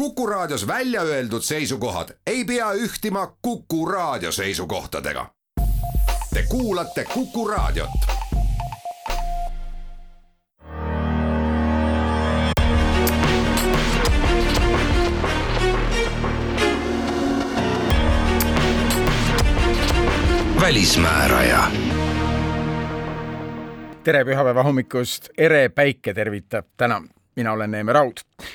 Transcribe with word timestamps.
Kuku 0.00 0.26
Raadios 0.26 0.66
välja 0.66 1.02
öeldud 1.02 1.42
seisukohad 1.42 2.08
ei 2.26 2.44
pea 2.44 2.72
ühtima 2.72 3.36
Kuku 3.42 3.86
Raadio 3.86 4.32
seisukohtadega. 4.32 5.26
Te 6.34 6.42
kuulate 6.48 7.04
Kuku 7.04 7.48
Raadiot. 7.48 7.90
välismääraja 20.60 21.70
tere 24.04 24.24
pühapäeva 24.24 24.62
hommikust, 24.62 25.28
ere 25.38 25.68
päike 25.68 26.14
tervitab 26.14 26.66
täna 26.76 27.02
mina 27.40 27.52
olen 27.52 27.70
Neeme 27.70 27.92
Raud. 27.92 28.12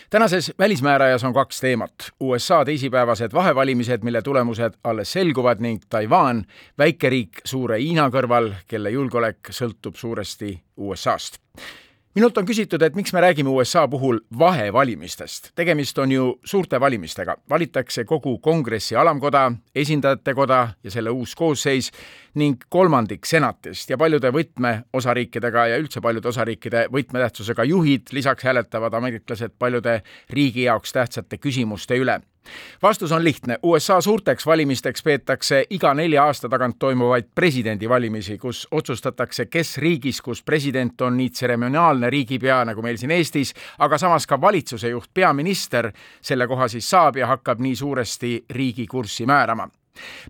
tänases 0.09 0.53
Välismäärajas 0.59 1.23
on 1.23 1.33
kaks 1.33 1.59
teemat. 1.59 1.93
USA 2.19 2.65
teisipäevased 2.65 3.33
vahevalimised, 3.33 4.03
mille 4.03 4.21
tulemused 4.21 4.73
alles 4.83 5.13
selguvad 5.13 5.57
ning 5.59 5.81
Taiwan, 5.89 6.43
väikeriik 6.77 7.41
suure 7.45 7.79
Hiina 7.81 8.09
kõrval, 8.13 8.51
kelle 8.67 8.89
julgeolek 8.89 9.49
sõltub 9.49 9.97
suuresti 9.97 10.59
USA-st 10.77 11.41
minult 12.15 12.37
on 12.39 12.45
küsitud, 12.47 12.81
et 12.81 12.95
miks 12.95 13.11
me 13.13 13.21
räägime 13.21 13.51
USA 13.51 13.87
puhul 13.87 14.19
vahevalimistest. 14.39 15.51
tegemist 15.55 15.97
on 15.97 16.11
ju 16.11 16.39
suurte 16.43 16.79
valimistega. 16.79 17.35
valitakse 17.49 18.03
kogu 18.03 18.37
kongressi 18.39 18.95
alamkoda, 18.95 19.51
esindajate 19.75 20.33
koda 20.33 20.67
ja 20.83 20.91
selle 20.91 21.09
uus 21.09 21.35
koosseis 21.35 21.91
ning 22.35 22.63
kolmandik 22.69 23.25
senatist 23.25 23.89
ja 23.89 23.97
paljude 23.97 24.31
võtmeosariikidega 24.31 25.67
ja 25.67 25.77
üldse 25.77 26.01
paljude 26.01 26.27
osariikide 26.27 26.87
võtmetähtsusega 26.91 27.63
juhid, 27.63 28.07
lisaks 28.11 28.43
hääletavad 28.43 28.93
ameeriklased 28.93 29.51
paljude 29.59 30.01
riigi 30.29 30.63
jaoks 30.63 30.93
tähtsate 30.93 31.37
küsimuste 31.37 31.99
üle 31.99 32.21
vastus 32.81 33.11
on 33.11 33.23
lihtne. 33.23 33.59
USA 33.63 34.01
suurteks 34.01 34.45
valimisteks 34.45 35.03
peetakse 35.03 35.63
iga 35.69 35.93
nelja 35.93 36.25
aasta 36.25 36.49
tagant 36.49 36.79
toimuvaid 36.79 37.29
presidendivalimisi, 37.35 38.37
kus 38.37 38.67
otsustatakse, 38.71 39.45
kes 39.45 39.77
riigis, 39.77 40.21
kus 40.21 40.43
president 40.43 41.01
on 41.01 41.17
nii 41.17 41.29
tseremoniaalne 41.29 42.09
riigipea 42.09 42.65
nagu 42.65 42.81
meil 42.81 42.97
siin 42.97 43.11
Eestis, 43.11 43.53
aga 43.79 43.97
samas 43.97 44.27
ka 44.27 44.41
valitsuse 44.41 44.89
juht, 44.89 45.09
peaminister, 45.13 45.91
selle 46.21 46.47
koha 46.47 46.67
siis 46.67 46.89
saab 46.89 47.17
ja 47.17 47.27
hakkab 47.27 47.59
nii 47.59 47.75
suuresti 47.75 48.45
riigi 48.49 48.87
kurssi 48.87 49.25
määrama 49.25 49.69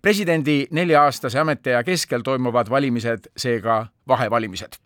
presidendi 0.02 0.68
nelja-aastase 0.72 1.40
ametiaja 1.40 1.84
keskel 1.84 2.22
toimuvad 2.22 2.70
valimised 2.70 3.32
seega 3.38 3.86
vahevalimised 4.08 4.85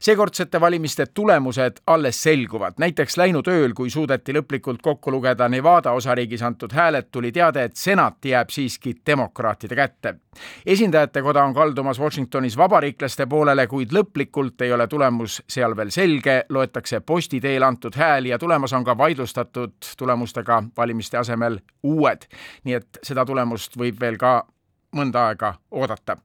seekordsete 0.00 0.60
valimiste 0.60 1.06
tulemused 1.06 1.76
alles 1.86 2.22
selguvad. 2.22 2.74
näiteks 2.78 3.16
läinud 3.16 3.48
ööl, 3.48 3.74
kui 3.74 3.90
suudeti 3.90 4.32
lõplikult 4.32 4.82
kokku 4.82 5.10
lugeda 5.10 5.48
Nevada 5.48 5.92
osariigis 5.92 6.42
antud 6.42 6.72
hääled, 6.72 7.08
tuli 7.12 7.32
teade, 7.32 7.64
et 7.64 7.76
senat 7.76 8.24
jääb 8.24 8.50
siiski 8.50 8.94
demokraatide 9.06 9.76
kätte. 9.76 10.14
esindajate 10.66 11.22
koda 11.22 11.44
on 11.44 11.54
kaldumas 11.54 12.00
Washingtonis 12.00 12.56
vabariiklaste 12.56 13.26
poolele, 13.26 13.66
kuid 13.66 13.92
lõplikult 13.92 14.60
ei 14.60 14.72
ole 14.72 14.86
tulemus 14.86 15.42
seal 15.48 15.76
veel 15.76 15.90
selge, 15.90 16.44
loetakse 16.48 17.00
posti 17.00 17.40
teel 17.40 17.62
antud 17.62 17.94
hääli 17.96 18.28
ja 18.28 18.38
tulemas 18.38 18.72
on 18.72 18.84
ka 18.84 18.98
vaidlustatud 18.98 19.72
tulemustega 19.98 20.62
valimiste 20.76 21.18
asemel 21.18 21.58
uued. 21.82 22.22
nii 22.64 22.74
et 22.74 22.98
seda 23.02 23.24
tulemust 23.24 23.76
võib 23.76 24.00
veel 24.00 24.16
ka 24.16 24.46
mõnda 24.96 25.28
aega 25.28 25.54
oodata. 25.70 26.16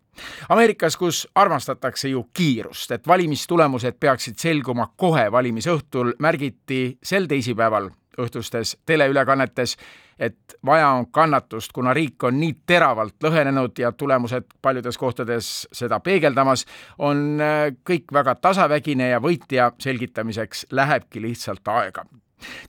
Ameerikas, 0.50 0.98
kus 0.98 1.28
armastatakse 1.36 2.10
ju 2.10 2.28
kiirust, 2.34 2.92
et 2.92 3.08
valimistulemused 3.08 3.98
peaksid 4.00 4.38
selguma 4.38 4.88
kohe 4.98 5.32
valimisõhtul, 5.32 6.14
märgiti 6.20 6.98
sel 7.04 7.28
teisipäeval 7.28 7.90
õhtustes 8.22 8.78
teleülekannetes, 8.86 9.78
et 10.20 10.56
vaja 10.66 10.90
on 10.94 11.08
kannatust, 11.12 11.72
kuna 11.74 11.94
riik 11.94 12.24
on 12.24 12.38
nii 12.40 12.54
teravalt 12.70 13.16
lõhenenud 13.24 13.80
ja 13.82 13.92
tulemused 13.92 14.54
paljudes 14.62 14.98
kohtades 14.98 15.54
seda 15.74 16.00
peegeldamas, 16.00 16.66
on 16.98 17.42
äh, 17.42 17.72
kõik 17.90 18.14
väga 18.14 18.36
tasavägine 18.36 19.10
ja 19.10 19.22
võitja 19.24 19.72
selgitamiseks 19.82 20.68
lähebki 20.72 21.22
lihtsalt 21.22 21.68
aega 21.68 22.06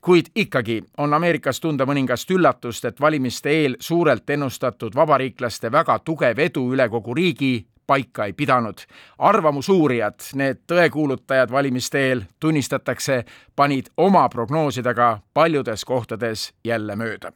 kuid 0.01 0.25
ikkagi 0.35 0.81
on 0.97 1.13
Ameerikas 1.13 1.59
tunda 1.59 1.85
mõningast 1.85 2.31
üllatust, 2.31 2.85
et 2.85 2.99
valimiste 3.01 3.49
eel 3.49 3.77
suurelt 3.79 4.29
ennustatud 4.29 4.95
vabariiklaste 4.95 5.71
väga 5.71 5.99
tugev 5.99 6.39
edu 6.39 6.67
üle 6.73 6.89
kogu 6.89 7.13
riigi 7.13 7.67
paika 7.87 8.25
ei 8.25 8.33
pidanud. 8.33 8.77
arvamusuurijad, 9.17 10.19
need 10.33 10.65
tõekuulutajad 10.67 11.51
valimiste 11.51 12.07
eel, 12.09 12.23
tunnistatakse, 12.39 13.23
panid 13.55 13.93
oma 13.97 14.29
prognoosidega 14.29 15.19
paljudes 15.33 15.85
kohtades 15.85 16.53
jälle 16.63 16.95
mööda 16.95 17.31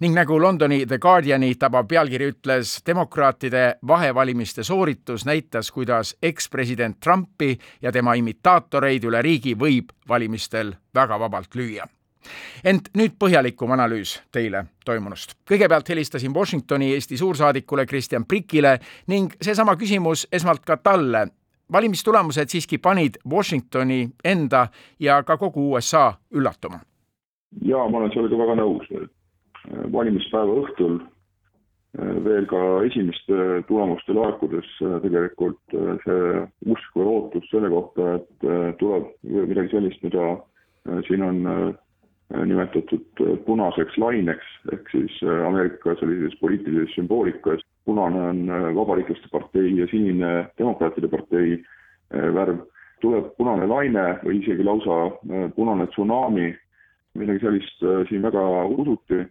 ning 0.00 0.14
nagu 0.14 0.40
Londoni 0.40 0.86
The 0.86 0.98
Guardiani 0.98 1.54
tabav 1.54 1.86
pealkiri 1.88 2.30
ütles, 2.32 2.78
demokraatide 2.86 3.78
vahevalimiste 3.86 4.64
sooritus 4.64 5.26
näitas, 5.26 5.70
kuidas 5.72 6.16
ekspresident 6.22 7.00
Trumpi 7.00 7.58
ja 7.82 7.92
tema 7.92 8.14
imitaatoreid 8.14 9.04
üle 9.04 9.22
riigi 9.22 9.54
võib 9.58 9.92
valimistel 10.08 10.74
väga 10.94 11.18
vabalt 11.20 11.54
lüüa 11.54 11.86
ent 12.64 12.90
nüüd 12.98 13.16
põhjalikum 13.20 13.72
analüüs 13.76 14.18
teile 14.32 14.64
toimunust. 14.84 15.34
kõigepealt 15.48 15.88
helistasin 15.88 16.34
Washingtoni 16.34 16.92
Eesti 16.94 17.16
suursaadikule 17.16 17.86
Kristjan 17.86 18.24
Prikile 18.24 18.78
ning 19.06 19.32
seesama 19.42 19.76
küsimus 19.76 20.26
esmalt 20.32 20.64
ka 20.64 20.76
talle. 20.76 21.28
valimistulemused 21.72 22.48
siiski 22.48 22.78
panid 22.78 23.18
Washingtoni 23.30 24.08
enda 24.24 24.68
ja 25.00 25.22
ka 25.22 25.36
kogu 25.36 25.72
USA 25.72 26.12
üllatuma. 26.30 26.80
jaa, 27.62 27.88
ma 27.88 27.98
olen 27.98 28.10
sellega 28.12 28.38
väga 28.38 28.54
nõus, 28.54 29.02
et 29.02 29.17
valimispäeva 29.92 30.60
õhtul 30.62 30.98
äh, 31.00 32.14
veel 32.24 32.46
ka 32.50 32.60
esimeste 32.88 33.62
tulemuste 33.68 34.14
laekudes 34.16 34.68
äh, 34.84 34.98
tegelikult 35.04 35.76
äh, 35.76 35.90
see 36.04 36.46
usk 36.74 36.96
või 36.96 37.08
lootus 37.08 37.50
selle 37.52 37.70
kohta, 37.72 38.18
et 38.18 38.78
tuleb 38.80 39.10
midagi 39.26 39.74
sellist, 39.74 40.02
mida 40.06 40.38
siin 41.08 41.22
on 41.24 41.40
nimetatud 42.48 43.20
punaseks 43.44 43.96
laineks, 44.00 44.46
ehk 44.72 44.88
siis 44.92 45.14
Ameerika 45.48 45.94
sellises 45.98 46.36
poliitilises 46.40 46.94
sümboolikas, 46.96 47.60
punane 47.88 48.20
on 48.30 48.40
Vabariiklaste 48.76 49.28
partei 49.32 49.72
ja 49.76 49.88
sinine 49.90 50.30
Demokraatide 50.60 51.10
partei 51.12 51.58
värv, 52.36 52.62
tuleb 53.04 53.32
punane 53.40 53.68
laine 53.68 54.06
või 54.22 54.38
isegi 54.40 54.64
lausa 54.64 54.98
punane 55.56 55.88
tsunami, 55.92 56.52
midagi 57.20 57.44
sellist 57.44 57.84
siin 58.08 58.24
väga 58.24 58.44
usuti 58.76 59.24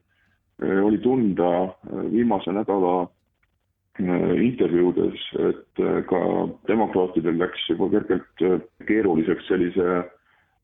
oli 0.61 0.97
tunda 0.97 1.63
äh, 1.63 2.11
viimase 2.11 2.51
nädala 2.51 3.01
äh, 3.03 4.31
intervjuudes, 4.41 5.19
et 5.49 5.83
ka 6.09 6.21
demokraatidel 6.67 7.37
läks 7.39 7.69
juba 7.69 7.89
kergelt 7.93 8.45
keeruliseks 8.87 9.47
sellise 9.47 10.03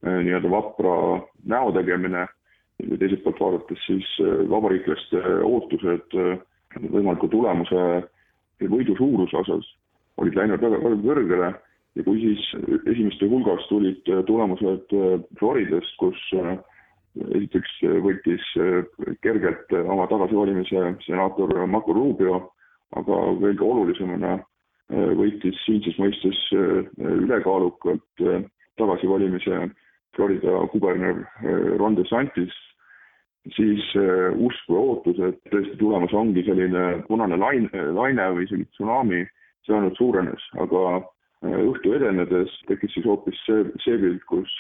nii-öelda 0.04 0.50
vapra 0.52 0.96
näo 1.48 1.72
tegemine. 1.72 2.28
Ja 2.84 2.98
teiselt 2.98 3.22
poolt 3.24 3.40
vaadates 3.40 3.86
siis 3.86 4.08
vabariiklaste 4.50 5.22
ootused 5.46 6.16
võimaliku 6.92 7.30
tulemuse 7.32 7.84
ja 8.60 8.70
võidu 8.70 8.98
suuruse 8.98 9.38
osas 9.38 9.70
olid 10.18 10.36
läinud 10.36 10.62
väga, 10.62 10.82
väga 10.82 11.00
kõrgele. 11.06 11.52
Ja 11.94 12.04
kui 12.04 12.20
siis 12.20 12.44
esimeste 12.90 13.30
hulgas 13.30 13.66
tulid 13.70 14.02
tulemused 14.28 14.96
Floridast, 15.40 15.94
kus 16.02 16.20
esiteks 17.20 17.76
äh, 17.84 18.00
võitis 18.04 18.48
äh, 18.58 18.82
kergelt 19.26 19.72
äh, 19.74 19.86
oma 19.90 20.08
tagasivalimise 20.12 20.96
senaator 21.06 21.54
Marco 21.68 21.94
Rubio, 21.94 22.42
aga 22.98 23.22
veelgi 23.42 23.64
olulisemana 23.66 24.40
võitis 24.94 25.58
siinses 25.64 25.96
mõistes 25.98 26.38
ülekaalukalt 26.54 28.22
tagasivalimise 28.78 29.64
Florida 30.14 30.60
kuberner 30.70 31.24
Ron 31.80 31.96
DeSantis, 31.98 32.54
siis 33.56 33.88
usk 33.96 34.70
või 34.70 34.78
ootus, 34.84 35.22
et 35.26 35.40
tõesti 35.50 35.80
tulemas 35.80 36.14
ongi 36.14 36.44
selline 36.46 36.84
punane 37.08 37.40
laine, 37.42 37.88
laine 37.96 38.28
või 38.36 38.46
isegi 38.46 38.68
tsunami, 38.76 39.24
see 39.66 39.74
ainult 39.80 39.98
suurenes, 39.98 40.46
aga 40.62 40.84
õhtu 41.72 41.96
edenedes 41.98 42.54
tekkis 42.70 42.94
siis 42.94 43.08
hoopis 43.10 43.40
see, 43.48 43.66
see 43.88 43.98
pilt, 44.04 44.22
kus 44.30 44.54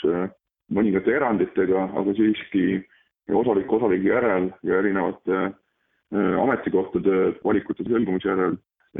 mõningate 0.71 1.11
eranditega, 1.15 1.89
aga 1.99 2.13
siiski 2.17 2.83
osaliku 3.31 3.77
osariigi 3.77 4.11
järel 4.11 4.49
ja 4.63 4.79
erinevate 4.79 5.39
äh, 5.43 6.39
ametikohtade 6.43 7.33
valikute 7.43 7.85
selgumise 7.87 8.29
järel 8.29 8.57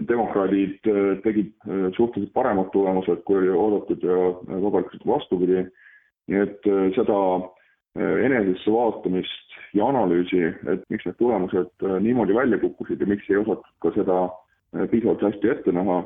demokraadid 0.08 0.88
äh, 0.90 1.18
tegid 1.24 1.52
äh, 1.68 1.90
suhteliselt 1.98 2.34
paremad 2.34 2.72
tulemused, 2.72 3.24
kui 3.28 3.42
oli 3.42 3.50
oodatud 3.50 4.04
ja 4.04 4.20
vabariiklased 4.62 5.08
vastupidi. 5.08 5.66
nii 6.32 6.40
et 6.40 6.68
seda 6.96 7.16
enesesse 8.00 8.72
vaatamist 8.72 9.56
ja 9.76 9.90
analüüsi, 9.92 10.40
et 10.72 10.86
miks 10.90 11.04
need 11.04 11.18
tulemused 11.20 11.84
niimoodi 12.00 12.36
välja 12.38 12.62
kukkusid 12.62 13.02
ja 13.04 13.08
miks 13.12 13.28
ei 13.28 13.42
osatud 13.42 13.74
ka 13.84 13.92
seda 13.92 14.22
piisavalt 14.94 15.26
hästi 15.28 15.52
ette 15.52 15.74
näha, 15.76 15.98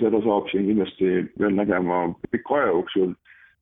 seda 0.00 0.22
saab 0.24 0.48
siin 0.48 0.70
kindlasti 0.70 1.10
veel 1.42 1.52
nägema 1.58 1.98
pika 2.32 2.56
aja 2.56 2.72
jooksul 2.72 3.12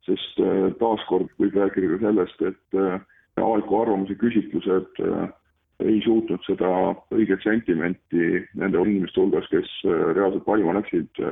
sest 0.08 0.40
äh, 0.44 0.70
taaskord 0.80 1.30
võib 1.40 1.58
rääkida 1.58 1.92
ka 1.94 2.00
sellest, 2.04 2.42
et 2.50 2.78
äh, 2.78 2.96
avaliku 3.40 3.82
arvamuse 3.82 4.16
küsitlused 4.20 5.04
ei 5.80 6.00
suutnud 6.04 6.42
seda 6.44 6.70
õiget 7.16 7.40
sentimenti 7.40 8.42
nende 8.60 8.82
inimeste 8.84 9.16
hulgas, 9.22 9.46
kes 9.48 9.70
reaalselt 9.86 10.44
valima 10.44 10.74
läksid, 10.76 11.22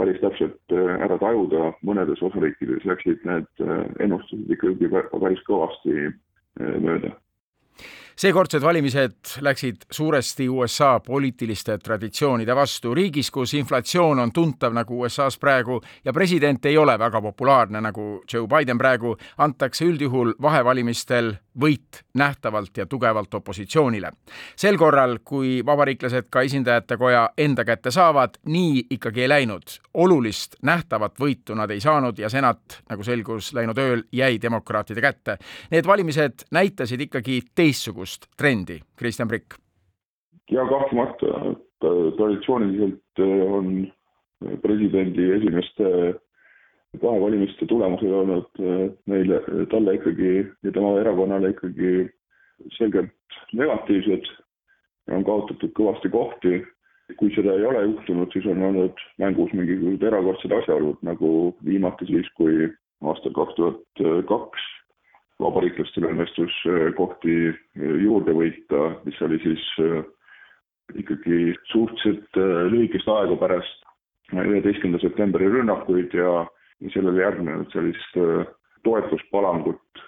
päris 0.00 0.22
täpselt 0.22 0.72
ära 0.72 1.18
tajuda, 1.20 1.74
mõnedes 1.84 2.22
osariikides 2.24 2.86
läksid 2.88 3.26
need 3.28 3.66
ennustused 4.00 4.54
ikkagi 4.56 4.88
päris 4.94 5.44
kõvasti 5.44 6.08
mööda 6.56 7.12
seekordsed 8.16 8.62
valimised 8.62 9.14
läksid 9.40 9.76
suuresti 9.90 10.48
USA 10.48 11.00
poliitiliste 11.00 11.78
traditsioonide 11.78 12.54
vastu. 12.56 12.94
riigis, 12.94 13.30
kus 13.30 13.54
inflatsioon 13.54 14.18
on 14.18 14.32
tuntav 14.32 14.72
nagu 14.72 15.00
USA-s 15.00 15.38
praegu 15.38 15.80
ja 16.04 16.12
president 16.12 16.64
ei 16.66 16.78
ole 16.78 16.98
väga 16.98 17.22
populaarne 17.22 17.80
nagu 17.80 18.22
Joe 18.32 18.46
Biden 18.48 18.78
praegu, 18.78 19.16
antakse 19.38 19.84
üldjuhul 19.84 20.34
vahevalimistel 20.42 21.34
võit 21.60 22.02
nähtavalt 22.14 22.76
ja 22.76 22.86
tugevalt 22.86 23.34
opositsioonile. 23.34 24.10
sel 24.56 24.78
korral, 24.78 25.18
kui 25.24 25.62
vabariiklased 25.66 26.28
ka 26.30 26.40
esindajate 26.40 26.96
koja 26.96 27.28
enda 27.38 27.64
kätte 27.64 27.90
saavad, 27.90 28.38
nii 28.44 28.86
ikkagi 28.90 29.22
ei 29.22 29.28
läinud. 29.28 29.62
olulist 29.94 30.56
nähtavat 30.62 31.18
võitu 31.20 31.54
nad 31.54 31.70
ei 31.70 31.80
saanud 31.80 32.18
ja 32.18 32.28
senat, 32.28 32.82
nagu 32.90 33.02
selgus 33.02 33.52
läinud 33.52 33.78
ööl, 33.78 34.02
jäi 34.12 34.38
demokraatide 34.42 35.00
kätte. 35.00 35.38
Need 35.70 35.86
valimised 35.86 36.44
näitasid 36.50 37.00
ikkagi 37.00 37.42
teistsugust 37.54 38.01
trendi, 38.36 38.80
Kristjan 38.98 39.28
Prikk. 39.28 39.58
ja 40.50 40.66
kahtlemata 40.68 41.54
traditsiooniliselt 42.16 43.22
on 43.46 43.92
presidendi 44.62 45.30
esimeste 45.32 46.14
vahevalimiste 47.02 47.66
tulemused 47.66 48.10
olnud 48.10 48.60
äh, 48.60 48.90
neile, 49.06 49.40
talle 49.70 49.94
ikkagi 49.94 50.32
ja 50.62 50.72
tema 50.72 50.92
erakonnale 51.00 51.54
ikkagi 51.54 51.92
selgelt 52.76 53.38
negatiivsed 53.56 54.28
on 55.10 55.24
kaotatud 55.24 55.72
kõvasti 55.78 56.12
kohti. 56.12 56.62
kui 57.18 57.28
seda 57.34 57.52
ei 57.58 57.64
ole 57.66 57.80
juhtunud, 57.82 58.30
siis 58.32 58.46
on 58.48 58.62
olnud 58.64 59.00
mängus 59.20 59.50
mingisugused 59.52 60.04
erakordsed 60.06 60.52
asjaolud, 60.56 60.96
nagu 61.04 61.28
viimati 61.66 62.06
siis, 62.08 62.28
kui 62.38 62.70
aastal 63.04 63.34
kaks 63.36 63.56
tuhat 63.58 64.02
kaks 64.30 64.62
vabariiklastel 65.42 66.08
õnnestus 66.10 66.56
kohti 66.98 67.36
äh, 67.50 67.94
juurde 68.04 68.34
võita, 68.36 68.88
mis 69.06 69.20
oli 69.24 69.40
siis 69.44 69.68
ikkagi 70.98 71.54
suhteliselt 71.70 72.36
lühikest 72.72 73.08
aega 73.08 73.36
pärast 73.40 73.86
üheteistkümnenda 74.32 75.00
septembri 75.00 75.48
rünnakuid 75.48 76.12
ja 76.16 76.42
sellele 76.92 77.22
järgnenud 77.22 77.70
sellist 77.72 78.18
toetuspalangut 78.84 80.02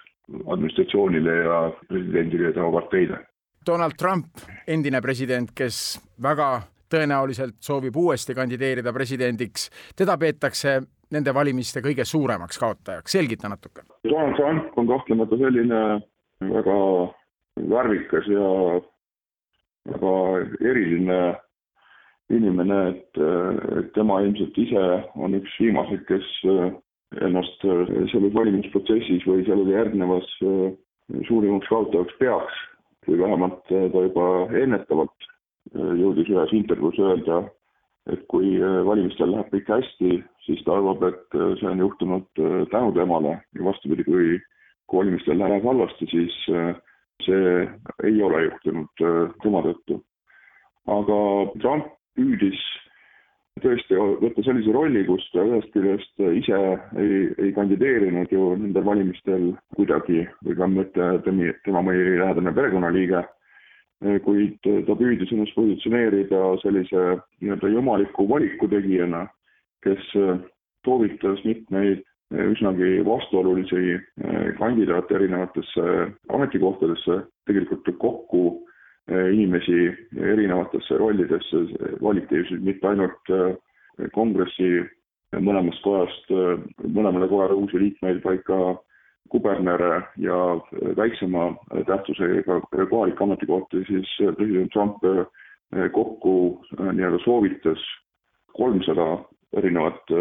administratsioonile 0.51 1.35
ja 1.35 1.57
presidendile 1.87 2.51
ja 2.51 2.53
tema 2.53 2.71
parteile. 2.71 3.21
Donald 3.65 3.97
Trump, 3.97 4.25
endine 4.67 5.01
president, 5.01 5.49
kes 5.55 5.97
väga 6.21 6.49
tõenäoliselt 6.91 7.57
soovib 7.65 7.95
uuesti 7.97 8.35
kandideerida 8.37 8.93
presidendiks, 8.93 9.69
teda 9.97 10.17
peetakse 10.21 10.81
nende 11.13 11.33
valimiste 11.33 11.83
kõige 11.85 12.05
suuremaks 12.07 12.59
kaotajaks, 12.61 13.11
selgita 13.17 13.49
natuke. 13.51 13.85
Donald 14.07 14.35
Trump 14.39 14.77
on 14.79 14.87
kahtlemata 14.89 15.37
selline 15.37 15.81
väga 16.41 16.77
värvikas 17.71 18.27
ja 18.31 18.47
väga 19.91 20.13
eriline 20.61 21.19
inimene, 22.33 22.79
et, 22.93 23.19
et 23.79 23.91
tema 23.97 24.21
ilmselt 24.25 24.57
ise 24.57 24.85
on 25.21 25.37
üks 25.37 25.57
viimaseid, 25.61 26.05
kes 26.09 26.29
äh, 26.49 26.71
ennast 27.25 27.65
äh, 27.69 27.83
selles 28.11 28.33
valimisprotsessis 28.33 29.27
või 29.29 29.45
sellele 29.45 29.75
järgnevas 29.77 30.31
äh, 30.41 30.71
suurimaks 31.29 31.69
kaotajaks 31.69 32.17
peaks 32.21 32.63
või 33.05 33.19
vähemalt 33.21 33.61
ta 33.69 34.01
juba 34.07 34.25
ennetavalt 34.57 35.29
jõudis 35.75 36.29
ühes 36.31 36.53
intervjuus 36.57 36.97
öelda, 36.97 37.43
et 38.13 38.25
kui 38.29 38.55
valimistel 38.61 39.31
läheb 39.33 39.49
kõik 39.53 39.71
hästi, 39.73 40.19
siis 40.45 40.61
ta 40.65 40.77
arvab, 40.77 41.03
et 41.09 41.37
see 41.59 41.69
on 41.71 41.81
juhtunud 41.81 42.41
tänu 42.71 42.91
temale 42.97 43.37
ja 43.57 43.65
vastupidi, 43.65 44.05
kui, 44.05 44.39
kui 44.85 45.01
valimistel 45.01 45.39
läheb 45.41 45.65
halvasti, 45.65 46.09
siis 46.11 46.37
see 47.25 47.51
ei 48.03 48.21
ole 48.21 48.43
juhtunud 48.49 49.05
tema 49.41 49.63
tõttu. 49.65 50.01
aga 50.85 51.19
Trump 51.61 51.93
püüdis 52.15 52.61
tõesti 53.63 53.95
võtta 53.95 54.43
sellise 54.43 54.73
rolli, 54.75 55.05
kus 55.07 55.23
ta 55.31 55.43
ühest 55.47 55.71
küljest 55.73 56.23
ise 56.41 56.57
ei, 56.99 57.21
ei 57.39 57.53
kandideerinud 57.55 58.31
ju 58.31 58.49
nendel 58.59 58.83
valimistel 58.87 59.53
kuidagi 59.77 60.25
või 60.43 60.57
ka 60.59 60.67
mitte 60.71 61.07
tema, 61.27 61.53
tema 61.63 61.83
mõni 61.85 62.17
lähedane 62.19 62.53
perekonnaliige, 62.57 63.23
kuid 64.25 64.57
ta 64.63 64.95
püüdis 64.99 65.31
ennast 65.31 65.55
positsioneerida 65.55 66.41
sellise 66.61 67.05
nii-öelda 67.41 67.71
jumaliku 67.71 68.27
valiku 68.29 68.67
tegijana, 68.67 69.25
kes 69.83 70.11
soovitas 70.85 71.43
mitmeid 71.45 72.03
üsnagi 72.33 73.05
vastuolulisi 73.05 73.99
kandidaate 74.59 75.15
erinevatesse 75.15 75.85
ametikohtadesse 76.29 77.21
tegelikult 77.47 77.89
kokku 78.01 78.43
inimesi 79.07 79.93
erinevatesse 80.17 80.97
rollidesse. 80.97 81.63
Valiti 82.01 82.41
mitte 82.59 82.87
ainult 82.87 83.33
kongressi 84.13 84.83
mõlemast 85.35 85.81
kojast, 85.83 86.29
mõlemale 86.83 87.29
kojale 87.29 87.53
uusi 87.59 87.79
liikmeid, 87.79 88.21
vaid 88.23 88.43
ka 88.47 88.59
kubernere 89.29 90.01
ja 90.17 90.37
väiksema 90.97 91.55
tähtsusega 91.85 92.59
kohalikke 92.89 93.23
ametikohti, 93.23 93.83
siis 93.87 94.11
president 94.37 94.71
Trump 94.73 95.01
kokku 95.91 96.61
nii-öelda 96.77 97.19
soovitas 97.23 97.81
kolmsada 98.53 99.07
erinevat 99.57 100.13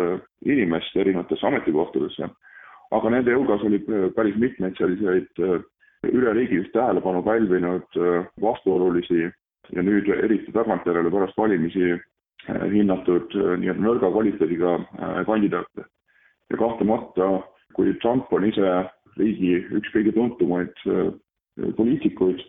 inimest 0.44 0.96
erinevatesse 0.96 1.46
ametikohtadesse. 1.46 2.28
aga 2.90 3.10
nende 3.10 3.34
hulgas 3.34 3.62
oli 3.62 3.78
päris 4.16 4.36
mitmeid 4.36 4.76
selliseid 4.78 5.44
üleriigilist 6.12 6.72
tähelepanu 6.72 7.22
pälvinud 7.22 7.96
äh, 7.96 8.26
vastuolulisi 8.42 9.30
ja 9.72 9.82
nüüd 9.82 10.08
eriti 10.08 10.52
tagantjärele 10.52 11.10
pärast 11.10 11.38
valimisi 11.38 11.92
äh, 11.94 12.64
hinnatud 12.72 13.34
äh, 13.36 13.54
nii-öelda 13.60 13.84
nõrga 13.86 14.10
kvaliteediga 14.12 14.78
kandidaate. 15.26 15.88
ja 16.50 16.56
kahtlemata, 16.60 17.28
kui 17.76 17.94
Trump 18.02 18.32
on 18.32 18.46
ise 18.48 18.74
riigi 19.18 19.56
üks 19.78 19.92
kõige 19.94 20.14
tuntumaid 20.16 20.72
poliitikuid 21.78 22.40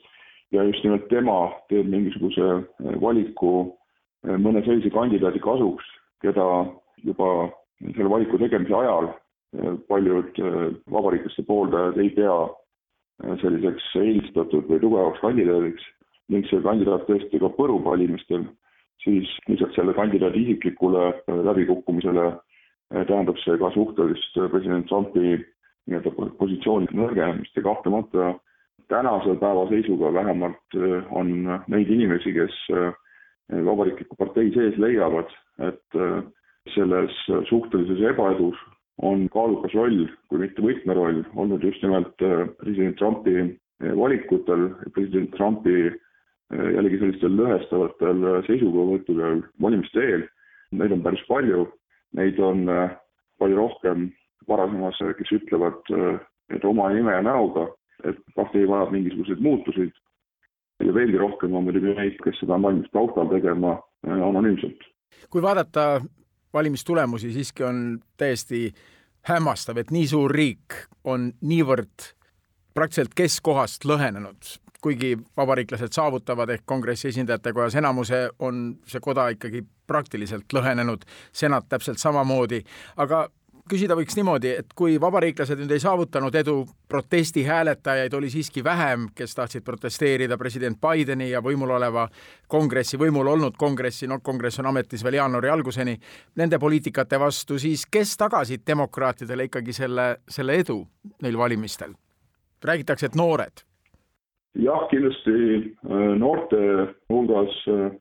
ja 0.56 0.64
just 0.66 0.86
nimelt 0.86 1.06
tema 1.12 1.52
teeb 1.70 1.90
mingisuguse 1.92 2.48
valiku 3.02 3.52
mõne 4.26 4.64
sellise 4.66 4.90
kandidaadi 4.94 5.42
kasuks, 5.44 5.86
keda 6.26 6.48
juba 7.06 7.30
selle 7.94 8.10
valiku 8.10 8.40
tegemise 8.42 8.74
ajal 8.80 9.12
paljud 9.90 10.40
vabariiklaste 10.92 11.46
pooldajad 11.48 12.00
ei 12.02 12.10
pea 12.18 12.38
selliseks 13.42 13.92
eelistatud 14.02 14.66
või 14.70 14.82
tugevaks 14.82 15.22
kandidaadiks 15.24 15.86
ning 16.34 16.48
see 16.50 16.62
kandidaat 16.66 17.06
tõesti 17.08 17.40
ka 17.42 17.52
põrub 17.58 17.86
valimistel, 17.86 18.48
siis 19.04 19.30
lisaks 19.50 19.78
selle 19.78 19.94
kandidaadi 19.98 20.42
isiklikule 20.42 21.08
äh, 21.12 21.40
läbikukkumisele 21.50 22.26
äh, 22.32 22.40
tähendab 22.92 23.38
see 23.42 23.58
ka 23.58 23.72
suhtelist 23.74 24.38
äh, 24.38 24.50
president 24.52 24.88
Trumpi 24.90 25.40
nii-öelda 25.90 26.12
positsiooni 26.40 26.90
nõrgenemist 26.98 27.58
ja 27.58 27.64
kahtlemata 27.66 28.34
tänase 28.90 29.36
päeva 29.42 29.66
seisuga 29.70 30.12
vähemalt 30.14 30.78
on 31.14 31.32
neid 31.72 31.90
inimesi, 31.90 32.34
kes 32.34 32.56
Vabariikliku 33.66 34.18
partei 34.18 34.50
sees 34.54 34.78
leiavad, 34.82 35.30
et 35.62 35.98
selles 36.74 37.14
suhtelises 37.50 38.02
ebaedus 38.10 38.58
on 39.06 39.28
kaalukas 39.34 39.74
roll, 39.78 40.08
kui 40.30 40.42
mitte 40.42 40.66
võtmeroll, 40.66 41.22
olnud 41.38 41.66
just 41.66 41.86
nimelt 41.86 42.18
president 42.62 42.98
Trumpi 42.98 43.46
valikutel, 44.02 44.72
president 44.98 45.30
Trumpi 45.38 45.92
jällegi 46.50 47.02
sellistel 47.02 47.38
lõhestavatel 47.38 48.26
seisukohavõttudel 48.50 49.44
valimiste 49.62 50.02
eel. 50.02 50.26
Neid 50.74 50.94
on 50.98 51.06
päris 51.06 51.22
palju, 51.30 51.68
neid 52.16 52.40
on 52.40 52.66
palju 53.40 53.58
rohkem 53.58 54.10
varasemas, 54.48 55.00
kes 55.18 55.32
ütlevad 55.40 55.94
et 56.54 56.66
oma 56.66 56.90
nime 56.94 57.14
ja 57.14 57.22
näoga, 57.26 57.70
et 58.06 58.20
partei 58.36 58.68
vajab 58.70 58.94
mingisuguseid 58.94 59.42
muutuseid. 59.42 59.94
ja 60.84 60.94
veelgi 60.94 61.18
rohkem 61.18 61.54
on 61.56 61.64
muidugi 61.64 61.94
neid, 61.96 62.18
kes 62.24 62.36
seda 62.42 62.58
on 62.58 62.66
valmis 62.66 62.90
taustal 62.92 63.30
tegema 63.32 63.78
anonüümselt. 64.04 64.84
kui 65.30 65.42
vaadata 65.42 66.02
valimistulemusi 66.54 67.32
siiski 67.32 67.64
on 67.64 68.00
täiesti 68.18 68.74
hämmastav, 69.30 69.78
et 69.78 69.92
nii 69.92 70.08
suur 70.08 70.32
riik 70.32 70.76
on 71.04 71.32
niivõrd 71.42 72.12
praktiliselt 72.76 73.16
keskkohast 73.16 73.88
lõhenenud, 73.88 74.60
kuigi 74.86 75.16
vabariiklased 75.38 75.96
saavutavad 75.98 76.52
ehk 76.54 76.62
kongressi 76.70 77.10
esindajate 77.10 77.54
kojas 77.58 77.76
enamuse, 77.82 78.28
on 78.40 78.68
see 78.86 79.02
koda 79.02 79.32
ikkagi 79.34 79.64
praktiliselt 79.90 80.54
lõhenenud, 80.54 81.08
senat 81.34 81.66
täpselt 81.70 81.98
samamoodi, 82.02 82.62
aga 83.02 83.26
küsida 83.70 83.98
võiks 83.98 84.14
niimoodi, 84.18 84.52
et 84.62 84.74
kui 84.78 85.00
vabariiklased 85.02 85.58
nüüd 85.58 85.74
ei 85.74 85.82
saavutanud 85.82 86.36
edu, 86.38 86.56
protestihääletajaid 86.92 88.14
oli 88.14 88.30
siiski 88.30 88.64
vähem, 88.64 89.08
kes 89.18 89.34
tahtsid 89.36 89.66
protesteerida 89.66 90.38
president 90.38 90.78
Bideni 90.82 91.32
ja 91.32 91.42
võimul 91.42 91.74
oleva 91.80 92.06
kongressi, 92.52 93.00
võimul 93.02 93.32
olnud 93.34 93.58
kongressi, 93.58 94.08
noh, 94.12 94.22
kongress 94.22 94.62
on 94.62 94.70
ametis 94.70 95.04
veel 95.04 95.18
jaanuari 95.18 95.50
alguseni, 95.50 95.98
nende 96.38 96.62
poliitikate 96.62 97.20
vastu, 97.20 97.58
siis 97.60 97.88
kes 97.90 98.14
tagasid 98.22 98.66
demokraatidele 98.68 99.50
ikkagi 99.50 99.74
selle, 99.74 100.10
selle 100.30 100.62
edu 100.62 100.84
neil 101.26 101.38
valimistel? 101.38 101.98
räägitakse, 102.66 103.06
et 103.06 103.16
noored. 103.16 103.62
Jah, 104.56 104.88
kindlasti 104.92 105.36
äh, 105.90 106.16
noorte 106.20 106.60
hulgas 107.12 107.56
äh, 107.68 107.92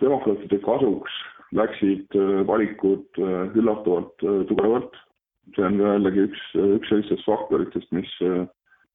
demokraatide 0.00 0.58
kasuks 0.64 1.12
läksid 1.54 2.16
äh, 2.16 2.42
valikud 2.48 3.20
üllatavalt 3.54 4.16
tugevalt. 4.48 4.96
see 5.54 5.64
on 5.66 5.76
jällegi 5.76 6.22
üks, 6.24 6.42
üks 6.56 6.88
sellistest 6.88 7.26
faktoritest, 7.28 7.90
mis 7.92 8.08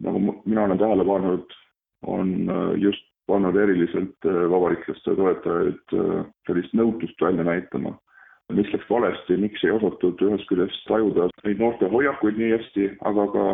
nagu 0.02 0.20
mina 0.50 0.64
olen 0.64 0.80
tähele 0.82 1.06
pannud, 1.06 1.52
on 2.10 2.32
just 2.82 3.06
pannud 3.30 3.56
eriliselt 3.56 4.26
vabariiklaste 4.26 5.14
toetajaid 5.20 5.94
sellist 6.50 6.74
nõutust 6.74 7.22
välja 7.22 7.46
näitama 7.46 7.94
mis 8.58 8.72
läks 8.74 8.90
valesti, 8.90 9.38
miks 9.38 9.62
ei 9.64 9.76
osatud 9.76 10.26
ühest 10.26 10.50
küljest 10.50 10.82
tajuda 10.90 11.30
neid 11.46 11.62
noorte 11.62 11.86
hoiakuid 11.94 12.42
nii 12.42 12.50
hästi, 12.56 12.88
aga 13.06 13.28
ka 13.36 13.46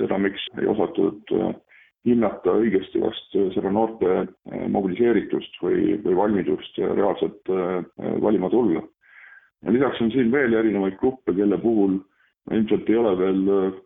seda, 0.00 0.18
miks 0.18 0.48
ei 0.58 0.66
osatud 0.74 1.30
hinnata 2.08 2.54
õigesti 2.62 3.02
vast 3.02 3.36
äh, 3.36 3.50
seda 3.54 3.72
noorte 3.72 4.10
äh, 4.20 4.64
mobiliseeritust 4.72 5.60
või, 5.64 5.98
või 6.04 6.16
valmidust 6.16 6.80
reaalselt 6.80 7.52
valima 8.22 8.50
tulla. 8.50 8.82
lisaks 9.68 10.00
on 10.00 10.10
siin 10.14 10.32
veel 10.32 10.54
erinevaid 10.56 10.96
gruppe, 11.00 11.34
kelle 11.36 11.58
puhul 11.60 11.98
ilmselt 12.50 12.88
ei 12.88 12.96
ole 12.96 13.14
veel 13.18 13.40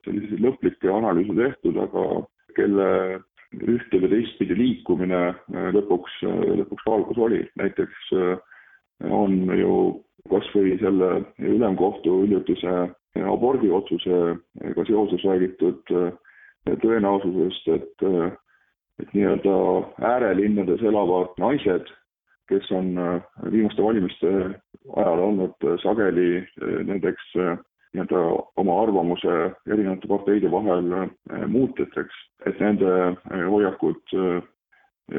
selliseid 0.06 0.40
lõplikke 0.40 0.90
analüüse 0.94 1.34
tehtud, 1.34 1.76
aga 1.82 2.04
kelle 2.56 2.88
ühte 3.54 3.98
või 4.02 4.10
teistpidi 4.12 4.54
liikumine 4.58 5.34
lõpuks, 5.74 6.20
lõpuks 6.62 6.86
valgus 6.86 7.18
oli, 7.18 7.42
näiteks 7.58 8.12
on 9.10 9.36
ju 9.58 9.74
kas 10.30 10.46
või 10.54 10.78
selle 10.80 11.10
ülemkohtu 11.42 12.22
hiljutise 12.22 12.74
abordiootsusega 13.22 14.86
seoses 14.88 15.24
räägitud 15.24 15.92
äh, 15.94 16.12
tõenäosusest, 16.68 17.68
et, 17.74 18.06
äh, 18.06 18.32
et 19.02 19.12
nii-öelda 19.16 19.54
äärelinnades 20.12 20.82
elavad 20.82 21.34
naised, 21.38 21.90
kes 22.48 22.70
on 22.72 22.96
äh, 22.98 23.20
viimaste 23.50 23.82
valimiste 23.82 24.32
ajal 24.96 25.22
olnud 25.28 25.68
sageli 25.82 26.44
nendeks 26.84 27.30
nii-öelda 27.34 28.22
oma 28.60 28.80
arvamuse 28.82 29.36
erinevate 29.70 30.08
parteide 30.10 30.50
vahel 30.52 30.90
muutjateks, 31.48 32.18
et 32.46 32.60
nende 32.60 32.90
hoiakud 33.48 34.12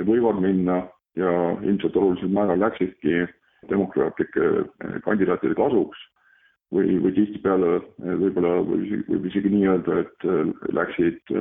võivad 0.06 0.42
minna 0.44 0.84
ja 1.18 1.32
ilmselt 1.64 1.98
olulisel 1.98 2.30
määral 2.36 2.62
läksidki 2.62 3.24
demokraatlike 3.72 4.52
kandidaatide 5.08 5.58
kasuks 5.58 6.04
või, 6.76 6.98
või 7.04 7.14
tihtipeale 7.16 7.72
eh, 7.80 8.14
võib-olla 8.22 8.60
võib, 8.68 9.08
võib 9.10 9.28
isegi 9.30 9.52
nii 9.54 9.70
öelda, 9.72 10.02
et 10.04 10.28
eh, 10.28 10.54
läksid 10.76 11.36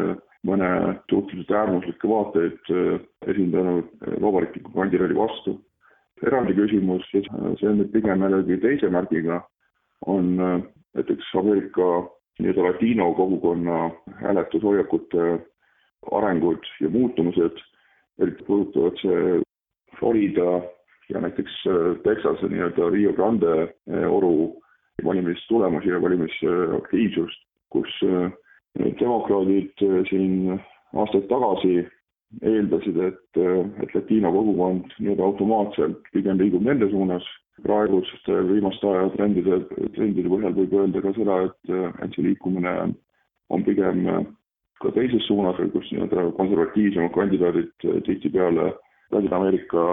mõne 0.45 0.71
suhteliselt 1.09 1.55
äärmuslikke 1.57 2.09
vaateid 2.09 2.73
esindanud 3.33 3.87
vabariikliku 4.21 4.75
kandidaadi 4.75 5.17
vastu. 5.17 5.55
eraldi 6.25 6.55
küsimus, 6.57 7.05
see 7.13 7.69
on 7.69 7.81
nüüd 7.81 7.91
pigem 7.93 8.23
jällegi 8.23 8.59
teise 8.61 8.89
märgiga, 8.93 9.41
on 10.07 10.37
näiteks 10.39 11.33
Ameerika 11.41 11.89
nii-öelda 12.39 12.67
latiino 12.69 13.11
kogukonna 13.17 13.91
hääletushoiakute 14.21 15.27
arengud 16.13 16.69
ja 16.81 16.91
muutumused, 16.91 17.59
eriti 18.21 18.45
puudutavad 18.45 19.01
see 19.01 19.41
Florida 19.99 20.61
ja 21.09 21.21
näiteks 21.25 21.57
Texase 22.05 22.49
nii-öelda 22.53 22.91
Rio 22.93 23.13
Grande 23.13 23.57
oru 24.09 24.64
valimistulemusi 25.05 25.89
ja 25.89 26.03
valimisaktiivsust, 26.03 27.41
kus 27.71 28.01
äh, 28.07 28.33
demokraadid 29.01 29.85
siin 30.11 30.61
aastaid 30.95 31.27
tagasi 31.31 31.87
eeldasid, 32.43 32.99
et, 32.99 33.41
et 33.83 33.95
latiino 33.95 34.33
kogukond 34.35 34.95
nii-öelda 34.99 35.27
automaatselt 35.27 36.09
pigem 36.13 36.39
liigub 36.39 36.63
nende 36.67 36.91
suunas. 36.91 37.27
praeguste 37.63 38.35
viimaste 38.49 38.89
aja 38.91 39.11
trendide, 39.15 39.61
trendide 39.95 40.31
põhjal 40.33 40.57
võib 40.57 40.73
öelda 40.75 41.03
ka 41.05 41.13
seda, 41.15 41.37
et, 41.47 41.69
et 42.03 42.17
see 42.17 42.25
liikumine 42.27 42.73
on 43.55 43.63
pigem 43.63 44.01
ka 44.83 44.91
teises 44.97 45.23
suunas, 45.29 45.61
kus 45.73 45.93
nii-öelda 45.93 46.33
konservatiivsemad 46.41 47.15
kandidaadid 47.15 47.87
tihtipeale 48.09 48.73
Ladina-Ameerika 49.15 49.85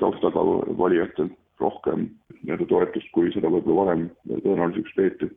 taustaga 0.00 0.46
valijatel 0.80 1.28
rohkem 1.60 2.08
nii-öelda 2.40 2.66
toetust, 2.70 3.12
kui 3.14 3.32
seda 3.34 3.52
võib-olla 3.52 3.84
varem 3.84 4.08
tõenäoliseks 4.30 4.96
peeti. 4.96 5.30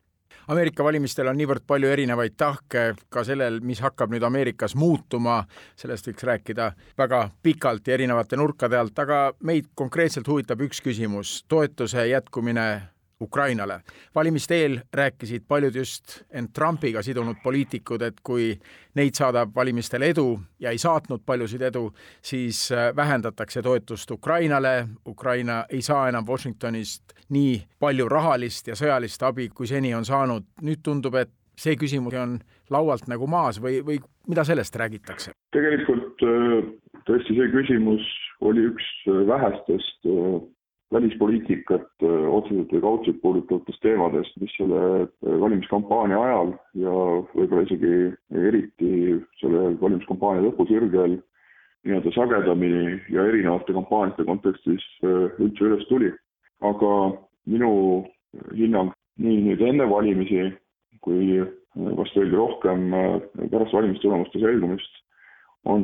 Ameerika 0.52 0.84
valimistel 0.84 1.30
on 1.32 1.38
niivõrd 1.40 1.64
palju 1.68 1.88
erinevaid 1.88 2.34
tahke 2.36 2.82
ka 3.14 3.24
sellel, 3.24 3.62
mis 3.64 3.80
hakkab 3.84 4.12
nüüd 4.12 4.26
Ameerikas 4.28 4.76
muutuma, 4.76 5.44
sellest 5.80 6.10
võiks 6.10 6.26
rääkida 6.28 6.72
väga 7.00 7.22
pikalt 7.44 7.88
ja 7.88 7.96
erinevate 7.96 8.40
nurkade 8.40 8.80
alt, 8.80 9.00
aga 9.00 9.22
meid 9.40 9.70
konkreetselt 9.76 10.28
huvitab 10.28 10.66
üks 10.68 10.84
küsimus, 10.84 11.44
toetuse 11.48 12.10
jätkumine 12.10 12.93
Ukrainale. 13.24 13.80
valimiste 14.16 14.56
eel 14.56 14.80
rääkisid 14.94 15.44
paljud 15.48 15.76
just 15.76 16.24
end 16.32 16.50
Trumpiga 16.54 17.02
sidunud 17.02 17.40
poliitikud, 17.44 18.02
et 18.02 18.20
kui 18.24 18.52
neid 18.96 19.16
saadab 19.16 19.56
valimistel 19.56 20.02
edu 20.02 20.40
ja 20.60 20.72
ei 20.72 20.78
saatnud 20.78 21.24
paljusid 21.26 21.62
edu, 21.62 21.88
siis 22.22 22.72
äh, 22.72 22.96
vähendatakse 22.96 23.62
toetust 23.62 24.12
Ukrainale, 24.12 24.88
Ukraina 25.08 25.64
ei 25.70 25.82
saa 25.82 26.08
enam 26.10 26.28
Washingtonist 26.28 27.16
nii 27.30 27.62
palju 27.80 28.10
rahalist 28.10 28.68
ja 28.68 28.76
sõjalist 28.76 29.24
abi, 29.24 29.50
kui 29.50 29.68
seni 29.68 29.94
on 29.96 30.06
saanud. 30.06 30.44
nüüd 30.62 30.84
tundub, 30.84 31.16
et 31.16 31.32
see 31.58 31.76
küsimus 31.80 32.14
on 32.18 32.40
laualt 32.74 33.08
nagu 33.08 33.28
maas 33.28 33.62
või, 33.62 33.82
või 33.86 34.00
mida 34.28 34.44
sellest 34.44 34.76
räägitakse? 34.76 35.32
tegelikult 35.56 36.26
äh, 36.28 36.60
tõesti 37.08 37.38
see 37.38 37.50
küsimus 37.54 38.04
oli 38.42 38.68
üks 38.72 38.90
vähestest 39.30 40.10
äh, 40.10 40.42
välispoliitikat 40.94 42.06
otseselt 42.06 42.72
või 42.74 42.82
kaudselt 42.84 43.20
puudutavatest 43.22 43.82
teemadest, 43.82 44.36
mis 44.42 44.54
selle 44.58 45.08
valimiskampaania 45.42 46.20
ajal 46.22 46.54
ja 46.86 46.96
võib-olla 47.34 47.66
isegi 47.68 47.94
eriti 48.50 48.92
selle 49.42 49.74
valimiskampaania 49.82 50.46
lõpusirgel 50.48 51.18
nii-öelda 51.84 52.14
sagedamini 52.16 52.98
ja 53.12 53.26
erinevate 53.28 53.76
kampaaniate 53.76 54.26
kontekstis 54.28 54.84
üldse 55.04 55.70
üles 55.70 55.88
tuli. 55.90 56.12
aga 56.64 56.90
minu 57.46 58.06
hinnang 58.56 58.94
nii 59.20 59.42
nüüd 59.50 59.62
enne 59.68 59.90
valimisi 59.90 60.46
kui 61.04 61.42
vast 61.76 62.16
veelgi 62.16 62.38
rohkem 62.38 62.86
pärast 63.52 63.74
valimistulemuste 63.76 64.40
selgumist 64.40 65.02
on 65.66 65.84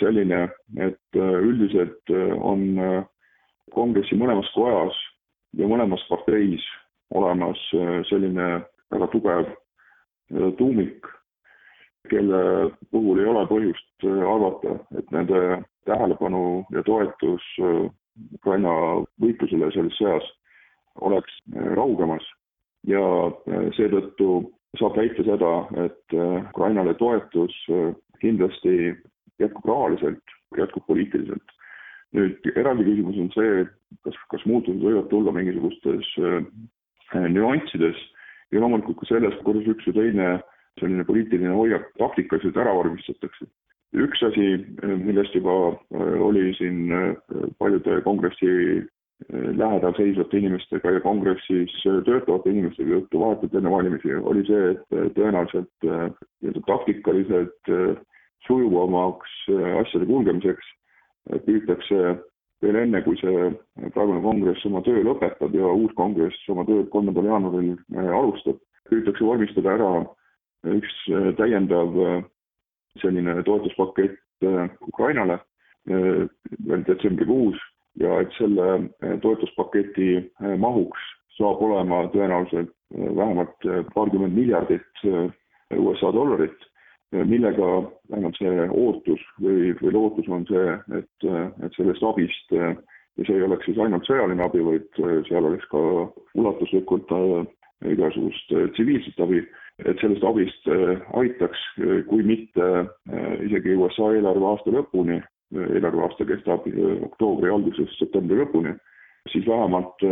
selline, 0.00 0.46
et 0.78 1.18
üldiselt 1.18 2.10
on 2.40 2.66
kongressi 3.74 4.16
mõlemas 4.18 4.48
kojas 4.54 4.96
ja 5.56 5.68
mõlemas 5.68 6.04
parteis 6.10 6.64
olemas 7.14 7.58
äh, 7.74 8.00
selline 8.08 8.48
väga 8.90 9.08
tugev 9.12 9.46
äh, 9.46 10.50
tuumik, 10.58 11.06
kelle 12.10 12.70
puhul 12.90 13.22
ei 13.22 13.30
ole 13.30 13.44
põhjust 13.50 14.06
äh, 14.06 14.22
arvata, 14.34 14.78
et 14.98 15.10
nende 15.14 15.62
tähelepanu 15.86 16.64
ja 16.74 16.82
toetus 16.86 17.44
Ukraina 18.34 18.72
võitlusele 19.22 19.70
selles 19.74 19.98
sõjas 20.00 20.26
oleks 21.04 21.34
raugemas. 21.76 22.24
Ja 22.86 23.02
seetõttu 23.76 24.28
saab 24.78 24.96
väita 24.96 25.22
seda, 25.26 25.50
et 25.84 26.14
Ukrainale 26.16 26.94
toetus 26.98 27.54
kindlasti 28.22 28.94
jätkub 29.42 29.68
rahaliselt, 29.68 30.34
jätkub 30.58 30.86
poliitiliselt 30.88 31.55
nüüd 32.16 32.50
eraldi 32.56 32.86
küsimus 32.88 33.22
on 33.22 33.32
see, 33.34 33.64
kas, 34.06 34.18
kas 34.32 34.44
muutused 34.48 34.82
võivad 34.82 35.08
tulla 35.12 35.34
mingisugustes 35.36 36.12
äh, 36.22 36.42
nüanssides 37.30 37.98
ja 38.52 38.62
loomulikult 38.62 39.00
ka 39.02 39.10
selles, 39.10 39.36
kuidas 39.46 39.68
üks 39.70 39.88
või 39.90 39.98
teine 40.00 40.28
selline 40.80 41.06
poliitiline 41.08 41.54
hoiak 41.56 41.88
taktikaliselt 42.00 42.58
ära 42.60 42.74
vormistatakse. 42.76 43.48
üks 43.96 44.20
asi, 44.26 44.46
äh, 44.84 44.96
millest 44.98 45.34
juba 45.34 45.54
äh, 45.72 46.20
oli 46.20 46.52
siin 46.58 46.92
äh, 46.92 47.14
paljude 47.58 48.00
kongressi 48.04 48.84
lähedal 49.32 49.94
seisvate 49.96 50.36
inimestega 50.36 50.90
ja 50.92 51.00
kongressis 51.00 51.72
töötavate 52.04 52.50
inimestega 52.50 52.98
juttu 52.98 53.20
vahetult 53.22 53.54
enne 53.56 53.70
valimisi, 53.72 54.12
oli 54.12 54.42
see, 54.44 54.74
et 54.74 55.14
tõenäoliselt 55.16 55.86
nii-öelda 55.86 56.62
taktikaliselt 56.66 57.70
sujuvamaks 58.44 59.38
asjade 59.80 60.10
kulgemiseks 60.10 60.68
püütakse 61.46 62.02
veel 62.64 62.78
enne, 62.80 63.02
kui 63.04 63.18
see 63.20 63.48
praegune 63.94 64.22
kongress 64.24 64.64
oma 64.68 64.82
töö 64.86 65.02
lõpetab 65.04 65.54
ja 65.54 65.72
uus 65.72 65.92
kongress 65.98 66.48
oma 66.52 66.64
tööd 66.68 66.88
kolmandal 66.94 67.28
jaanuaril 67.28 67.74
äh, 67.74 68.12
alustab, 68.20 68.60
püütakse 68.90 69.24
vormistada 69.26 69.74
ära 69.76 69.90
üks 70.66 70.94
täiendav 71.38 71.92
selline 72.98 73.36
toetuspakett 73.46 74.16
Ukrainale 74.88 75.36
veel 75.86 76.82
detsembrikuus 76.88 77.60
ja 78.00 78.20
et 78.24 78.32
selle 78.38 78.88
toetuspaketi 79.22 80.08
mahuks 80.58 81.04
saab 81.36 81.62
olema 81.62 82.06
tõenäoliselt 82.14 82.72
vähemalt 82.90 83.68
paarkümmend 83.94 84.34
miljardit 84.34 85.04
USA 85.76 86.10
dollarit 86.16 86.66
millega 87.12 87.66
vähemalt 88.10 88.38
see 88.40 88.66
ootus 88.66 89.22
või, 89.38 89.70
või 89.78 89.92
lootus 89.94 90.26
on 90.32 90.42
see, 90.48 90.72
et, 90.98 91.26
et 91.62 91.76
sellest 91.78 92.02
abist 92.02 92.54
ja 93.16 93.24
see 93.24 93.36
ei 93.36 93.44
oleks 93.46 93.68
siis 93.68 93.78
ainult 93.80 94.06
sõjaline 94.08 94.44
abi, 94.44 94.62
vaid 94.64 94.88
seal 95.28 95.48
oleks 95.48 95.68
ka 95.72 95.82
ulatuslikult 96.36 97.12
äh, 97.16 97.36
igasugust 97.92 98.52
äh, 98.52 98.68
tsiviilset 98.76 99.22
abi, 99.24 99.42
et 99.84 100.02
sellest 100.02 100.24
abist 100.28 100.68
äh, 100.72 101.00
aitaks, 101.20 101.62
kui 102.10 102.26
mitte 102.26 102.68
isegi 103.46 103.76
USA 103.76 104.12
eelarve 104.16 104.50
aasta 104.50 104.74
lõpuni, 104.74 105.20
eelarveaasta 105.56 106.26
kestab 106.28 106.66
oktoobri 107.08 107.52
algusest 107.52 107.96
septembri 108.00 108.40
lõpuni, 108.40 108.74
siis 109.30 109.46
vähemalt 109.46 110.02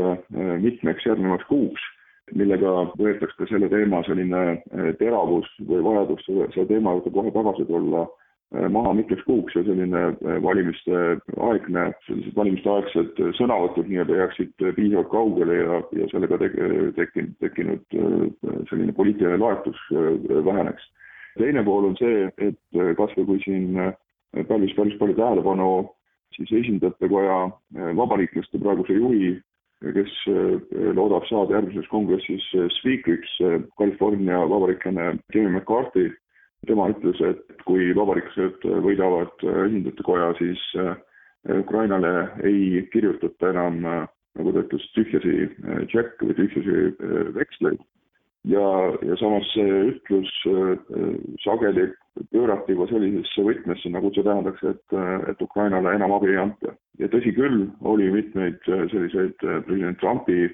mitmeks 0.62 1.06
järgnevaks 1.06 1.46
kuuks 1.50 1.82
millega 2.33 2.73
võetakse 2.97 3.49
selle 3.50 3.69
teema 3.73 4.00
selline 4.07 4.43
eh, 4.54 4.93
teravus 5.00 5.49
või 5.69 5.83
vajadus 5.85 6.25
selle 6.26 6.69
teema 6.71 6.95
juurde 6.97 7.12
kohe 7.12 7.33
tagasi 7.35 7.66
tulla 7.69 8.04
eh, 8.07 8.69
maha 8.73 8.95
mitmeks 8.97 9.26
kuuks 9.28 9.57
ja 9.59 9.64
selline 9.66 10.04
eh, 10.14 10.38
valimiste 10.45 11.02
aegne, 11.49 11.90
sellised 12.09 12.38
valimiste 12.38 12.73
aegsed 12.73 13.23
sõnavõtud 13.40 13.90
nii-öelda 13.90 14.21
jääksid 14.23 14.54
piisavalt 14.78 15.11
kaugele 15.12 15.61
ja, 15.61 15.81
ja 16.00 16.09
sellega 16.14 16.40
tek-, 16.40 16.59
tekkinud, 17.00 17.37
tekkinud 17.45 17.99
selline 18.71 18.97
poliitiline 18.97 19.40
laetus 19.43 19.85
väheneks. 20.49 20.88
teine 21.37 21.64
pool 21.66 21.90
on 21.90 21.99
see, 22.00 22.31
et 22.38 22.81
kas 22.97 23.12
või 23.19 23.28
kui 23.33 23.45
siin 23.45 23.76
pälvis 24.49 24.73
päris 24.78 24.97
palju 24.99 25.16
tähelepanu 25.19 25.71
siis 26.35 26.50
esindajate 26.64 27.09
koja 27.09 27.37
vabariiklaste 27.99 28.59
praeguse 28.59 28.97
juhi 28.97 29.35
kes 29.92 30.12
äh, 30.30 30.92
loodab 30.96 31.26
saada 31.28 31.58
järgmises 31.58 31.88
kongressis 31.92 32.44
äh, 32.54 32.68
spiikriks, 32.78 33.30
äh, 33.40 33.60
California 33.78 34.44
vabariiklane 34.48 35.18
Jimmy 35.34 35.58
McCarthy. 35.58 36.12
tema 36.64 36.86
ütles, 36.88 37.18
et 37.20 37.58
kui 37.68 37.90
vabariiklased 37.92 38.62
võidavad 38.86 39.42
esindajate 39.44 40.04
koja, 40.06 40.30
siis 40.38 40.62
Ukrainale 41.58 42.12
ei 42.40 42.86
kirjutata 42.88 43.50
enam, 43.50 43.82
nagu 43.84 44.54
ta 44.54 44.62
ütles, 44.62 44.86
tühjasi 44.96 45.50
tšekke 45.90 46.30
või 46.30 46.38
tühjasi 46.38 46.78
veksleid 47.36 47.82
ja, 48.50 48.64
ja 49.02 49.16
samas 49.20 49.46
see 49.54 49.78
ütlus 49.90 50.32
sageli 51.44 51.88
pöörati 52.32 52.74
juba 52.74 52.86
sellisesse 52.90 53.44
võtmesse, 53.46 53.90
nagu 53.92 54.10
see 54.14 54.26
tähendaks, 54.26 54.62
et, 54.68 54.96
et 55.30 55.42
Ukrainale 55.42 55.94
enam 55.96 56.14
abi 56.16 56.32
ei 56.34 56.42
anta. 56.44 56.74
ja 57.00 57.08
tõsi 57.12 57.32
küll, 57.36 57.66
oli 57.82 58.10
mitmeid 58.12 58.60
selliseid 58.66 59.34
president 59.40 59.98
Trumpi 60.02 60.48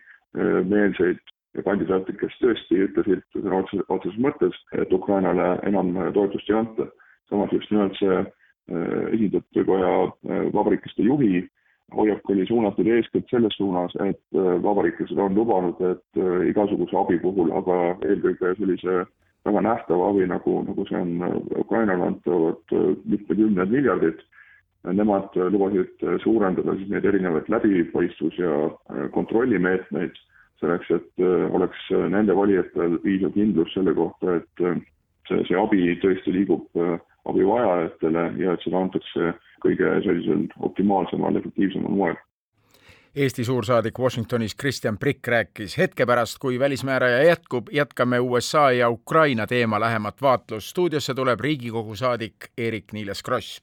meelseid 0.71 1.21
kandidaate, 1.67 2.15
kes 2.21 2.35
tõesti 2.41 2.85
ütlesid 2.87 3.25
sõna 3.35 3.65
otseses, 3.91 4.19
mõttes, 4.23 4.57
et 4.79 4.93
Ukrainale 4.95 5.57
enam 5.67 5.97
toetust 6.15 6.51
ei 6.51 6.61
anta. 6.63 6.87
samas 7.29 7.53
just 7.53 7.71
nimelt 7.71 7.97
see 7.99 8.23
esindajate 9.15 9.65
koja 9.67 9.91
vabariiklaste 10.55 11.03
juhi 11.03 11.49
hoiak 11.97 12.31
oli 12.31 12.47
suunatud 12.47 12.87
eeskätt 12.87 13.31
selles 13.31 13.57
suunas, 13.57 13.95
et 14.05 14.39
vabariiklased 14.63 15.19
on 15.19 15.35
lubanud, 15.35 15.81
et 15.91 16.21
igasuguse 16.49 16.97
abi 16.97 17.19
puhul, 17.23 17.51
aga 17.57 17.79
eelkõige 18.07 18.55
sellise 18.59 19.03
väga 19.45 19.63
nähtav 19.65 20.03
abi, 20.05 20.27
nagu, 20.29 20.61
nagu 20.67 20.85
see 20.89 21.01
on 21.01 21.23
äh, 21.25 21.37
Ukrainale 21.61 22.11
antavad 22.13 22.75
äh, 22.77 22.91
mitmekümned 23.05 23.73
miljardid. 23.73 24.25
Nemad 24.85 25.37
äh, 25.37 25.49
lubasid 25.53 26.05
suurendada 26.25 26.75
siis 26.77 26.89
neid 26.93 27.05
erinevaid 27.09 27.49
läbipaistvus- 27.53 28.41
ja 28.41 29.09
kontrollimeetmeid 29.17 30.17
selleks, 30.61 30.91
et 30.93 31.23
oleks 31.57 31.87
nende 32.13 32.35
valijatel 32.37 32.99
piisav 33.01 33.33
kindlus 33.33 33.71
selle 33.73 33.95
kohta, 33.97 34.35
et 34.37 34.63
see, 35.29 35.39
see 35.49 35.57
abi 35.57 35.95
tõesti 36.03 36.35
liigub 36.35 36.67
abivajajatele 37.29 38.33
ja 38.39 38.55
et 38.55 38.65
seda 38.65 38.81
antakse 38.81 39.33
kõige 39.65 39.95
sellisel 40.07 40.47
optimaalsemal, 40.71 41.37
efektiivsemal 41.37 41.97
moel 41.97 42.19
Eesti 43.17 43.45
suursaadik 43.45 43.99
Washingtonis 43.99 44.55
Kristjan 44.55 44.99
Prikk 44.99 45.27
rääkis. 45.27 45.79
hetke 45.79 46.07
pärast, 46.07 46.39
kui 46.39 46.59
välismääraja 46.59 47.23
jätkub, 47.23 47.69
jätkame 47.73 48.21
USA 48.21 48.71
ja 48.73 48.91
Ukraina 48.91 49.47
teema 49.47 49.81
lähemat 49.81 50.23
vaatlust. 50.23 50.67
stuudiosse 50.67 51.15
tuleb 51.15 51.41
Riigikogu 51.41 51.97
saadik 51.97 52.35
Eerik-Niiles 52.59 53.23
Kross. 53.23 53.63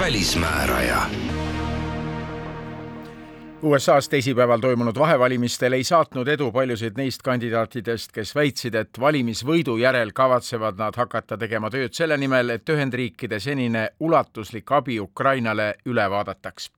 välismääraja 0.00 1.29
USA-s 3.62 4.08
teisipäeval 4.08 4.60
toimunud 4.60 4.98
vahevalimistel 4.98 5.72
ei 5.72 5.84
saatnud 5.84 6.28
edu 6.28 6.46
paljusid 6.52 6.96
neist 6.96 7.20
kandidaatidest, 7.22 8.12
kes 8.12 8.32
väitsid, 8.34 8.74
et 8.74 9.00
valimisvõidu 9.00 9.74
järel 9.76 10.14
kavatsevad 10.16 10.78
nad 10.80 10.96
hakata 10.96 11.36
tegema 11.36 11.68
tööd 11.70 11.92
selle 11.92 12.16
nimel, 12.16 12.54
et 12.54 12.72
Ühendriikide 12.72 13.36
senine 13.40 13.82
ulatuslik 14.00 14.72
abi 14.72 14.96
Ukrainale 15.00 15.74
üle 15.86 16.06
vaadataks. 16.10 16.70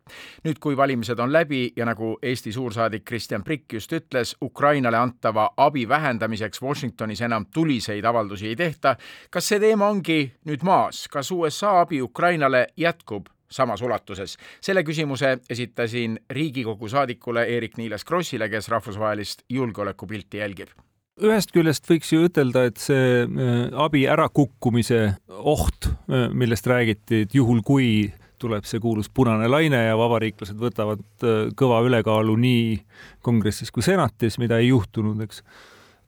nüüd, 0.44 0.58
kui 0.58 0.76
valimised 0.76 1.18
on 1.18 1.32
läbi 1.32 1.72
ja 1.76 1.86
nagu 1.86 2.18
Eesti 2.22 2.52
suursaadik 2.52 3.04
Kristjan 3.04 3.44
Prikk 3.44 3.72
just 3.72 3.92
ütles, 3.92 4.34
Ukrainale 4.42 4.96
antava 4.96 5.50
abi 5.56 5.88
vähendamiseks 5.88 6.62
Washingtonis 6.62 7.20
enam 7.20 7.46
tuliseid 7.54 8.04
avaldusi 8.04 8.48
ei 8.48 8.56
tehta, 8.56 8.96
kas 9.30 9.48
see 9.48 9.60
teema 9.60 9.88
ongi 9.88 10.32
nüüd 10.44 10.62
maas, 10.62 11.06
kas 11.08 11.30
USA 11.30 11.80
abi 11.80 12.02
Ukrainale 12.02 12.66
jätkub 12.76 13.28
samas 13.52 13.82
ulatuses. 13.82 14.36
selle 14.60 14.82
küsimuse 14.82 15.36
esitasin 15.50 16.18
Riigikogu 16.30 16.88
saadikule 16.88 17.44
Eerik-Niiles 17.44 18.04
Krossile, 18.04 18.48
kes 18.48 18.68
rahvusvahelist 18.72 19.44
julgeolekupilti 19.48 20.42
jälgib 20.42 20.72
ühest 21.20 21.52
küljest 21.52 21.86
võiks 21.88 22.10
ju 22.12 22.24
ütelda, 22.26 22.64
et 22.70 22.80
see 22.80 23.22
äh, 23.22 23.68
abi 23.84 24.06
ärakukkumise 24.10 25.02
oht, 25.28 25.90
äh, 26.08 26.30
millest 26.32 26.66
räägiti, 26.66 27.24
et 27.26 27.36
juhul 27.36 27.60
kui 27.66 28.08
tuleb 28.42 28.66
see 28.66 28.80
kuulus 28.82 29.10
punane 29.12 29.46
laine 29.50 29.84
ja 29.84 29.98
vabariiklased 29.98 30.58
võtavad 30.58 31.04
äh, 31.22 31.52
kõva 31.58 31.82
ülekaalu 31.86 32.34
nii 32.42 32.64
kongressis 33.24 33.70
kui 33.74 33.84
senatis, 33.86 34.38
mida 34.42 34.58
ei 34.62 34.72
juhtunud, 34.72 35.20
eks. 35.26 35.44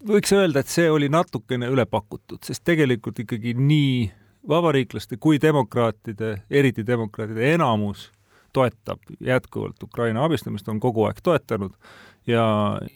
võiks 0.08 0.34
öelda, 0.34 0.64
et 0.64 0.72
see 0.72 0.88
oli 0.90 1.10
natukene 1.12 1.68
üle 1.70 1.86
pakutud, 1.86 2.40
sest 2.44 2.64
tegelikult 2.66 3.20
ikkagi 3.22 3.54
nii 3.58 3.96
vabariiklaste 4.48 5.16
kui 5.16 5.38
demokraatide, 5.42 6.36
eriti 6.50 6.86
demokraatide 6.86 7.54
enamus 7.54 8.10
toetab 8.52 9.00
jätkuvalt 9.20 9.82
Ukraina 9.82 10.24
abistamist, 10.24 10.68
on 10.68 10.80
kogu 10.80 11.04
aeg 11.08 11.18
toetanud 11.22 11.74
ja 12.26 12.44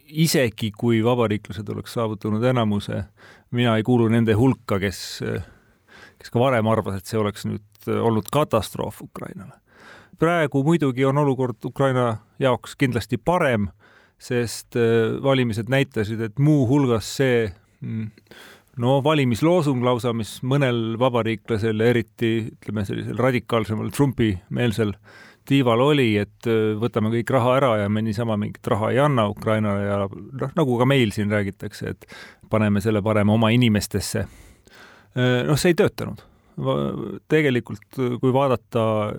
isegi 0.08 0.70
kui 0.78 1.00
vabariiklased 1.04 1.68
oleks 1.68 1.96
saavutanud 1.98 2.44
enamuse, 2.44 3.02
mina 3.50 3.76
ei 3.76 3.82
kuulu 3.82 4.08
nende 4.12 4.36
hulka, 4.38 4.78
kes, 4.78 5.00
kes 6.18 6.30
ka 6.32 6.40
varem 6.40 6.68
arvas, 6.70 7.00
et 7.00 7.10
see 7.10 7.18
oleks 7.20 7.46
nüüd 7.48 7.90
olnud 8.00 8.30
katastroof 8.32 9.02
Ukrainale. 9.02 9.58
praegu 10.18 10.64
muidugi 10.64 11.04
on 11.04 11.18
olukord 11.18 11.64
Ukraina 11.64 12.16
jaoks 12.38 12.76
kindlasti 12.76 13.18
parem, 13.18 13.68
sest 14.18 14.74
valimised 15.22 15.68
näitasid, 15.70 16.20
et 16.20 16.38
muuhulgas 16.38 17.16
see 17.16 17.52
mm, 17.80 18.10
no 18.82 18.98
valimisloosung 19.04 19.82
lausa, 19.84 20.12
mis 20.16 20.38
mõnel 20.46 20.98
vabariiklasel, 21.00 21.80
eriti 21.84 22.32
ütleme, 22.52 22.84
sellisel 22.88 23.18
radikaalsemal 23.18 23.90
Trumpi-meelsel 23.94 24.94
tiival 25.48 25.82
oli, 25.82 26.10
et 26.20 26.48
äh, 26.50 26.74
võtame 26.80 27.12
kõik 27.12 27.32
raha 27.32 27.56
ära 27.58 27.70
ja 27.82 27.88
me 27.92 28.02
niisama 28.04 28.36
mingit 28.40 28.66
raha 28.68 28.92
ei 28.92 29.00
anna 29.02 29.28
Ukrainale 29.32 29.86
ja 29.86 30.00
noh, 30.08 30.52
nagu 30.58 30.78
ka 30.80 30.88
meil 30.88 31.14
siin 31.16 31.32
räägitakse, 31.32 31.94
et 31.94 32.06
paneme 32.52 32.82
selle 32.84 33.02
parem 33.04 33.32
oma 33.32 33.50
inimestesse. 33.54 34.26
Äh, 35.16 35.40
noh, 35.48 35.58
see 35.58 35.74
ei 35.74 35.78
töötanud. 35.78 36.24
tegelikult, 37.30 38.00
kui 38.18 38.32
vaadata 38.34 39.12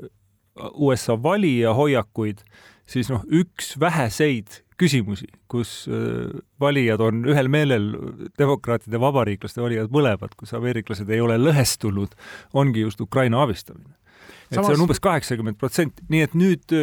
USA 0.76 1.16
valija 1.24 1.72
hoiakuid, 1.72 2.42
siis 2.90 3.08
noh, 3.08 3.24
üks 3.32 3.78
väheseid 3.80 4.60
küsimusi, 4.80 5.28
kus 5.52 5.84
äh, 5.92 6.32
valijad 6.62 7.04
on 7.04 7.24
ühel 7.30 7.52
meelel, 7.52 7.92
demokraatide, 8.40 9.00
vabariiklaste 9.02 9.64
valijad 9.64 9.94
mõlemad, 9.94 10.36
kus 10.40 10.56
ameeriklased 10.58 11.10
ei 11.12 11.22
ole 11.24 11.38
lõhestunud, 11.42 12.16
ongi 12.58 12.86
just 12.88 13.02
Ukraina 13.04 13.44
abistamine. 13.44 13.96
et 14.50 14.58
Samas... 14.58 14.68
see 14.68 14.80
on 14.80 14.86
umbes 14.88 15.02
kaheksakümmend 15.04 15.60
protsenti, 15.60 16.06
nii 16.10 16.26
et 16.26 16.36
nüüd, 16.38 16.76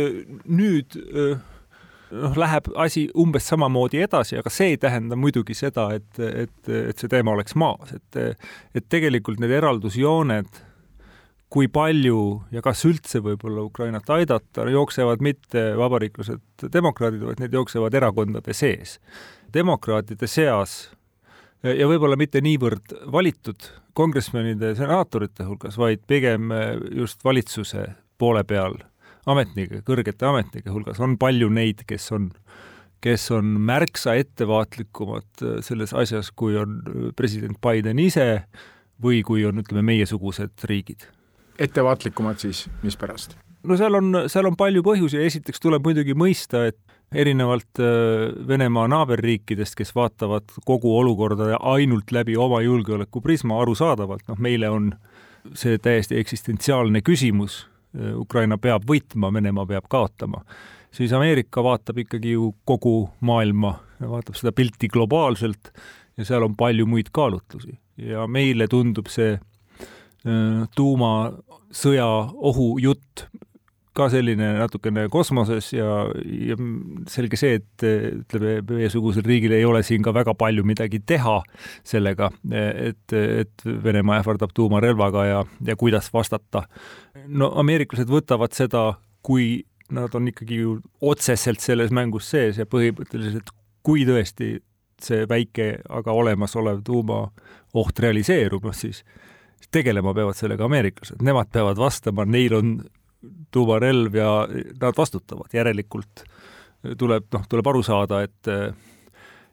nüüd 0.46 0.98
äh, 1.00 1.38
noh, 2.11 2.37
läheb 2.38 2.70
asi 2.78 3.06
umbes 3.18 3.48
samamoodi 3.50 4.04
edasi, 4.06 4.38
aga 4.40 4.52
see 4.52 4.74
ei 4.74 4.80
tähenda 4.82 5.18
muidugi 5.18 5.56
seda, 5.56 5.88
et, 5.96 6.20
et, 6.20 6.54
et 6.68 6.98
see 6.98 7.11
teema 7.12 7.35
oleks 7.35 7.56
maas, 7.59 7.96
et, 7.96 8.40
et 8.76 8.88
tegelikult 8.92 9.42
need 9.42 9.54
eraldusjooned 9.56 10.62
kui 11.52 11.68
palju 11.70 12.20
ja 12.50 12.62
kas 12.64 12.82
üldse 12.88 13.20
võib-olla 13.22 13.62
Ukrainat 13.68 14.09
aidata, 14.11 14.66
jooksevad 14.70 15.22
mitte 15.22 15.68
vabariiklased 15.78 16.66
demokraadid, 16.72 17.22
vaid 17.22 17.42
need 17.42 17.54
jooksevad 17.54 17.94
erakondade 17.94 18.54
sees. 18.54 18.98
demokraatide 19.54 20.26
seas 20.26 20.90
ja 21.62 21.87
võib-olla 21.88 22.18
mitte 22.18 22.42
niivõrd 22.44 22.96
valitud 23.12 23.70
kongressmenide, 23.96 24.74
senaatorite 24.76 25.46
hulgas, 25.46 25.78
vaid 25.78 26.02
pigem 26.06 26.50
just 26.92 27.24
valitsuse 27.24 27.87
poole 28.18 28.42
peal 28.44 28.76
ametnike, 29.26 29.82
kõrgete 29.87 30.26
ametnike 30.28 30.70
hulgas 30.70 31.00
on 31.02 31.16
palju 31.18 31.48
neid, 31.52 31.82
kes 31.88 32.11
on, 32.14 32.30
kes 33.04 33.30
on 33.35 33.56
märksa 33.66 34.16
ettevaatlikumad 34.20 35.46
selles 35.64 35.94
asjas, 35.96 36.30
kui 36.30 36.59
on 36.61 36.80
president 37.16 37.59
Biden 37.62 38.02
ise 38.02 38.44
või 39.02 39.22
kui 39.26 39.44
on, 39.48 39.61
ütleme, 39.62 39.85
meiesugused 39.94 40.66
riigid. 40.68 41.09
Ettevaatlikumad 41.59 42.40
siis, 42.42 42.66
mispärast? 42.83 43.37
no 43.66 43.77
seal 43.79 43.99
on, 43.99 44.12
seal 44.31 44.47
on 44.49 44.57
palju 44.59 44.83
põhjusi, 44.87 45.21
esiteks 45.27 45.62
tuleb 45.62 45.85
muidugi 45.87 46.14
mõista, 46.19 46.66
et 46.71 46.79
erinevalt 47.14 47.81
äh, 47.83 48.33
Venemaa 48.49 48.87
naaberriikidest, 48.90 49.77
kes 49.79 49.95
vaatavad 49.97 50.57
kogu 50.66 50.97
olukorda 50.99 51.57
ainult 51.73 52.12
läbi 52.14 52.37
oma 52.37 52.61
julgeolekuprisma, 52.64 53.61
arusaadavalt, 53.62 54.27
noh, 54.31 54.40
meile 54.42 54.71
on 54.73 54.90
see 55.55 55.79
täiesti 55.79 56.19
eksistentsiaalne 56.23 57.03
küsimus, 57.07 57.64
äh, 57.97 58.14
Ukraina 58.19 58.59
peab 58.59 58.87
võitma, 58.88 59.33
Venemaa 59.35 59.66
peab 59.71 59.90
kaotama, 59.92 60.42
siis 60.95 61.14
Ameerika 61.14 61.64
vaatab 61.64 62.03
ikkagi 62.07 62.37
ju 62.37 62.53
kogu 62.69 62.99
maailma, 63.27 63.77
vaatab 64.03 64.38
seda 64.38 64.55
pilti 64.57 64.90
globaalselt 64.92 65.73
ja 66.16 66.25
seal 66.27 66.47
on 66.47 66.57
palju 66.59 66.87
muid 66.88 67.12
kaalutlusi. 67.14 67.77
Ja 67.97 68.27
meile 68.29 68.66
tundub 68.69 69.09
see 69.09 69.38
tuumasõja 70.76 72.07
ohujutt 72.35 73.26
ka 73.96 74.09
selline 74.12 74.50
natukene 74.59 75.07
kosmoses 75.12 75.70
ja, 75.72 75.88
ja 76.20 76.57
selge 77.11 77.38
see, 77.40 77.61
et 77.61 77.85
ütleme, 77.87 78.59
meiesugusel 78.68 79.24
riigil 79.26 79.55
ei 79.57 79.64
ole 79.64 79.81
siin 79.87 80.05
ka 80.05 80.12
väga 80.16 80.35
palju 80.38 80.66
midagi 80.68 81.00
teha 81.00 81.38
sellega, 81.87 82.31
et, 82.52 83.16
et 83.16 83.66
Venemaa 83.85 84.20
ähvardab 84.20 84.52
tuumarelvaga 84.57 85.24
ja, 85.31 85.40
ja 85.64 85.76
kuidas 85.81 86.11
vastata. 86.12 86.66
no 87.26 87.50
ameeriklased 87.62 88.11
võtavad 88.12 88.57
seda, 88.57 88.85
kui 89.24 89.64
nad 89.96 90.14
on 90.18 90.29
ikkagi 90.29 90.61
ju 90.61 90.79
otseselt 91.00 91.62
selles 91.64 91.92
mängus 91.94 92.29
sees 92.31 92.59
ja 92.61 92.66
põhimõtteliselt, 92.68 93.52
kui 93.87 94.05
tõesti 94.07 94.59
see 95.02 95.26
väike, 95.29 95.76
aga 95.92 96.12
olemasolev 96.12 96.83
tuumaoht 96.85 98.00
realiseerub, 98.02 98.64
noh 98.64 98.76
siis 98.76 99.05
tegelema 99.77 100.15
peavad 100.17 100.39
sellega 100.39 100.67
ameeriklased, 100.67 101.21
nemad 101.25 101.53
peavad 101.53 101.79
vastama, 101.81 102.25
neil 102.29 102.57
on 102.57 102.77
tuumarelv 103.55 104.15
ja 104.17 104.31
nad 104.81 104.97
vastutavad, 104.97 105.53
järelikult 105.55 106.25
tuleb, 106.99 107.27
noh, 107.35 107.47
tuleb 107.51 107.73
aru 107.73 107.83
saada, 107.87 108.23
et 108.27 108.53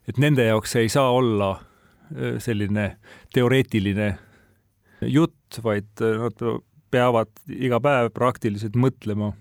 et 0.10 0.20
nende 0.20 0.44
jaoks 0.44 0.76
ei 0.82 0.92
saa 0.92 1.12
olla 1.16 1.54
äh, 1.56 2.38
selline 2.44 2.98
teoreetiline 3.34 4.10
jutt, 5.08 5.60
vaid 5.64 6.04
nad 6.20 6.44
peavad 6.94 7.32
iga 7.52 7.80
päev 7.84 8.12
praktiliselt 8.16 8.76
mõtlema, 8.80 9.32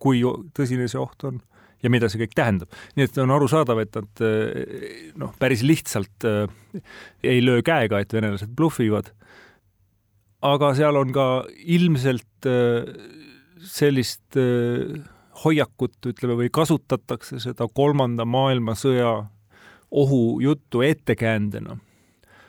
kui 0.00 0.22
tõsine 0.56 0.88
see 0.88 1.00
oht 1.02 1.26
on 1.28 1.42
ja 1.82 1.90
mida 1.90 2.08
see 2.10 2.22
kõik 2.22 2.34
tähendab. 2.38 2.70
nii 2.96 3.06
et 3.06 3.18
on 3.22 3.34
arusaadav, 3.34 3.82
et 3.82 3.98
nad 3.98 4.24
äh, 4.26 5.12
noh, 5.18 5.34
päris 5.38 5.66
lihtsalt 5.66 6.26
ei 7.22 7.42
löö 7.44 7.62
käega, 7.66 8.00
et 8.00 8.14
venelased 8.14 8.54
blufivad, 8.54 9.12
aga 10.42 10.72
seal 10.78 10.98
on 11.00 11.12
ka 11.14 11.28
ilmselt 11.66 12.48
sellist 13.64 14.38
äh, 14.38 15.00
hoiakut, 15.44 15.98
ütleme, 16.06 16.36
või 16.38 16.50
kasutatakse 16.52 17.40
seda 17.42 17.68
kolmanda 17.74 18.26
maailmasõja 18.28 19.12
ohujuttu 19.90 20.82
ettekäändena. 20.82 21.78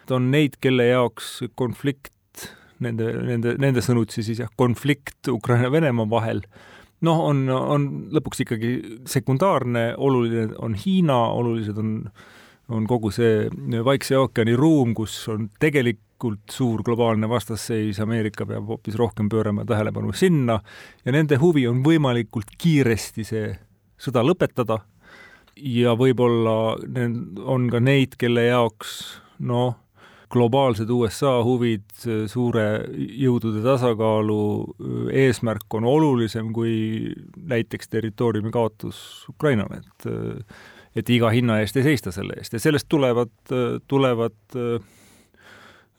on 0.10 0.32
neid, 0.32 0.58
kelle 0.62 0.86
jaoks 0.86 1.44
konflikt, 1.56 2.50
nende, 2.80 3.12
nende, 3.14 3.54
nende 3.62 3.82
sõnutsi 3.82 4.24
siis 4.26 4.40
jah, 4.40 4.50
konflikt 4.58 5.28
Ukraina-Venemaa 5.30 6.10
vahel, 6.10 6.42
noh, 7.02 7.20
on, 7.30 7.50
on 7.50 8.10
lõpuks 8.12 8.42
ikkagi 8.42 8.72
sekundaarne, 9.06 9.94
oluline 9.98 10.50
on 10.58 10.74
Hiina, 10.74 11.28
olulised 11.30 11.78
on 11.78 12.10
on 12.70 12.86
kogu 12.86 13.10
see 13.10 13.50
Vaikse 13.86 14.18
ookeani 14.18 14.54
ruum, 14.54 14.94
kus 14.94 15.24
on 15.32 15.50
tegelik 15.60 15.98
võimalikult 16.20 16.52
suur 16.52 16.84
globaalne 16.84 17.28
vastasseis, 17.30 18.00
Ameerika 18.00 18.46
peab 18.46 18.68
hoopis 18.68 18.96
rohkem 18.96 19.30
pöörama 19.30 19.66
tähelepanu 19.66 20.12
sinna 20.14 20.60
ja 21.06 21.12
nende 21.12 21.38
huvi 21.38 21.68
on 21.68 21.84
võimalikult 21.84 22.52
kiiresti 22.58 23.24
see 23.24 23.58
sõda 23.98 24.24
lõpetada. 24.24 24.82
Ja 25.56 25.94
võib-olla 25.96 26.76
on 27.44 27.70
ka 27.70 27.80
neid, 27.80 28.16
kelle 28.18 28.46
jaoks 28.48 29.22
noh, 29.40 29.76
globaalsed 30.32 30.90
USA 30.90 31.42
huvid, 31.44 31.88
suure 32.28 32.86
jõudude 32.96 33.64
tasakaalu 33.64 34.76
eesmärk 35.12 35.74
on 35.74 35.86
olulisem 35.86 36.54
kui 36.54 37.14
näiteks 37.36 37.90
territooriumi 37.90 38.52
kaotus 38.52 39.26
Ukrainale, 39.30 39.82
et 39.82 40.56
et 40.96 41.10
iga 41.10 41.30
hinna 41.30 41.60
eest 41.62 41.78
ei 41.78 41.84
seista 41.84 42.12
selle 42.12 42.34
eest. 42.38 42.54
Ja 42.54 42.60
sellest 42.60 42.88
tulevad, 42.90 43.30
tulevad 43.88 44.58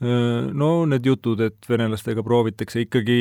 no 0.01 0.71
need 0.89 1.05
jutud, 1.05 1.43
et 1.45 1.69
venelastega 1.69 2.23
proovitakse 2.25 2.87
ikkagi 2.87 3.21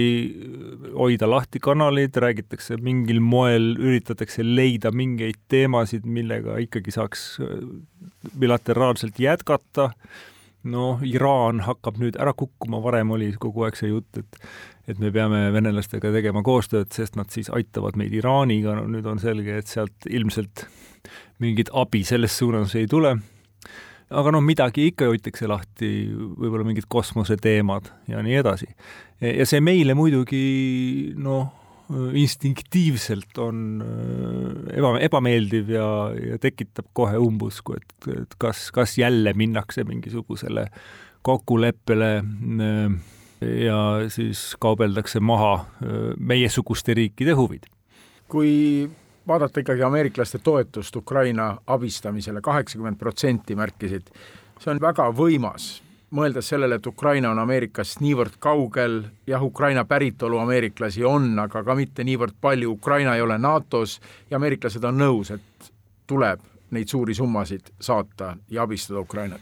hoida 0.95 1.27
lahti 1.27 1.59
kanaleid, 1.59 2.15
räägitakse 2.15 2.77
mingil 2.79 3.19
moel, 3.19 3.73
üritatakse 3.75 4.45
leida 4.45 4.93
mingeid 4.95 5.41
teemasid, 5.51 6.07
millega 6.07 6.55
ikkagi 6.63 6.93
saaks 6.95 7.25
bilateraalselt 8.39 9.19
jätkata, 9.19 9.89
noh, 10.71 11.03
Iraan 11.07 11.63
hakkab 11.67 11.99
nüüd 11.99 12.19
ära 12.19 12.31
kukkuma, 12.37 12.79
varem 12.83 13.11
oli 13.15 13.33
kogu 13.39 13.67
aeg 13.67 13.79
see 13.79 13.91
jutt, 13.91 14.23
et 14.23 14.43
et 14.89 14.97
me 14.97 15.11
peame 15.13 15.51
venelastega 15.53 16.09
tegema 16.09 16.41
koostööd, 16.41 16.87
sest 16.89 17.13
nad 17.13 17.29
siis 17.29 17.51
aitavad 17.53 17.93
meid 17.99 18.15
Iraaniga, 18.17 18.73
no 18.73 18.87
nüüd 18.89 19.05
on 19.05 19.19
selge, 19.21 19.59
et 19.61 19.69
sealt 19.69 20.07
ilmselt 20.09 20.63
mingit 21.43 21.69
abi 21.77 22.01
selles 22.07 22.33
suunas 22.39 22.73
ei 22.79 22.87
tule 22.89 23.19
aga 24.09 24.33
noh, 24.33 24.41
midagi 24.43 24.89
ikka 24.89 25.09
hoitakse 25.11 25.47
lahti, 25.49 25.89
võib-olla 26.09 26.65
mingid 26.67 26.89
kosmoseteemad 26.89 27.91
ja 28.09 28.23
nii 28.25 28.39
edasi. 28.41 28.69
ja 29.21 29.45
see 29.49 29.61
meile 29.61 29.93
muidugi 29.97 31.13
noh, 31.19 31.47
instinktiivselt 31.89 33.37
on 33.41 33.61
äh, 33.81 34.77
eba, 34.77 34.93
ebameeldiv 35.01 35.71
ja, 35.73 35.87
ja 36.13 36.37
tekitab 36.41 36.91
kohe 36.93 37.17
umbusku, 37.17 37.77
et, 37.79 38.09
et 38.13 38.35
kas, 38.41 38.67
kas 38.75 38.97
jälle 38.99 39.33
minnakse 39.33 39.83
mingisugusele 39.89 40.67
kokkuleppele 41.25 42.11
äh, 42.19 42.99
ja 43.65 43.79
siis 44.13 44.53
kaubeldakse 44.61 45.19
maha 45.19 45.53
äh, 45.55 45.97
meiesuguste 46.17 46.93
riikide 46.93 47.33
huvid. 47.33 47.65
kui 48.29 48.89
vaadata 49.29 49.59
ikkagi 49.59 49.83
ameeriklaste 49.83 50.39
toetust 50.43 50.95
Ukraina 50.95 51.57
abistamisele, 51.67 52.41
kaheksakümmend 52.41 52.97
protsenti 52.97 53.55
märkisid, 53.55 54.09
see 54.59 54.71
on 54.73 54.81
väga 54.81 55.05
võimas, 55.15 55.67
mõeldes 56.15 56.49
sellele, 56.49 56.79
et 56.79 56.87
Ukraina 56.89 57.31
on 57.31 57.39
Ameerikast 57.39 58.01
niivõrd 58.01 58.39
kaugel, 58.41 59.03
jah, 59.29 59.43
Ukraina 59.45 59.85
päritolu 59.85 60.41
ameeriklasi 60.41 61.05
on, 61.05 61.31
aga 61.39 61.63
ka 61.63 61.75
mitte 61.77 62.03
niivõrd 62.03 62.39
palju, 62.41 62.71
Ukraina 62.79 63.15
ei 63.15 63.21
ole 63.21 63.37
NATO-s 63.37 63.99
ja 64.31 64.41
ameeriklased 64.41 64.83
on 64.89 64.97
nõus, 64.97 65.31
et 65.35 65.71
tuleb 66.09 66.41
neid 66.73 66.89
suuri 66.89 67.13
summasid 67.13 67.69
saata 67.79 68.35
ja 68.49 68.65
abistada 68.65 68.99
Ukrainat. 68.99 69.41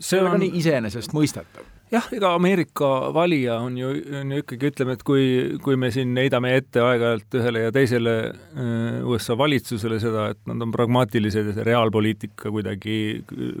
see 0.00 0.20
on, 0.20 0.42
iseenesestmõistetav 0.42 1.73
jah, 1.94 2.06
ega 2.14 2.32
Ameerika 2.36 2.90
valija 3.14 3.58
on 3.62 3.76
ju, 3.78 3.90
on 4.20 4.32
ju 4.34 4.42
ikkagi, 4.42 4.70
ütleme, 4.72 4.96
et 4.96 5.04
kui, 5.06 5.24
kui 5.64 5.78
me 5.80 5.90
siin 5.94 6.14
heidame 6.18 6.54
ette 6.58 6.82
aeg-ajalt 6.82 7.38
ühele 7.40 7.64
ja 7.66 7.74
teisele 7.74 8.14
äh, 8.28 9.00
USA 9.08 9.36
valitsusele 9.38 9.98
seda, 10.02 10.28
et 10.34 10.40
nad 10.50 10.64
on 10.64 10.74
pragmaatilised 10.74 11.50
ja 11.50 11.56
see 11.56 11.66
reaalpoliitika 11.66 12.52
kuidagi 12.54 12.98
äh, 13.20 13.52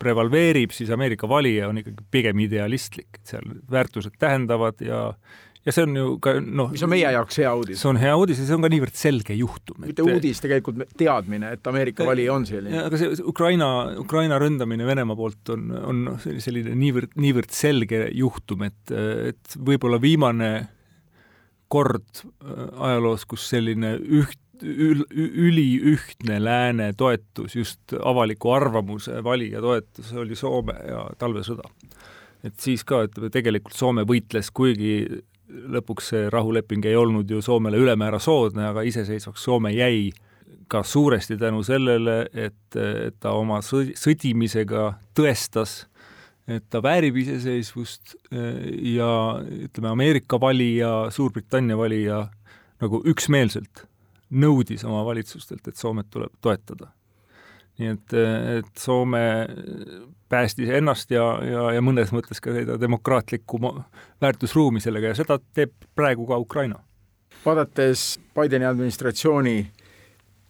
prevaleerib, 0.00 0.74
siis 0.76 0.92
Ameerika 0.94 1.28
valija 1.30 1.70
on 1.70 1.82
ikkagi 1.82 2.08
pigem 2.12 2.44
idealistlik, 2.46 3.10
et 3.20 3.34
seal 3.34 3.58
väärtused 3.72 4.16
tähendavad 4.22 4.80
ja 4.84 5.08
ja 5.66 5.74
see 5.74 5.86
on 5.86 5.98
ju 5.98 6.04
ka 6.22 6.36
noh. 6.40 6.70
mis 6.72 6.84
on 6.86 6.92
meie 6.92 7.10
jaoks 7.16 7.40
hea 7.42 7.50
uudis. 7.58 7.80
see 7.82 7.90
on 7.90 7.98
hea 8.00 8.14
uudis 8.18 8.40
ja 8.40 8.46
see 8.48 8.56
on 8.56 8.64
ka 8.64 8.70
niivõrd 8.72 8.98
selge 8.98 9.36
juhtum. 9.36 9.80
mitte 9.82 10.04
et... 10.04 10.14
uudis, 10.14 10.40
tegelikult 10.44 10.94
teadmine, 10.98 11.50
et 11.56 11.70
Ameerika 11.70 12.06
valija 12.06 12.36
on 12.36 12.46
selline. 12.48 12.84
aga 12.86 13.00
see 13.00 13.18
Ukraina, 13.26 13.68
Ukraina 14.02 14.38
ründamine 14.42 14.86
Venemaa 14.86 15.18
poolt 15.18 15.54
on, 15.54 15.68
on 15.80 16.02
noh, 16.10 16.30
selline 16.42 16.76
niivõrd, 16.78 17.18
niivõrd 17.18 17.54
selge 17.54 18.06
juhtum, 18.14 18.66
et, 18.70 18.96
et 19.34 19.58
võib-olla 19.58 20.00
viimane 20.02 20.50
kord 21.72 22.22
äh, 22.22 22.66
ajaloos, 22.88 23.26
kus 23.26 23.48
selline 23.50 23.96
üht, 23.98 24.38
üliühtne 24.62 26.38
lääne 26.40 26.92
toetus, 26.96 27.58
just 27.58 27.92
avaliku 27.98 28.54
arvamuse 28.56 29.18
valija 29.24 29.60
toetus 29.60 30.14
oli 30.16 30.38
Soome 30.38 30.78
ja 30.86 31.02
talvesõda 31.20 31.66
et 32.46 32.54
siis 32.62 32.84
ka, 32.86 33.02
ütleme, 33.08 33.28
tegelikult 33.34 33.76
Soome 33.76 34.06
võitles, 34.08 34.48
kuigi 34.54 34.94
lõpuks 35.48 36.12
see 36.12 36.28
rahuleping 36.32 36.86
ei 36.86 36.96
olnud 36.98 37.30
ju 37.30 37.42
Soomele 37.42 37.78
ülemäära 37.80 38.18
soodne, 38.22 38.68
aga 38.70 38.82
iseseisvaks 38.86 39.44
Soome 39.46 39.72
jäi 39.74 40.10
ka 40.68 40.82
suuresti 40.82 41.36
tänu 41.38 41.62
sellele, 41.62 42.26
et, 42.34 42.76
et 42.76 43.14
ta 43.22 43.32
oma 43.38 43.60
sõdimisega 43.62 44.88
tõestas, 45.14 45.84
et 46.50 46.64
ta 46.70 46.82
väärib 46.82 47.16
iseseisvust 47.22 48.16
ja 48.30 49.10
ütleme, 49.68 49.92
Ameerika 49.92 50.40
valija, 50.40 51.10
Suurbritannia 51.14 51.78
valija 51.78 52.24
nagu 52.82 53.00
üksmeelselt 53.06 53.86
nõudis 54.30 54.82
oma 54.86 55.04
valitsustelt, 55.06 55.66
et 55.68 55.78
Soomet 55.78 56.10
tuleb 56.10 56.34
toetada. 56.42 56.90
nii 57.78 57.92
et, 57.92 58.14
et 58.58 58.78
Soome 58.80 59.22
päästis 60.28 60.68
ennast 60.68 61.10
ja, 61.10 61.24
ja, 61.44 61.70
ja 61.76 61.82
mõnes 61.82 62.12
mõttes 62.14 62.40
ka 62.42 62.54
seda 62.54 62.80
demokraatlikku 62.80 63.60
väärtusruumi 64.22 64.80
sellega 64.82 65.12
ja 65.12 65.18
seda 65.18 65.38
teeb 65.54 65.72
praegu 65.94 66.26
ka 66.26 66.38
Ukraina. 66.38 66.80
vaadates 67.46 68.20
Bideni 68.34 68.66
administratsiooni 68.66 69.70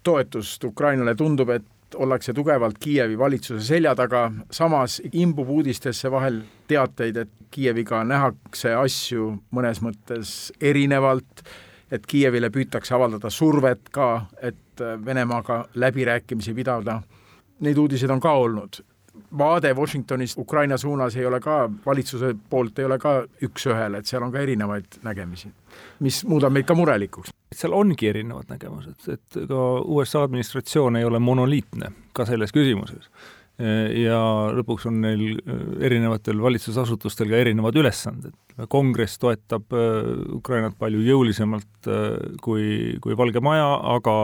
toetust 0.02 0.64
Ukrainale, 0.64 1.14
tundub, 1.14 1.50
et 1.50 1.94
ollakse 1.94 2.32
tugevalt 2.32 2.78
Kiievi 2.80 3.18
valitsuse 3.18 3.64
selja 3.66 3.94
taga, 3.94 4.30
samas 4.50 5.00
imbub 5.12 5.48
uudistesse 5.50 6.10
vahel 6.10 6.40
teateid, 6.68 7.16
et 7.16 7.30
Kiieviga 7.50 8.04
nähakse 8.04 8.74
asju 8.74 9.32
mõnes 9.50 9.82
mõttes 9.82 10.52
erinevalt, 10.60 11.44
et 11.90 12.06
Kiievile 12.06 12.50
püütakse 12.50 12.94
avaldada 12.94 13.30
survet 13.30 13.90
ka, 13.90 14.26
et 14.42 14.56
Venemaaga 15.04 15.64
läbirääkimisi 15.74 16.54
pidada. 16.54 17.00
Neid 17.60 17.78
uudiseid 17.78 18.10
on 18.10 18.20
ka 18.20 18.32
olnud 18.36 18.82
vaade 19.38 19.72
Washingtonist 19.74 20.38
Ukraina 20.38 20.78
suunas 20.78 21.16
ei 21.16 21.26
ole 21.26 21.40
ka, 21.40 21.70
valitsuse 21.86 22.34
poolt 22.50 22.78
ei 22.78 22.88
ole 22.88 22.98
ka 22.98 23.16
üks-ühele, 23.44 24.00
et 24.00 24.10
seal 24.10 24.24
on 24.26 24.32
ka 24.34 24.42
erinevaid 24.42 25.00
nägemisi, 25.06 25.50
mis 26.04 26.22
muudab 26.28 26.54
meid 26.54 26.68
ka 26.68 26.76
murelikuks. 26.78 27.32
seal 27.54 27.74
ongi 27.76 28.08
erinevad 28.08 28.50
nägemused, 28.52 29.08
et 29.12 29.40
ka 29.48 29.64
USA 29.84 30.22
administratsioon 30.26 30.96
ei 30.96 31.04
ole 31.04 31.18
monoliitne 31.18 31.92
ka 32.12 32.26
selles 32.28 32.54
küsimuses. 32.54 33.10
ja 33.96 34.18
lõpuks 34.52 34.84
on 34.90 34.98
neil 35.00 35.38
erinevatel 35.80 36.42
valitsusasutustel 36.44 37.30
ka 37.30 37.38
erinevad 37.40 37.76
ülesanded. 37.80 38.34
kongress 38.68 39.18
toetab 39.18 39.72
äh, 39.72 40.10
Ukrainat 40.36 40.76
palju 40.78 41.00
jõulisemalt 41.00 41.88
äh, 41.88 42.34
kui, 42.42 42.98
kui 43.00 43.16
Valge 43.16 43.40
Maja, 43.40 43.70
aga 43.96 44.16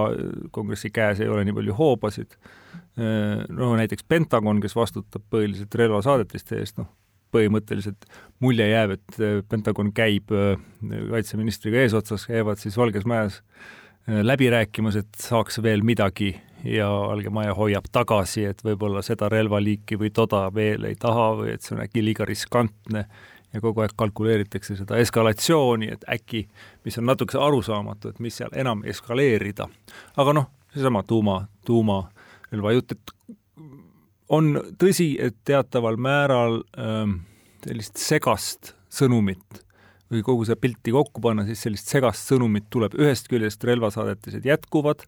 kongressi 0.50 0.90
käes 0.90 1.20
ei 1.20 1.28
ole 1.28 1.44
nii 1.44 1.57
palju 1.61 1.78
hoobasid 1.78 2.37
no 2.96 3.70
näiteks 3.78 4.05
Pentagon, 4.05 4.59
kes 4.61 4.74
vastutab 4.76 5.22
põhiliselt 5.33 5.74
relvasaadetiste 5.81 6.59
eest, 6.61 6.76
noh, 6.76 6.90
põhimõtteliselt 7.33 8.07
mulje 8.42 8.68
jääb, 8.68 8.96
et 8.98 9.20
äh, 9.20 9.40
Pentagon 9.48 9.92
käib 9.96 10.33
äh, 10.37 10.55
kaitseministriga 11.11 11.83
eesotsas, 11.83 12.26
käivad 12.28 12.61
siis 12.61 12.76
Valges 12.78 13.07
Majas 13.09 13.40
äh, 13.40 14.20
läbi 14.24 14.50
rääkimas, 14.52 14.98
et 15.00 15.20
saaks 15.20 15.62
veel 15.64 15.85
midagi 15.87 16.35
ja 16.68 16.88
Valge 16.90 17.33
Maja 17.33 17.55
hoiab 17.59 17.88
tagasi, 17.92 18.46
et 18.52 18.62
võib-olla 18.64 19.02
seda 19.07 19.31
relvaliiki 19.33 19.98
või 19.98 20.12
toda 20.14 20.46
veel 20.55 20.90
ei 20.90 20.98
taha 21.00 21.33
või 21.40 21.55
et 21.55 21.64
see 21.64 21.76
on 21.76 21.85
äkki 21.87 22.05
liiga 22.05 22.28
riskantne 22.28 23.07
ja 23.52 23.61
kogu 23.61 23.83
aeg 23.85 23.92
kalkuleeritakse 23.96 24.76
seda 24.78 24.96
eskalatsiooni, 25.02 25.90
et 25.92 26.05
äkki, 26.09 26.46
mis 26.87 26.96
on 27.00 27.09
natukese 27.11 27.40
arusaamatu, 27.42 28.12
et 28.12 28.20
mis 28.24 28.38
seal 28.40 28.52
enam 28.57 28.85
eskaleerida. 28.88 29.68
aga 30.16 30.37
noh, 30.37 30.48
seesama 30.72 31.02
tuuma, 31.02 31.42
tuuma 31.66 32.05
relvajutt, 32.52 32.94
et 32.96 33.36
on 34.32 34.54
tõsi, 34.80 35.12
et 35.20 35.36
teataval 35.48 35.98
määral 36.00 36.62
ähm, 36.80 37.20
sellist 37.64 38.00
segast 38.00 38.74
sõnumit 38.92 39.62
või 40.12 40.24
kogu 40.24 40.44
seda 40.44 40.60
pilti 40.60 40.92
kokku 40.92 41.22
panna, 41.24 41.44
siis 41.48 41.62
sellist 41.64 41.88
segast 41.92 42.28
sõnumit 42.28 42.68
tuleb, 42.72 42.96
ühest 43.00 43.30
küljest 43.32 43.64
relvasaadetised 43.64 44.44
jätkuvad, 44.48 45.04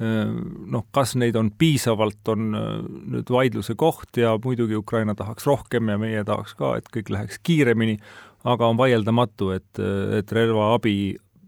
ähm, 0.00 0.38
noh, 0.72 0.86
kas 0.96 1.14
neid 1.20 1.36
on 1.40 1.52
piisavalt, 1.60 2.20
on 2.32 2.50
äh, 2.56 2.68
nüüd 3.16 3.32
vaidluse 3.32 3.76
koht 3.80 4.20
ja 4.20 4.36
muidugi 4.42 4.78
Ukraina 4.80 5.16
tahaks 5.16 5.48
rohkem 5.48 5.92
ja 5.92 5.98
meie 6.00 6.24
tahaks 6.28 6.56
ka, 6.58 6.76
et 6.80 6.88
kõik 6.92 7.12
läheks 7.12 7.40
kiiremini, 7.44 7.98
aga 8.48 8.70
on 8.72 8.80
vaieldamatu, 8.80 9.50
et, 9.56 9.82
et 10.16 10.32
relvaabi 10.32 10.94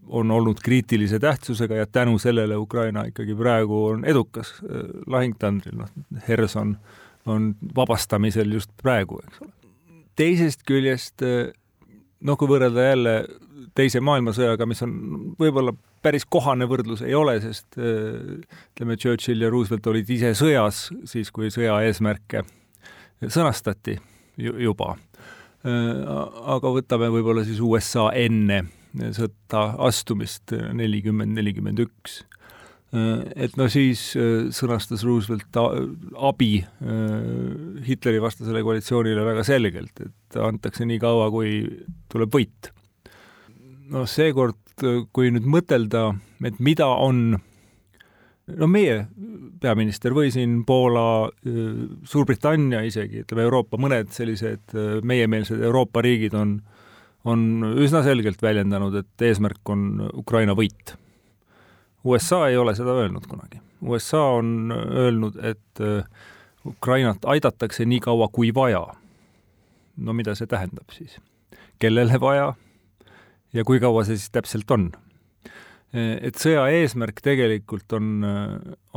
on 0.07 0.31
olnud 0.31 0.59
kriitilise 0.63 1.19
tähtsusega 1.19 1.75
ja 1.75 1.85
tänu 1.85 2.19
sellele 2.19 2.57
Ukraina 2.57 3.05
ikkagi 3.05 3.35
praegu 3.35 3.85
on 3.85 4.05
edukas 4.05 4.53
äh, 4.63 4.83
lahingtandril, 5.07 5.77
noh, 5.77 5.89
Herson 6.27 6.77
on 7.25 7.55
vabastamisel 7.75 8.51
just 8.51 8.71
praegu, 8.81 9.19
eks 9.27 9.41
ole. 9.41 9.51
teisest 10.15 10.65
küljest 10.67 11.23
äh, 11.23 11.53
noh, 12.21 12.37
kui 12.37 12.51
võrrelda 12.51 12.89
jälle 12.91 13.23
Teise 13.73 14.03
maailmasõjaga, 14.05 14.67
mis 14.69 14.83
on 14.85 14.91
võib-olla 15.39 15.71
päris 16.05 16.27
kohane 16.29 16.67
võrdlus 16.69 16.99
ei 17.01 17.15
ole, 17.17 17.39
sest 17.41 17.79
äh, 17.79 18.43
ütleme, 18.75 18.97
Churchill 19.01 19.41
ja 19.41 19.49
Roosevelt 19.49 19.87
olid 19.89 20.09
ise 20.13 20.33
sõjas 20.37 20.89
siis, 21.09 21.31
kui 21.33 21.49
sõja 21.53 21.79
eesmärke 21.87 22.43
sõnastati 23.23 23.97
juba. 24.37 24.95
aga 25.63 26.69
võtame 26.75 27.07
võib-olla 27.13 27.45
siis 27.47 27.61
USA 27.63 28.09
enne 28.19 28.65
sõtta 28.93 29.73
astumist 29.87 30.53
nelikümmend, 30.53 31.33
nelikümmend 31.37 31.81
üks. 31.83 32.21
Et 32.93 33.55
no 33.57 33.65
siis 33.73 34.11
äh, 34.19 34.51
sõnastas 34.53 35.01
Roosevelt 35.01 35.57
abi 35.57 36.59
äh, 36.61 37.85
Hitleri 37.87 38.19
vastasele 38.21 38.61
koalitsioonile 38.61 39.23
väga 39.25 39.45
selgelt, 39.47 39.97
et 39.97 40.37
antakse 40.37 40.85
nii 40.85 40.99
kaua, 41.01 41.31
kui 41.33 41.63
tuleb 42.13 42.35
võit. 42.35 42.69
noh, 43.93 44.05
seekord, 44.09 44.61
kui 45.13 45.33
nüüd 45.33 45.49
mõtelda, 45.49 46.11
et 46.45 46.61
mida 46.61 46.85
on 46.85 47.33
no 47.33 48.69
meie 48.69 49.07
peaminister 49.61 50.13
või 50.13 50.29
siin 50.35 50.59
Poola, 50.69 51.31
äh, 51.33 51.73
Suurbritannia 52.05 52.83
isegi, 52.85 53.25
ütleme 53.25 53.47
Euroopa, 53.47 53.81
mõned 53.81 54.13
sellised 54.13 54.77
meiemeelsed 55.01 55.65
Euroopa 55.65 56.05
riigid 56.05 56.37
on 56.37 56.59
on 57.23 57.63
üsna 57.79 58.03
selgelt 58.03 58.41
väljendanud, 58.41 58.95
et 58.99 59.25
eesmärk 59.27 59.69
on 59.71 60.09
Ukraina 60.13 60.55
võit. 60.57 60.95
USA 62.03 62.47
ei 62.49 62.57
ole 62.59 62.75
seda 62.75 62.97
öelnud 62.99 63.27
kunagi. 63.31 63.61
USA 63.83 64.23
on 64.39 64.73
öelnud, 64.75 65.37
et 65.39 65.83
äh, 65.83 66.03
Ukrainat 66.65 67.25
aidatakse 67.27 67.85
nii 67.85 67.99
kaua, 68.03 68.27
kui 68.31 68.53
vaja. 68.55 68.85
no 69.97 70.13
mida 70.13 70.33
see 70.35 70.47
tähendab 70.49 70.89
siis? 70.91 71.19
kellele 71.79 72.17
vaja 72.21 72.53
ja 73.53 73.63
kui 73.67 73.79
kaua 73.79 74.05
see 74.07 74.17
siis 74.17 74.31
täpselt 74.33 74.71
on? 74.71 74.87
et 75.93 76.39
sõja 76.41 76.63
eesmärk 76.73 77.19
tegelikult 77.21 77.93
on, 77.93 78.25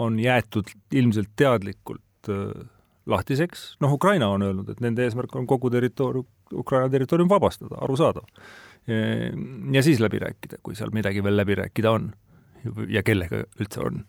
on 0.01 0.15
jäetud 0.21 0.71
ilmselt 0.97 1.35
teadlikult 1.37 2.31
äh, 2.33 2.65
lahtiseks, 3.07 3.75
noh, 3.85 3.93
Ukraina 3.93 4.31
on 4.33 4.47
öelnud, 4.47 4.71
et 4.73 4.81
nende 4.81 5.05
eesmärk 5.05 5.35
on 5.37 5.47
kogu 5.47 5.71
territoorium, 5.71 6.27
Ukraina 6.53 6.91
territoorium 6.93 7.29
vabastada, 7.29 7.79
arusaadav. 7.83 8.25
ja 9.73 9.83
siis 9.83 9.99
läbi 9.99 10.21
rääkida, 10.23 10.61
kui 10.63 10.77
seal 10.79 10.93
midagi 10.95 11.23
veel 11.25 11.37
läbi 11.37 11.57
rääkida 11.59 11.91
on 11.91 12.13
ja 12.91 13.03
kellega 13.07 13.45
üldse 13.61 13.83
on. 13.85 14.03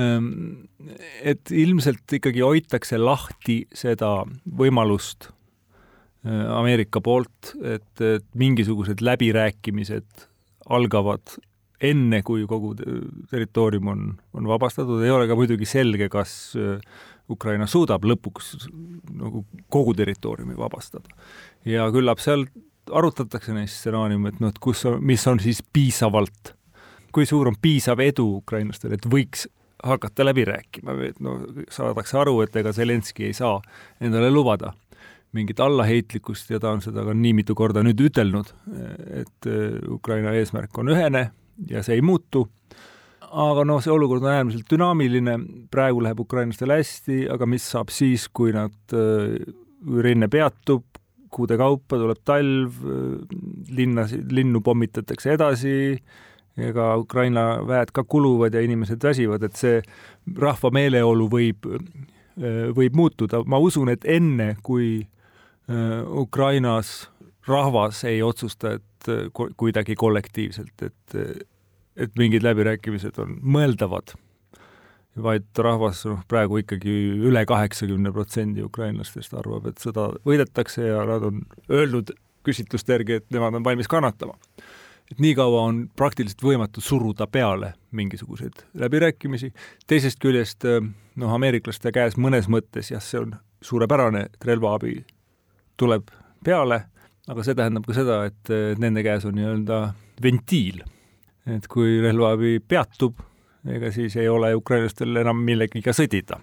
Ehm, 0.00 0.26
et 1.22 1.52
ilmselt 1.52 2.18
ikkagi 2.18 2.42
hoitakse 2.44 2.98
lahti 3.00 3.62
seda 3.76 4.22
võimalust 4.58 5.28
äh, 5.28 6.46
Ameerika 6.56 7.02
poolt, 7.04 7.54
et, 7.62 7.92
et 8.00 8.26
mingisugused 8.38 9.04
läbirääkimised 9.04 10.28
algavad 10.72 11.36
enne, 11.82 12.20
kui 12.22 12.44
kogu 12.46 12.76
territoorium 13.30 13.88
on, 13.90 14.04
on 14.38 14.46
vabastatud, 14.46 15.02
ei 15.02 15.10
ole 15.10 15.26
ka 15.30 15.36
muidugi 15.38 15.66
selge, 15.68 16.08
kas 16.12 16.54
äh, 16.58 16.78
Ukraina 17.30 17.66
suudab 17.70 18.04
lõpuks 18.04 18.66
nagu 19.14 19.44
kogu 19.70 19.94
territooriumi 19.94 20.56
vabastada. 20.58 21.08
ja 21.64 21.86
küllap 21.92 22.20
seal 22.20 22.46
arutatakse 22.90 23.54
neid 23.54 23.70
stsenaariume, 23.70 24.32
et 24.32 24.40
noh, 24.42 24.50
et 24.50 24.58
kus, 24.58 24.84
mis 25.00 25.26
on 25.30 25.40
siis 25.40 25.62
piisavalt, 25.72 26.54
kui 27.14 27.26
suur 27.26 27.48
on 27.48 27.58
piisav 27.62 28.00
edu 28.02 28.26
ukrainlastel, 28.42 28.96
et 28.96 29.06
võiks 29.06 29.46
hakata 29.82 30.24
läbi 30.24 30.44
rääkima 30.46 30.94
et 31.08 31.20
no 31.20 31.38
saadakse 31.70 32.18
aru, 32.18 32.40
et 32.44 32.56
ega 32.56 32.72
Zelenskõi 32.74 33.30
ei 33.30 33.36
saa 33.36 33.58
endale 34.00 34.30
lubada 34.30 34.72
mingit 35.32 35.60
allaheitlikkust 35.64 36.50
ja 36.52 36.60
ta 36.60 36.74
on 36.74 36.82
seda 36.84 37.04
ka 37.06 37.14
nii 37.16 37.32
mitu 37.38 37.54
korda 37.56 37.82
nüüd 37.84 38.00
ütelnud, 38.04 38.50
et 39.22 39.48
Ukraina 39.88 40.34
eesmärk 40.36 40.76
on 40.78 40.92
ühene 40.92 41.30
ja 41.70 41.82
see 41.82 41.96
ei 41.98 42.04
muutu 42.04 42.44
aga 43.32 43.64
noh, 43.64 43.80
see 43.82 43.92
olukord 43.92 44.24
on 44.24 44.32
äärmiselt 44.34 44.68
dünaamiline, 44.70 45.36
praegu 45.72 46.02
läheb 46.04 46.20
ukrainlastel 46.24 46.74
hästi, 46.74 47.24
aga 47.32 47.48
mis 47.48 47.66
saab 47.74 47.92
siis, 47.94 48.28
kui 48.28 48.52
nad, 48.54 48.74
kui 48.92 50.04
rinne 50.04 50.28
peatub, 50.32 50.84
kuude 51.32 51.56
kaupa 51.56 51.96
tuleb 51.96 52.20
talv, 52.28 52.82
linnasid, 53.72 54.28
linnu 54.36 54.60
pommitatakse 54.64 55.32
edasi, 55.38 55.76
ega 56.60 56.90
Ukraina 57.00 57.46
väed 57.64 57.94
ka 57.96 58.04
kuluvad 58.04 58.52
ja 58.52 58.60
inimesed 58.60 59.00
väsivad, 59.00 59.46
et 59.48 59.56
see 59.56 59.80
rahva 60.36 60.68
meeleolu 60.74 61.30
võib, 61.32 61.70
võib 62.76 63.00
muutuda, 63.00 63.40
ma 63.48 63.60
usun, 63.64 63.88
et 63.94 64.04
enne, 64.04 64.52
kui 64.60 64.98
Ukrainas 66.20 67.08
rahvas 67.48 68.04
ei 68.04 68.22
otsusta, 68.22 68.72
et 68.72 69.08
äh, 69.08 69.48
kuidagi 69.56 69.94
kollektiivselt, 69.98 70.82
et, 70.82 71.16
et 71.96 72.12
mingid 72.18 72.44
läbirääkimised 72.44 73.18
on 73.22 73.38
mõeldavad, 73.42 74.14
vaid 75.22 75.48
rahvas 75.58 76.04
noh, 76.08 76.22
praegu 76.28 76.62
ikkagi 76.62 76.92
üle 77.28 77.44
kaheksakümne 77.48 78.12
protsendi 78.14 78.64
ukrainlastest 78.64 79.34
arvab, 79.36 79.68
et 79.68 79.82
sõda 79.82 80.08
võidetakse 80.28 80.86
ja 80.88 81.02
nad 81.08 81.26
on 81.28 81.42
öelnud 81.70 82.14
küsitluste 82.46 82.96
järgi, 82.96 83.20
et 83.20 83.28
nemad 83.34 83.58
on 83.58 83.64
valmis 83.64 83.88
kannatama. 83.88 84.38
et 85.10 85.18
niikaua 85.20 85.62
on 85.68 85.90
praktiliselt 85.96 86.40
võimatu 86.42 86.80
suruda 86.80 87.26
peale 87.26 87.74
mingisuguseid 87.90 88.62
läbirääkimisi, 88.74 89.52
teisest 89.86 90.18
küljest 90.18 90.64
noh, 90.64 91.34
ameeriklaste 91.34 91.92
käes 91.92 92.16
mõnes 92.16 92.48
mõttes 92.48 92.90
jah, 92.90 93.02
see 93.02 93.20
on 93.20 93.34
suurepärane, 93.60 94.22
et 94.30 94.44
relvaabi 94.44 95.04
tuleb 95.76 96.08
peale, 96.44 96.84
aga 97.28 97.44
see 97.44 97.54
tähendab 97.58 97.84
ka 97.86 97.96
seda, 97.96 98.22
et 98.30 98.78
nende 98.80 99.04
käes 99.04 99.26
on 99.28 99.36
nii-öelda 99.36 99.82
ventiil. 100.22 100.82
Et 101.50 101.66
kui 101.70 101.98
relvaabi 102.02 102.58
peatub, 102.68 103.18
ega 103.68 103.92
siis 103.94 104.14
ei 104.18 104.28
ole 104.30 104.52
ukrainlastel 104.58 105.16
enam 105.22 105.42
millegiga 105.46 105.94
sõdida. 105.94 106.38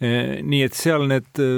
E, 0.00 0.40
nii 0.42 0.64
et 0.66 0.78
seal 0.78 1.06
need 1.10 1.42
e, 1.42 1.48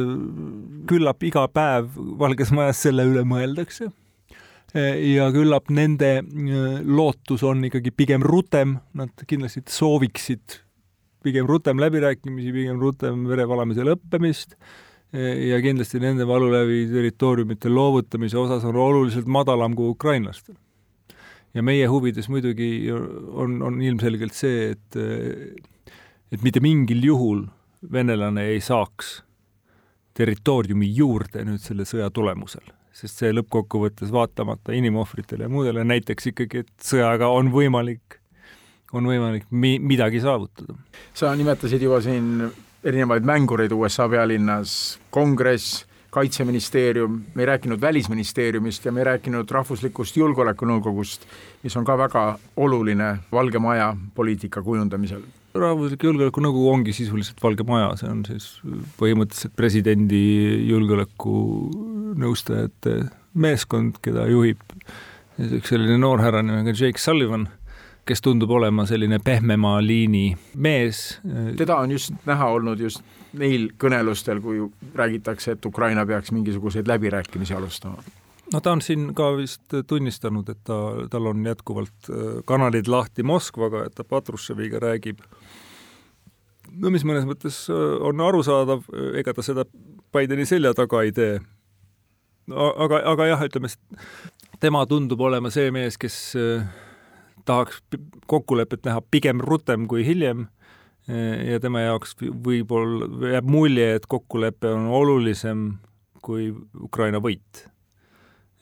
küllap 0.88 1.24
iga 1.24 1.46
päev 1.52 1.94
Valges 2.20 2.52
Majas 2.56 2.82
selle 2.86 3.06
üle 3.08 3.24
mõeldakse 3.28 3.88
e, 3.88 4.84
ja 5.14 5.30
küllap 5.32 5.72
nende 5.72 6.18
lootus 6.84 7.44
on 7.48 7.64
ikkagi 7.68 7.94
pigem 7.96 8.24
rutem, 8.24 8.78
nad 8.96 9.24
kindlasti 9.28 9.64
sooviksid 9.72 10.60
pigem 11.24 11.48
rutem 11.48 11.80
läbirääkimisi, 11.80 12.52
pigem 12.56 12.80
rutem 12.80 13.26
verevalamise 13.28 13.84
lõppemist 13.84 14.56
ja 15.10 15.58
kindlasti 15.60 15.98
nende 16.00 16.22
valulävi 16.24 16.84
territooriumite 16.86 17.68
loovutamise 17.68 18.38
osas 18.38 18.64
on 18.64 18.76
oluliselt 18.78 19.26
madalam 19.26 19.74
kui 19.76 19.90
ukrainlastel. 19.90 20.54
Ja 21.54 21.64
meie 21.66 21.86
huvides 21.90 22.28
muidugi 22.30 22.90
on, 22.92 23.60
on 23.62 23.80
ilmselgelt 23.82 24.36
see, 24.36 24.70
et 24.74 25.00
et 26.30 26.44
mitte 26.46 26.62
mingil 26.62 27.02
juhul 27.04 27.44
venelane 27.92 28.46
ei 28.52 28.60
saaks 28.62 29.20
territooriumi 30.16 30.90
juurde 30.94 31.44
nüüd 31.46 31.62
selle 31.62 31.86
sõja 31.88 32.10
tulemusel, 32.14 32.64
sest 32.94 33.22
see 33.22 33.34
lõppkokkuvõttes 33.34 34.12
vaatamata 34.14 34.74
inimohvritele 34.76 35.46
ja 35.46 35.52
muudele 35.52 35.84
näiteks 35.86 36.32
ikkagi, 36.32 36.64
et 36.64 36.72
sõjaga 36.84 37.30
on 37.32 37.50
võimalik, 37.54 38.18
on 38.92 39.06
võimalik 39.08 39.46
mi-, 39.50 39.78
midagi 39.82 40.22
saavutada. 40.22 40.76
sa 41.14 41.32
nimetasid 41.38 41.82
juba 41.82 42.02
siin 42.04 42.50
erinevaid 42.84 43.26
mängureid 43.28 43.72
USA 43.76 44.08
pealinnas, 44.08 44.98
kongress, 45.14 45.84
kaitseministeerium, 46.10 47.22
me 47.34 47.42
ei 47.42 47.46
rääkinud 47.46 47.80
Välisministeeriumist 47.80 48.84
ja 48.84 48.92
me 48.92 49.00
ei 49.00 49.04
rääkinud 49.04 49.50
Rahvuslikust 49.50 50.16
Julgeolekunõukogust, 50.16 51.20
mis 51.62 51.76
on 51.76 51.84
ka 51.84 51.98
väga 51.98 52.38
oluline 52.56 53.18
Valge 53.32 53.58
Maja 53.58 53.96
poliitika 54.14 54.62
kujundamisel. 54.62 55.20
rahvuslik 55.54 56.04
Julgeolekunõukogu 56.04 56.70
ongi 56.70 56.92
sisuliselt 56.92 57.42
Valge 57.42 57.62
Maja, 57.66 57.96
see 57.96 58.10
on 58.10 58.24
siis 58.26 58.60
põhimõtteliselt 58.98 59.52
presidendi 59.56 60.66
julgeolekunõustajate 60.70 63.10
meeskond, 63.34 63.94
keda 64.02 64.26
juhib 64.30 64.58
üks 65.40 65.68
selline 65.72 65.98
noor 65.98 66.20
härra 66.22 66.42
nimega 66.42 66.70
Jake 66.76 66.98
Sullivan 66.98 67.48
kes 68.10 68.22
tundub 68.26 68.50
olema 68.50 68.86
selline 68.90 69.20
pehmema 69.24 69.76
liini 69.86 70.34
mees. 70.56 71.20
teda 71.56 71.76
on 71.76 71.92
just 71.94 72.14
näha 72.26 72.48
olnud 72.56 72.80
just 72.82 73.04
neil 73.38 73.68
kõnelustel, 73.78 74.40
kui 74.42 74.64
räägitakse, 74.94 75.54
et 75.54 75.66
Ukraina 75.66 76.06
peaks 76.06 76.32
mingisuguseid 76.34 76.90
läbirääkimisi 76.90 77.54
alustama 77.54 78.02
no 78.52 78.60
ta 78.60 78.72
on 78.72 78.82
siin 78.82 79.12
ka 79.14 79.30
vist 79.36 79.76
tunnistanud, 79.86 80.48
et 80.50 80.58
ta, 80.66 80.80
tal 81.10 81.30
on 81.30 81.46
jätkuvalt 81.46 82.10
äh, 82.10 82.42
kanalid 82.44 82.90
lahti 82.90 83.22
Moskvaga, 83.22 83.84
et 83.86 83.94
ta 83.94 84.04
Patrusheviga 84.04 84.82
räägib. 84.82 85.22
no 86.82 86.90
mis 86.90 87.06
mõnes 87.06 87.28
mõttes 87.30 87.62
äh, 87.70 87.86
on 88.10 88.20
arusaadav, 88.26 88.84
ega 89.14 89.34
ta 89.34 89.46
seda 89.46 89.64
Bideni 90.10 90.46
selja 90.46 90.74
taga 90.74 91.06
ei 91.06 91.12
tee. 91.14 91.40
aga, 92.50 93.02
aga 93.14 93.26
jah, 93.26 93.46
ütleme, 93.46 93.70
tema 94.60 94.86
tundub 94.86 95.20
olema 95.20 95.50
see 95.54 95.70
mees, 95.70 95.98
kes 95.98 96.22
äh, 96.34 96.66
tahaks 97.44 97.82
kokkulepet 98.30 98.84
näha 98.84 99.02
pigem 99.10 99.40
rutem 99.40 99.86
kui 99.88 100.04
hiljem 100.06 100.46
ja 101.50 101.58
tema 101.60 101.80
jaoks 101.82 102.14
võib-olla 102.20 103.32
jääb 103.32 103.48
mulje, 103.50 103.94
et 103.96 104.06
kokkulepe 104.06 104.70
on 104.70 104.86
olulisem 104.94 105.72
kui 106.22 106.50
Ukraina 106.80 107.18
võit. 107.18 107.66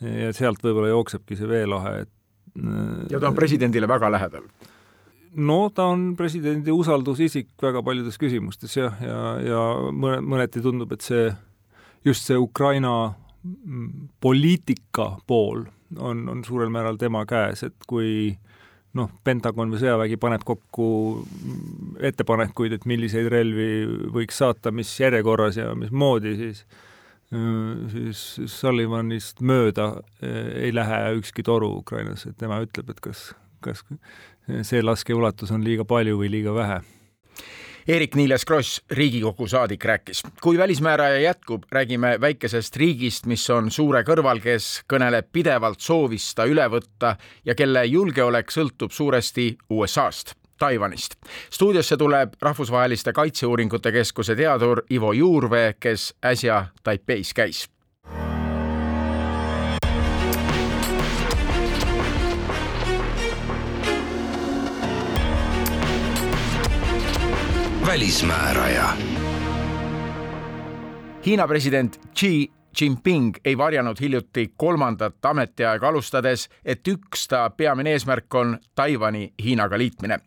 ja 0.01 0.33
sealt 0.33 0.62
võib-olla 0.62 0.93
jooksebki 0.93 1.37
see 1.37 1.49
veelahe, 1.51 2.07
et 2.07 2.12
ja 3.11 3.21
ta 3.21 3.29
on 3.29 3.37
presidendile 3.37 3.88
väga 3.88 4.11
lähedal? 4.11 4.47
no 5.35 5.59
ta 5.75 5.91
on 5.93 6.14
presidendi 6.17 6.73
usaldusisik 6.73 7.51
väga 7.62 7.83
paljudes 7.85 8.19
küsimustes 8.19 8.77
jah, 8.77 8.95
ja, 9.03 9.19
ja 9.45 9.62
mõne, 9.93 10.23
mõneti 10.25 10.62
tundub, 10.64 10.93
et 10.95 11.05
see, 11.05 11.29
just 12.07 12.27
see 12.27 12.38
Ukraina 12.38 13.12
poliitika 14.21 15.11
pool 15.27 15.67
on, 15.97 16.25
on 16.29 16.43
suurel 16.45 16.73
määral 16.73 16.99
tema 17.01 17.25
käes, 17.29 17.62
et 17.67 17.77
kui 17.88 18.38
noh, 18.96 19.11
Pentagon 19.24 19.70
või 19.72 19.81
sõjavägi 19.83 20.16
paneb 20.20 20.44
kokku 20.48 20.88
ettepanekuid, 22.09 22.79
et 22.79 22.87
milliseid 22.88 23.29
relvi 23.33 23.70
võiks 24.14 24.40
saata, 24.40 24.72
mis 24.74 24.92
järjekorras 25.01 25.61
ja 25.61 25.72
mismoodi, 25.79 26.37
siis 26.38 26.64
siis 27.29 28.20
Sullivanist 28.48 29.42
mööda 29.44 29.90
ei 30.22 30.70
lähe 30.72 31.01
ükski 31.18 31.44
toru 31.44 31.74
Ukrainas, 31.83 32.24
et 32.24 32.38
tema 32.40 32.57
ütleb, 32.64 32.88
et 32.88 33.03
kas, 33.05 33.35
kas 33.61 33.85
see 34.64 34.81
laskeulatus 34.81 35.53
on 35.53 35.66
liiga 35.66 35.85
palju 35.85 36.16
või 36.22 36.31
liiga 36.33 36.55
vähe 36.57 36.79
Eerik-Niiles 37.88 38.44
Kross, 38.44 38.83
Riigikogu 38.90 39.46
saadik, 39.48 39.85
rääkis. 39.85 40.22
kui 40.40 40.59
välismääraja 40.59 41.20
jätkub, 41.20 41.62
räägime 41.72 42.20
väikesest 42.20 42.77
riigist, 42.77 43.27
mis 43.27 43.51
on 43.51 43.70
suure 43.70 44.03
kõrval, 44.05 44.42
kes 44.44 44.83
kõneleb 44.92 45.31
pidevalt 45.33 45.81
soovist 45.81 46.35
ta 46.37 46.44
üle 46.44 46.66
võtta 46.68 47.14
ja 47.44 47.55
kelle 47.55 47.85
julgeolek 47.85 48.53
sõltub 48.53 48.92
suuresti 48.92 49.57
USA-st. 49.70 50.35
Taiwanist. 50.59 51.16
stuudiosse 51.51 51.96
tuleb 51.96 52.35
Rahvusvaheliste 52.42 53.12
Kaitseuuringute 53.12 53.92
Keskuse 53.92 54.37
teadur 54.37 54.83
Ivo 54.90 55.12
Juurvee, 55.12 55.74
kes 55.81 56.14
äsja 56.24 56.66
Taipeis 56.83 57.35
käis 57.35 57.68
välismääraja. 67.88 68.88
Hiina 71.27 71.48
president 71.48 72.01
Xi 72.14 72.51
Jinping 72.81 73.35
ei 73.44 73.59
varjanud 73.59 73.96
hiljuti 74.01 74.53
kolmandat 74.57 75.24
ametiaega 75.24 75.88
alustades, 75.88 76.48
et 76.64 76.88
üks 76.88 77.24
ta 77.29 77.51
peamine 77.51 77.94
eesmärk 77.96 78.35
on 78.35 78.59
Taiwan'i 78.74 79.33
Hiinaga 79.44 79.79
liitmine. 79.79 80.18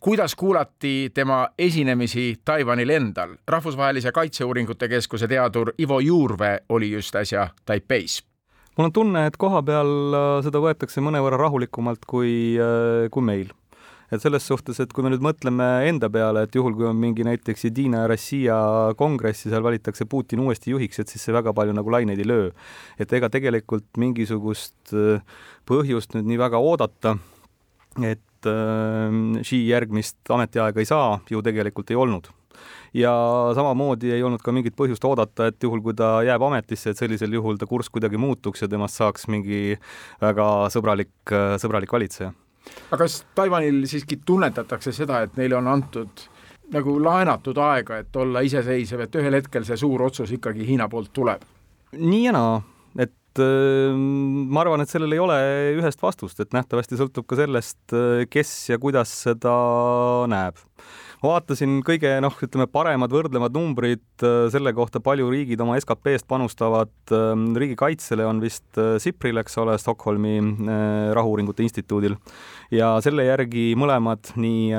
kuidas 0.00 0.34
kuulati 0.34 1.10
tema 1.14 1.48
esinemisi 1.58 2.36
Taiwan'il 2.44 2.90
endal? 2.90 3.36
rahvusvahelise 3.48 4.12
Kaitseuuringute 4.12 4.88
Keskuse 4.88 5.28
teadur 5.28 5.72
Ivo 5.78 6.00
Juurvee 6.00 6.58
oli 6.68 6.92
just 6.92 7.14
äsja 7.14 7.48
Taipeis 7.66 8.22
mul 8.76 8.84
on 8.84 8.92
tunne, 8.92 9.26
et 9.26 9.36
koha 9.36 9.62
peal 9.62 10.14
äh, 10.14 10.44
seda 10.44 10.58
võetakse 10.58 11.00
mõnevõrra 11.00 11.36
rahulikumalt 11.36 12.06
kui, 12.06 12.54
äh, 12.54 13.10
kui 13.10 13.22
meil 13.22 13.50
et 14.12 14.22
selles 14.22 14.44
suhtes, 14.50 14.78
et 14.80 14.92
kui 14.94 15.04
me 15.04 15.12
nüüd 15.12 15.24
mõtleme 15.24 15.66
enda 15.88 16.08
peale, 16.12 16.46
et 16.46 16.56
juhul, 16.56 16.74
kui 16.76 16.88
on 16.88 16.96
mingi 16.98 17.26
näiteks 17.26 17.66
Jedina 17.68 18.06
Rossija 18.08 18.58
kongress 19.00 19.46
ja 19.46 19.54
seal 19.54 19.66
valitakse 19.66 20.08
Putin 20.08 20.42
uuesti 20.44 20.72
juhiks, 20.72 21.02
et 21.02 21.12
siis 21.12 21.26
see 21.26 21.36
väga 21.36 21.52
palju 21.56 21.76
nagu 21.76 21.92
laineid 21.92 22.22
ei 22.22 22.28
löö. 22.28 22.48
et 22.98 23.12
ega 23.12 23.28
tegelikult 23.28 23.88
mingisugust 24.00 24.94
äh, 24.96 25.20
põhjust 25.68 26.16
nüüd 26.16 26.32
nii 26.32 26.40
väga 26.40 26.58
oodata, 26.58 27.18
et 28.00 28.48
äh, 28.48 29.20
Xi 29.44 29.62
järgmist 29.68 30.18
ametiaega 30.32 30.80
ei 30.80 30.88
saa, 30.88 31.20
ju 31.30 31.44
tegelikult 31.44 31.92
ei 31.92 32.00
olnud 32.00 32.32
ja 32.96 33.12
samamoodi 33.54 34.10
ei 34.16 34.22
olnud 34.24 34.40
ka 34.42 34.52
mingit 34.56 34.76
põhjust 34.78 35.04
oodata, 35.04 35.50
et 35.52 35.62
juhul, 35.62 35.82
kui 35.84 35.94
ta 35.94 36.18
jääb 36.26 36.42
ametisse, 36.48 36.90
et 36.90 36.98
sellisel 36.98 37.36
juhul 37.36 37.60
ta 37.60 37.68
kurss 37.68 37.92
kuidagi 37.92 38.18
muutuks 38.20 38.64
ja 38.64 38.72
temast 38.72 38.98
saaks 38.98 39.28
mingi 39.28 39.76
väga 40.24 40.48
sõbralik, 40.72 41.12
sõbralik 41.60 41.92
valitseja 41.92 42.32
aga 42.88 43.04
kas 43.04 43.22
Taiwanil 43.34 43.84
siiski 43.90 44.20
tunnetatakse 44.26 44.92
seda, 44.92 45.22
et 45.26 45.36
neile 45.40 45.56
on 45.58 45.68
antud 45.68 46.28
nagu 46.74 46.98
laenatud 47.02 47.58
aega, 47.64 48.02
et 48.02 48.16
olla 48.20 48.42
iseseisev, 48.44 49.06
et 49.06 49.20
ühel 49.20 49.38
hetkel 49.40 49.64
see 49.68 49.78
suur 49.80 50.08
otsus 50.08 50.32
ikkagi 50.36 50.66
Hiina 50.68 50.88
poolt 50.92 51.14
tuleb? 51.16 51.46
nii 51.96 52.24
ja 52.26 52.34
naa, 52.36 52.58
et 53.00 53.40
äh, 53.40 53.96
ma 53.96 54.60
arvan, 54.60 54.84
et 54.84 54.92
sellel 54.92 55.16
ei 55.16 55.22
ole 55.22 55.38
ühest 55.78 56.02
vastust, 56.04 56.40
et 56.42 56.52
nähtavasti 56.52 56.98
sõltub 57.00 57.24
ka 57.28 57.38
sellest, 57.40 57.80
äh, 57.96 58.26
kes 58.28 58.50
ja 58.74 58.76
kuidas 58.82 59.14
seda 59.24 59.54
näeb. 60.28 60.60
vaatasin 61.24 61.80
kõige 61.82 62.12
noh, 62.22 62.36
ütleme 62.44 62.68
paremad 62.70 63.10
võrdlevad 63.10 63.56
numbrid 63.56 64.22
selle 64.52 64.70
kohta, 64.76 65.00
palju 65.02 65.26
riigid 65.32 65.58
oma 65.64 65.74
SKP-st 65.80 66.28
panustavad 66.30 67.10
riigikaitsele, 67.58 68.22
on 68.28 68.38
vist 68.44 68.78
SIPRil, 69.02 69.40
eks 69.42 69.58
ole, 69.58 69.74
Stockholmi 69.82 70.36
Rahu-uuringute 71.18 71.66
Instituudil. 71.66 72.14
Ja 72.74 72.90
selle 73.04 73.24
järgi 73.28 73.72
mõlemad, 73.78 74.32
nii 74.40 74.72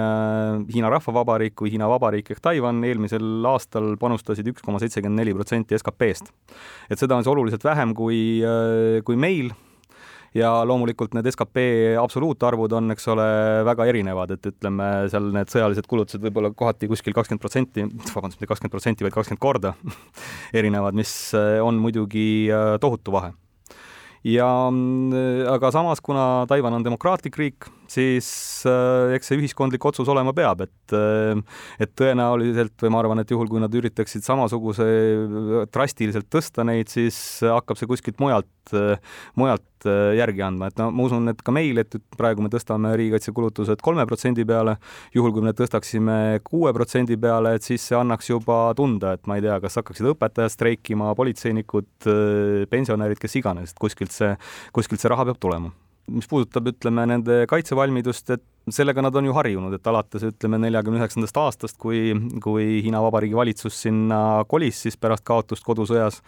Hiina 0.73 0.91
Rahvavabariik 0.93 1.55
kui 1.59 1.71
Hiina 1.73 1.89
Vabariik 1.89 2.33
ehk 2.33 2.43
Taiwan 2.43 2.83
eelmisel 2.85 3.45
aastal 3.49 3.95
panustasid 4.01 4.47
üks 4.51 4.65
koma 4.65 4.81
seitsekümmend 4.81 5.23
neli 5.23 5.33
protsenti 5.37 5.77
SKP-st. 5.77 6.29
et 6.89 7.01
seda 7.01 7.17
on 7.17 7.25
see 7.25 7.33
oluliselt 7.33 7.65
vähem 7.65 7.95
kui, 7.97 8.21
kui 9.05 9.19
meil. 9.19 9.51
Ja 10.37 10.59
loomulikult 10.61 11.15
need 11.17 11.25
skp 11.33 11.57
absoluutarvud 11.97 12.75
on, 12.77 12.93
eks 12.93 13.07
ole, 13.09 13.23
väga 13.65 13.87
erinevad, 13.89 14.35
et 14.35 14.45
ütleme, 14.45 14.89
seal 15.09 15.31
need 15.33 15.49
sõjalised 15.49 15.89
kulutused 15.89 16.21
võib-olla 16.21 16.51
kohati 16.53 16.85
kuskil 16.91 17.17
kakskümmend 17.17 17.41
protsenti, 17.41 17.87
vabandust, 18.13 18.37
mitte 18.37 18.51
kakskümmend 18.51 18.75
protsenti, 18.75 19.07
vaid 19.07 19.17
kakskümmend 19.17 19.41
korda 19.41 19.73
erinevad, 20.61 20.93
mis 20.93 21.15
on 21.65 21.81
muidugi 21.81 22.27
äh, 22.53 22.75
tohutu 22.77 23.17
vahe 23.17 23.33
ja 24.27 24.47
mm, 24.69 25.45
aga 25.53 25.71
samas, 25.73 26.01
kuna 26.03 26.45
Taiwan 26.49 26.75
on 26.79 26.85
demokraatlik 26.85 27.37
riik, 27.39 27.69
siis 27.91 28.29
äh, 28.67 29.15
eks 29.15 29.31
see 29.31 29.39
ühiskondlik 29.39 29.85
otsus 29.85 30.09
olema 30.11 30.33
peab, 30.35 30.65
et 30.65 30.95
äh, 30.95 31.39
et 31.79 31.93
tõenäoliselt 31.99 32.75
või 32.83 32.93
ma 32.93 33.01
arvan, 33.03 33.23
et 33.23 33.31
juhul, 33.31 33.49
kui 33.51 33.63
nad 33.63 33.73
üritaksid 33.75 34.25
samasuguse 34.27 34.87
äh, 34.89 35.65
drastiliselt 35.71 36.29
tõsta 36.33 36.67
neid, 36.67 36.91
siis 36.91 37.39
hakkab 37.45 37.79
see 37.79 37.89
kuskilt 37.89 38.19
mujalt, 38.21 38.75
mujalt 39.39 39.65
järgi 39.87 40.43
andma, 40.45 40.69
et 40.69 40.79
no 40.81 40.89
ma 40.95 41.05
usun, 41.07 41.31
et 41.31 41.41
ka 41.45 41.53
meil, 41.55 41.81
et 41.81 41.97
praegu 42.17 42.43
me 42.45 42.51
tõstame 42.51 42.93
riigikaitsekulutused 42.99 43.83
kolme 43.85 44.05
protsendi 44.09 44.45
peale, 44.47 44.77
juhul 45.15 45.33
kui 45.35 45.45
me 45.45 45.53
tõstaksime 45.57 46.39
kuue 46.45 46.73
protsendi 46.75 47.17
peale, 47.21 47.55
et 47.57 47.65
siis 47.65 47.83
see 47.89 47.97
annaks 47.99 48.31
juba 48.31 48.61
tunda, 48.77 49.15
et 49.17 49.29
ma 49.29 49.39
ei 49.39 49.45
tea, 49.45 49.59
kas 49.63 49.79
hakkaksid 49.81 50.13
õpetajad 50.13 50.55
streikima, 50.55 51.13
politseinikud, 51.19 52.09
pensionärid, 52.71 53.21
kes 53.21 53.39
iganes, 53.41 53.75
et 53.75 53.81
kuskilt 53.81 54.15
see, 54.15 54.33
kuskilt 54.75 55.01
see 55.03 55.11
raha 55.11 55.29
peab 55.29 55.39
tulema 55.41 55.75
mis 56.11 56.27
puudutab, 56.29 56.69
ütleme, 56.73 57.05
nende 57.09 57.43
kaitsevalmidust, 57.49 58.33
et 58.35 58.45
sellega 58.73 59.01
nad 59.01 59.15
on 59.15 59.29
ju 59.29 59.33
harjunud, 59.33 59.73
et 59.73 59.87
alates 59.89 60.25
ütleme 60.27 60.59
neljakümne 60.61 60.99
üheksandast 61.01 61.37
aastast, 61.41 61.77
kui, 61.81 62.13
kui 62.43 62.81
Hiina 62.85 63.01
Vabariigi 63.03 63.37
valitsus 63.37 63.79
sinna 63.85 64.43
kolis 64.49 64.83
siis 64.85 64.99
pärast 64.99 65.25
kaotust 65.27 65.65
kodusõjas, 65.65 66.19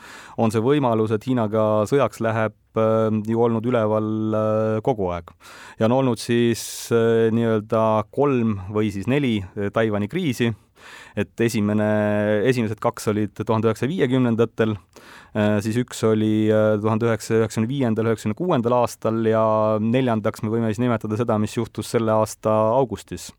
on 0.41 0.53
see 0.53 0.63
võimalus, 0.63 1.13
et 1.13 1.27
Hiinaga 1.27 1.85
sõjaks 1.89 2.23
läheb 2.23 2.55
äh, 2.79 3.09
ju 3.29 3.45
olnud 3.45 3.67
üleval 3.69 4.09
äh, 4.37 4.79
kogu 4.85 5.11
aeg. 5.13 5.31
ja 5.79 5.89
on 5.89 5.97
olnud 5.99 6.21
siis 6.21 6.63
äh, 6.95 7.29
nii-öelda 7.35 7.85
kolm 8.11 8.57
või 8.73 8.91
siis 8.95 9.09
neli 9.11 9.39
Taiwan'i 9.73 10.09
kriisi 10.11 10.51
et 11.19 11.43
esimene, 11.43 11.87
esimesed 12.49 12.79
kaks 12.81 13.09
olid 13.11 13.33
tuhande 13.41 13.69
üheksasaja 13.69 13.91
viiekümnendatel, 13.91 14.75
äh, 15.35 15.57
siis 15.65 15.79
üks 15.81 16.03
oli 16.07 16.49
äh, 16.51 16.75
tuhande 16.81 17.09
üheksasaja 17.09 17.43
üheksakümne 17.43 17.71
viiendal, 17.71 18.11
üheksakümne 18.11 18.37
kuuendal 18.39 18.77
aastal 18.81 19.21
ja 19.27 19.43
neljandaks 19.83 20.45
me 20.45 20.51
võime 20.53 20.71
siis 20.71 20.81
nimetada 20.83 21.19
seda, 21.19 21.39
mis 21.41 21.55
juhtus 21.57 21.91
selle 21.95 22.15
aasta 22.15 22.53
augustis. 22.77 23.31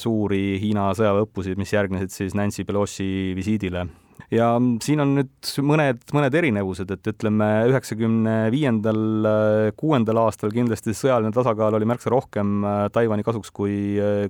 suuri 0.00 0.58
Hiina 0.62 0.90
sõjaväeõppusi, 0.96 1.58
mis 1.60 1.74
järgnesid 1.74 2.14
siis 2.14 2.36
Nancy 2.38 2.64
Pelosi 2.64 3.34
visiidile 3.36 3.84
ja 4.32 4.52
siin 4.84 5.02
on 5.02 5.16
nüüd 5.18 5.50
mõned, 5.66 6.04
mõned 6.16 6.36
erinevused, 6.40 6.90
et 6.94 7.10
ütleme, 7.12 7.48
üheksakümne 7.72 8.36
viiendal, 8.54 9.02
äh, 9.26 9.72
kuuendal 9.76 10.24
aastal 10.24 10.54
kindlasti 10.54 10.96
sõjaline 10.96 11.34
tasakaal 11.36 11.76
oli 11.76 11.88
märksa 11.88 12.12
rohkem 12.12 12.64
Taiwan'i 12.94 13.26
kasuks 13.26 13.52
kui, 13.54 13.74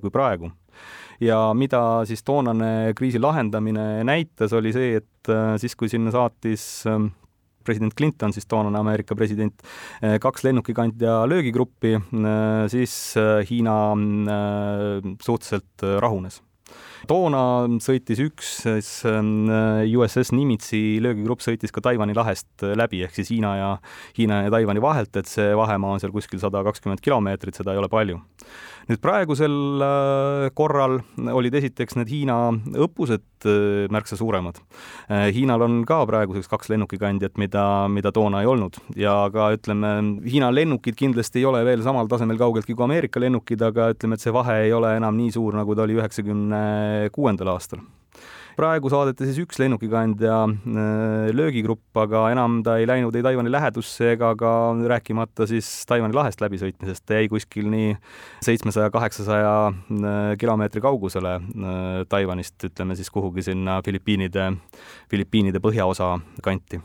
kui 0.01 0.13
praegu 0.13 0.51
ja 1.21 1.39
mida 1.57 2.01
siis 2.09 2.23
toonane 2.25 2.93
kriisi 2.97 3.21
lahendamine 3.21 4.03
näitas, 4.07 4.53
oli 4.57 4.73
see, 4.75 4.95
et 5.01 5.31
äh, 5.31 5.55
siis, 5.61 5.75
kui 5.77 5.89
sinna 5.91 6.13
saatis 6.13 6.65
ähm, 6.89 7.11
president 7.65 7.93
Clinton, 7.97 8.33
siis 8.33 8.49
toonane 8.49 8.79
Ameerika 8.81 9.15
president, 9.15 9.61
äh, 10.01 10.17
kaks 10.21 10.45
lennukikandja 10.47 11.21
löögigruppi, 11.29 11.97
äh, 11.97 12.63
siis 12.73 12.95
Hiina 13.49 13.75
suhteliselt 15.21 15.89
rahunes 16.01 16.41
toona 17.09 17.43
sõitis 17.83 18.21
üks 18.23 18.51
USS 19.05 20.33
Nimitsi 20.35 20.99
löögigrupp 21.03 21.43
sõitis 21.43 21.73
ka 21.73 21.83
Taiwan'i 21.85 22.15
lahest 22.17 22.65
läbi 22.77 23.03
ehk 23.05 23.15
siis 23.17 23.31
Hiina 23.33 23.55
ja 23.57 23.71
Hiina 24.17 24.43
ja 24.45 24.53
Taiwan'i 24.53 24.83
vahelt, 24.83 25.15
et 25.17 25.29
see 25.29 25.53
vahemaa 25.57 25.95
on 25.95 26.03
seal 26.03 26.13
kuskil 26.13 26.41
sada 26.41 26.63
kakskümmend 26.67 27.03
kilomeetrit, 27.03 27.57
seda 27.57 27.75
ei 27.75 27.81
ole 27.81 27.89
palju 27.91 28.21
nüüd 28.89 29.01
praegusel 29.01 29.83
äh, 29.83 30.47
korral 30.57 30.99
olid 31.31 31.55
esiteks 31.59 31.97
need 31.99 32.09
Hiina 32.11 32.37
õppused 32.85 33.47
äh, 33.47 33.87
märksa 33.93 34.17
suuremad. 34.19 34.59
Äh, 35.07 35.29
Hiinal 35.35 35.65
on 35.65 35.81
ka 35.87 36.01
praeguseks 36.09 36.49
kaks 36.51 36.71
lennukikandjat, 36.73 37.37
mida, 37.41 37.65
mida 37.91 38.13
toona 38.15 38.41
ei 38.41 38.49
olnud 38.49 38.79
ja 38.99 39.15
ka 39.33 39.51
ütleme, 39.55 39.93
Hiina 40.27 40.51
lennukid 40.53 40.97
kindlasti 40.99 41.41
ei 41.41 41.47
ole 41.49 41.63
veel 41.67 41.85
samal 41.85 42.09
tasemel 42.11 42.39
kaugeltki 42.41 42.75
kui 42.75 42.87
Ameerika 42.87 43.21
lennukid, 43.21 43.61
aga 43.65 43.91
ütleme, 43.95 44.17
et 44.17 44.25
see 44.25 44.35
vahe 44.35 44.57
ei 44.65 44.75
ole 44.75 44.95
enam 44.97 45.17
nii 45.19 45.31
suur, 45.37 45.55
nagu 45.57 45.77
ta 45.77 45.85
oli 45.85 45.99
üheksakümne 45.99 46.63
kuuendal 47.15 47.55
aastal. 47.55 47.81
Praegu 48.57 48.89
saadeti 48.91 49.27
siis 49.29 49.39
üks 49.45 49.59
lennukikandja 49.61 50.35
äh, 50.43 51.29
löögigrupp, 51.33 51.95
aga 51.97 52.25
enam 52.33 52.59
ta 52.65 52.75
ei 52.81 52.87
läinud 52.89 53.15
ei 53.15 53.23
Taiwan'i 53.23 53.51
lähedusse 53.51 54.11
ega 54.15 54.33
ka 54.39 54.51
rääkimata 54.91 55.47
siis 55.49 55.69
Taiwan'i 55.89 56.15
lahest 56.15 56.43
läbisõitmisest, 56.43 57.05
ta 57.07 57.19
jäi 57.19 57.29
kuskil 57.31 57.69
nii 57.71 57.95
seitsmesaja, 58.43 58.91
kaheksasaja 58.93 59.55
äh, 59.71 60.19
kilomeetri 60.41 60.83
kaugusele 60.83 61.37
äh, 61.39 61.89
Taiwan'ist, 62.11 62.59
ütleme 62.67 62.99
siis 62.99 63.11
kuhugi 63.13 63.45
sinna 63.47 63.79
Filipiinide, 63.85 64.51
Filipiinide 65.11 65.63
põhjaosa 65.63 66.17
kanti. 66.43 66.81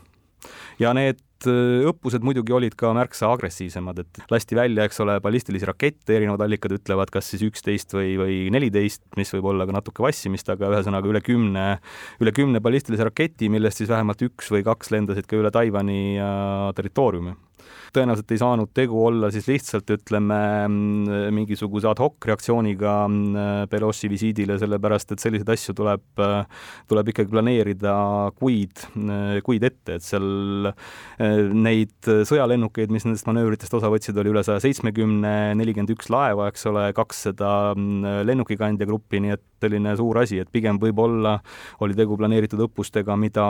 Ja 0.79 0.93
need 0.95 1.19
õppused 1.45 2.23
muidugi 2.25 2.55
olid 2.55 2.75
ka 2.79 2.89
märksa 2.97 3.29
agressiivsemad, 3.35 4.01
et 4.01 4.21
lasti 4.31 4.57
välja, 4.57 4.87
eks 4.87 5.01
ole, 5.03 5.19
ballistilisi 5.23 5.67
rakette, 5.69 6.15
erinevad 6.15 6.41
allikad 6.45 6.73
ütlevad, 6.79 7.11
kas 7.13 7.29
siis 7.33 7.45
üksteist 7.45 7.93
või, 7.93 8.15
või 8.19 8.37
neliteist, 8.53 9.03
mis 9.19 9.33
võib 9.35 9.51
olla 9.53 9.67
ka 9.69 9.75
natuke 9.77 10.05
vassimist, 10.05 10.49
aga 10.49 10.71
ühesõnaga 10.73 11.11
üle 11.11 11.21
kümne, 11.25 11.67
üle 12.23 12.33
kümne 12.35 12.63
ballistilise 12.63 13.09
raketi, 13.09 13.51
millest 13.53 13.83
siis 13.83 13.91
vähemalt 13.91 14.23
üks 14.25 14.49
või 14.53 14.65
kaks 14.65 14.93
lendasid 14.95 15.29
ka 15.29 15.37
üle 15.37 15.53
Taiwan'i 15.53 16.01
äh, 16.17 16.71
territooriumi 16.77 17.37
tõenäoliselt 17.95 18.33
ei 18.33 18.41
saanud 18.41 18.71
tegu 18.75 18.99
olla 19.07 19.31
siis 19.33 19.47
lihtsalt 19.49 19.89
ütleme 19.95 20.39
mm, 20.67 21.33
mingisuguse 21.35 21.89
ad 21.91 22.01
hoc 22.01 22.27
reaktsiooniga 22.29 22.95
mm, 23.07 23.69
Pelosi 23.71 24.09
visiidile, 24.11 24.57
sellepärast 24.61 25.13
et 25.15 25.23
selliseid 25.23 25.49
asju 25.53 25.75
tuleb, 25.77 26.23
tuleb 26.89 27.11
ikkagi 27.13 27.31
planeerida 27.31 27.95
kuid, 28.39 28.85
kuid 29.45 29.67
ette, 29.67 29.97
et 29.97 30.05
seal 30.05 30.71
neid 31.17 32.11
sõjalennukeid, 32.29 32.91
mis 32.93 33.07
nendest 33.07 33.27
manöövritest 33.29 33.73
osa 33.77 33.91
võtsid, 33.91 34.17
oli 34.21 34.33
üle 34.33 34.43
saja 34.45 34.61
seitsmekümne, 34.63 35.55
nelikümmend 35.59 35.93
üks 35.95 36.11
laeva, 36.13 36.49
eks 36.51 36.67
ole, 36.71 36.89
kakssada 36.97 37.73
mm, 37.75 38.23
lennukikandja 38.27 38.87
gruppi, 38.89 39.21
nii 39.23 39.35
et 39.37 39.56
selline 39.61 39.95
suur 39.97 40.21
asi, 40.21 40.39
et 40.39 40.51
pigem 40.51 40.79
võib-olla 40.81 41.37
oli 41.85 41.95
tegu 41.97 42.17
planeeritud 42.17 42.61
õppustega, 42.67 43.15
mida, 43.17 43.47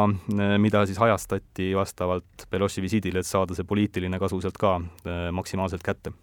mida 0.58 0.86
siis 0.88 0.99
ajastati 1.01 1.74
vastavalt 1.76 2.47
Pelosi 2.49 2.82
visiidile, 2.82 3.20
et 3.20 3.28
saada 3.28 3.55
see 3.55 3.68
poliitiline 3.68 4.20
kasu 4.20 4.41
sealt 4.41 4.58
ka 4.62 4.78
äh, 4.80 5.28
maksimaalselt 5.32 5.84
kätte. 5.84 6.14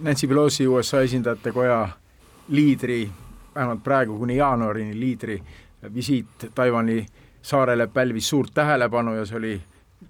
Nancy 0.00 0.28
Pelosi 0.28 0.68
USA 0.68 1.02
esindajate 1.04 1.52
koja 1.52 1.80
liidri, 2.48 3.02
vähemalt 3.54 3.82
praegu 3.84 4.18
kuni 4.18 4.36
jaanuarini 4.36 5.00
liidri 5.00 5.40
visiit 5.94 6.50
Taiwan'i 6.54 7.06
saarele 7.42 7.86
pälvis 7.86 8.28
suurt 8.28 8.54
tähelepanu 8.54 9.14
ja 9.14 9.26
see 9.26 9.36
oli 9.38 9.54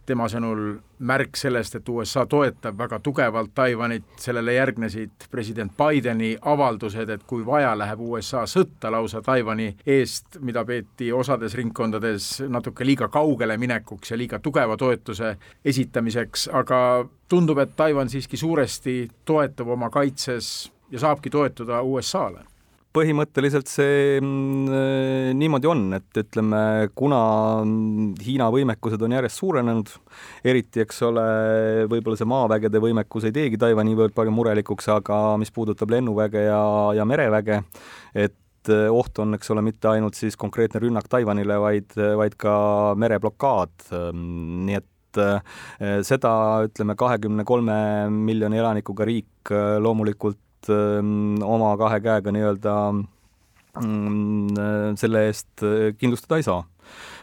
tema 0.07 0.26
sõnul 0.28 0.78
märk 1.07 1.36
sellest, 1.38 1.76
et 1.78 1.88
USA 1.88 2.26
toetab 2.26 2.78
väga 2.78 2.98
tugevalt 3.05 3.53
Taiwanit, 3.55 4.05
sellele 4.20 4.55
järgnesid 4.55 5.28
president 5.30 5.72
Bideni 5.78 6.34
avaldused, 6.40 7.09
et 7.09 7.24
kui 7.26 7.44
vaja, 7.46 7.72
läheb 7.78 8.03
USA 8.05 8.44
sõtta 8.51 8.92
lausa 8.92 9.22
Taiwan'i 9.24 9.70
eest, 9.86 10.40
mida 10.40 10.64
peeti 10.64 11.12
osades 11.12 11.55
ringkondades 11.59 12.30
natuke 12.48 12.84
liiga 12.84 13.09
kaugele 13.09 13.57
minekuks 13.61 14.11
ja 14.12 14.18
liiga 14.20 14.38
tugeva 14.38 14.76
toetuse 14.76 15.36
esitamiseks, 15.64 16.48
aga 16.53 17.07
tundub, 17.28 17.59
et 17.59 17.76
Taiwan 17.76 18.11
siiski 18.11 18.36
suuresti 18.36 19.01
toetub 19.24 19.76
oma 19.76 19.90
kaitses 19.90 20.70
ja 20.90 20.98
saabki 20.98 21.30
toetuda 21.30 21.82
USA-le 21.82 22.49
põhimõtteliselt 22.95 23.70
see 23.70 24.18
mm, 24.18 25.36
niimoodi 25.38 25.68
on, 25.70 25.84
et 25.95 26.20
ütleme, 26.22 26.91
kuna 26.99 27.20
Hiina 28.24 28.49
võimekused 28.51 29.03
on 29.07 29.14
järjest 29.14 29.43
suurenenud, 29.43 29.93
eriti 30.51 30.82
eks 30.82 30.99
ole, 31.07 31.26
võib-olla 31.91 32.18
see 32.18 32.30
maavägede 32.30 32.82
võimekus 32.82 33.28
ei 33.28 33.36
teegi 33.36 33.61
Taiwan'i 33.61 33.93
niivõrd 33.93 34.16
palju 34.16 34.34
murelikuks, 34.34 34.91
aga 34.97 35.20
mis 35.41 35.55
puudutab 35.55 35.95
lennuväge 35.95 36.45
ja, 36.49 36.61
ja 36.99 37.07
mereväge, 37.07 37.62
et 38.14 38.36
oht 38.91 39.22
on, 39.22 39.38
eks 39.38 39.55
ole, 39.55 39.64
mitte 39.64 39.88
ainult 39.88 40.18
siis 40.18 40.36
konkreetne 40.38 40.82
rünnak 40.82 41.07
Taiwanile, 41.11 41.57
vaid, 41.62 41.95
vaid 41.97 42.36
ka 42.41 42.55
mereblokaad, 42.99 43.91
nii 44.66 44.80
et 44.82 44.86
seda, 46.07 46.32
ütleme, 46.66 46.95
kahekümne 46.99 47.47
kolme 47.47 47.74
miljoni 48.12 48.61
elanikuga 48.61 49.07
riik 49.09 49.51
loomulikult 49.82 50.38
Ähm, 50.69 51.41
oma 51.47 51.73
kahe 51.81 52.01
käega 52.05 52.35
nii-öelda 52.35 52.75
mm, 53.81 54.99
selle 55.01 55.27
eest 55.31 55.65
kindlustada 55.99 56.41
ei 56.41 56.47
saa. 56.47 56.61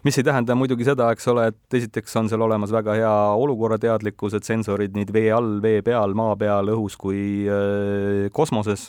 Mis 0.05 0.17
ei 0.17 0.23
tähenda 0.23 0.55
muidugi 0.55 0.85
seda, 0.87 1.09
eks 1.11 1.27
ole, 1.31 1.47
et 1.51 1.75
esiteks 1.79 2.13
on 2.19 2.29
seal 2.31 2.43
olemas 2.45 2.71
väga 2.71 2.93
hea 2.95 3.13
olukorrateadlikkus, 3.41 4.37
et 4.37 4.47
sensorid 4.47 4.95
nii 4.95 5.09
vee 5.13 5.31
all, 5.35 5.57
vee 5.63 5.81
peal, 5.85 6.13
maa 6.17 6.35
peal, 6.39 6.69
õhus 6.75 6.95
kui 7.01 7.19
äh, 7.51 8.27
kosmoses 8.35 8.87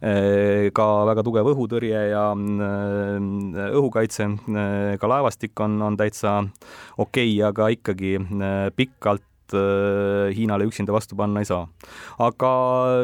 äh,, 0.00 0.70
ka 0.76 0.86
väga 1.10 1.26
tugev 1.26 1.50
õhutõrje 1.52 2.06
ja 2.12 2.24
äh, 2.32 3.68
õhukaitse 3.80 4.30
äh,, 4.30 4.96
ka 5.00 5.10
laevastik 5.10 5.64
on, 5.66 5.76
on 5.84 5.98
täitsa 6.00 6.38
okei 6.40 7.34
okay,, 7.34 7.38
aga 7.50 7.70
ikkagi 7.74 8.16
äh, 8.22 8.68
pikalt 8.78 9.26
äh, 9.26 9.33
Hiinale 9.52 10.64
üksinda 10.64 10.94
vastu 10.94 11.18
panna 11.18 11.42
ei 11.42 11.48
saa. 11.48 11.66
aga 12.18 12.52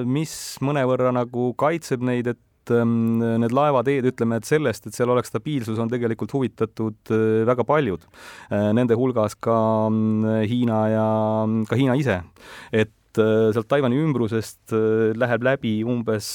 mis 0.07 0.33
mõnevõrra 0.65 1.13
nagu 1.13 1.51
kaitseb 1.61 2.01
neid, 2.07 2.31
et 2.33 2.41
Ähm, 2.71 3.21
need 3.41 3.55
laevateed, 3.55 4.07
ütleme, 4.13 4.39
et 4.41 4.49
sellest, 4.49 4.87
et 4.87 4.97
seal 4.97 5.11
oleks 5.13 5.31
stabiilsus, 5.33 5.79
on 5.83 5.91
tegelikult 5.91 6.35
huvitatud 6.37 7.13
äh, 7.15 7.43
väga 7.49 7.67
paljud. 7.67 8.05
Äh, 8.51 8.71
nende 8.77 8.99
hulgas 8.99 9.37
ka 9.43 9.57
mm, 9.91 10.45
Hiina 10.51 10.81
ja 10.93 11.07
ka 11.71 11.79
Hiina 11.79 11.97
ise. 11.99 12.21
et 12.73 13.19
äh, 13.19 13.51
sealt 13.55 13.71
Taiwan'i 13.71 13.99
ümbrusest 14.05 14.77
läheb 15.19 15.43
läbi 15.47 15.81
umbes 15.83 16.29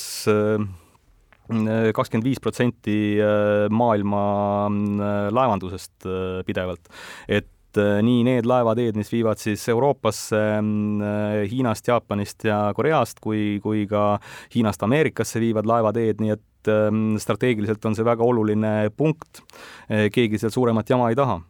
kakskümmend 1.46 2.26
viis 2.26 2.42
protsenti 2.42 3.22
maailma 3.70 4.24
mm, 4.68 5.04
laevandusest 5.38 6.08
pidevalt. 6.48 6.90
et 7.30 7.48
Äh, 7.78 8.00
nii 8.06 8.24
need 8.28 8.48
laevateed, 8.50 8.98
mis 9.00 9.12
viivad 9.14 9.42
siis 9.42 9.64
Euroopasse 9.72 10.42
mm, 10.62 11.02
äh, 11.02 11.40
Hiinast, 11.52 11.88
Jaapanist 11.88 12.48
ja 12.48 12.60
Koreast, 12.76 13.22
kui, 13.24 13.60
kui 13.64 13.86
ka 13.90 14.16
Hiinast 14.56 14.84
Ameerikasse 14.86 15.42
viivad 15.44 15.68
laevateed, 15.70 16.22
nii 16.24 16.36
et 16.36 16.72
ähm, 16.72 17.18
strateegiliselt 17.22 17.86
on 17.86 17.98
see 17.98 18.08
väga 18.08 18.26
oluline 18.26 18.74
punkt. 18.98 19.44
Äh, 19.90 20.08
keegi 20.14 20.40
seal 20.42 20.54
suuremat 20.56 20.96
jama 20.96 21.12
ei 21.12 21.20
taha 21.20 21.42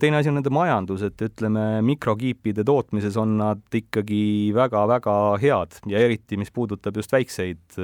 teine 0.00 0.16
asi 0.16 0.30
on 0.30 0.36
nende 0.38 0.50
majandus, 0.54 1.02
et 1.04 1.20
ütleme, 1.26 1.82
mikrokiipide 1.84 2.62
tootmises 2.64 3.16
on 3.20 3.34
nad 3.40 3.74
ikkagi 3.76 4.52
väga-väga 4.56 5.16
head 5.42 5.76
ja 5.90 6.00
eriti, 6.00 6.38
mis 6.40 6.54
puudutab 6.54 6.96
just 6.96 7.12
väikseid 7.12 7.76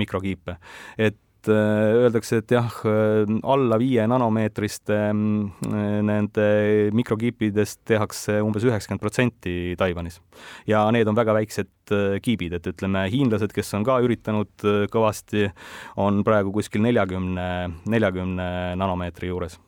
mikrokiipe. 0.00 0.56
et 0.98 1.20
Äh, 1.48 1.94
öeldakse, 2.02 2.40
et 2.42 2.50
jah, 2.50 2.70
äh, 2.84 3.26
alla 3.46 3.78
viie 3.78 4.04
nanomeetriste 4.10 4.96
äh, 5.10 6.00
nende 6.06 6.46
mikrokiipidest 6.96 7.84
tehakse 7.86 8.40
umbes 8.44 8.66
üheksakümmend 8.66 9.02
protsenti 9.02 9.74
Taiwanis. 9.78 10.20
ja 10.66 10.84
need 10.90 11.08
on 11.08 11.16
väga 11.16 11.36
väiksed 11.36 11.92
kiibid, 12.22 12.56
et 12.58 12.66
ütleme, 12.66 13.04
hiinlased, 13.12 13.52
kes 13.54 13.74
on 13.78 13.84
ka 13.86 14.00
üritanud 14.02 14.66
kõvasti, 14.90 15.46
on 16.02 16.24
praegu 16.26 16.50
kuskil 16.54 16.82
neljakümne, 16.82 17.46
neljakümne 17.86 18.48
nanomeetri 18.80 19.30
juures 19.30 19.60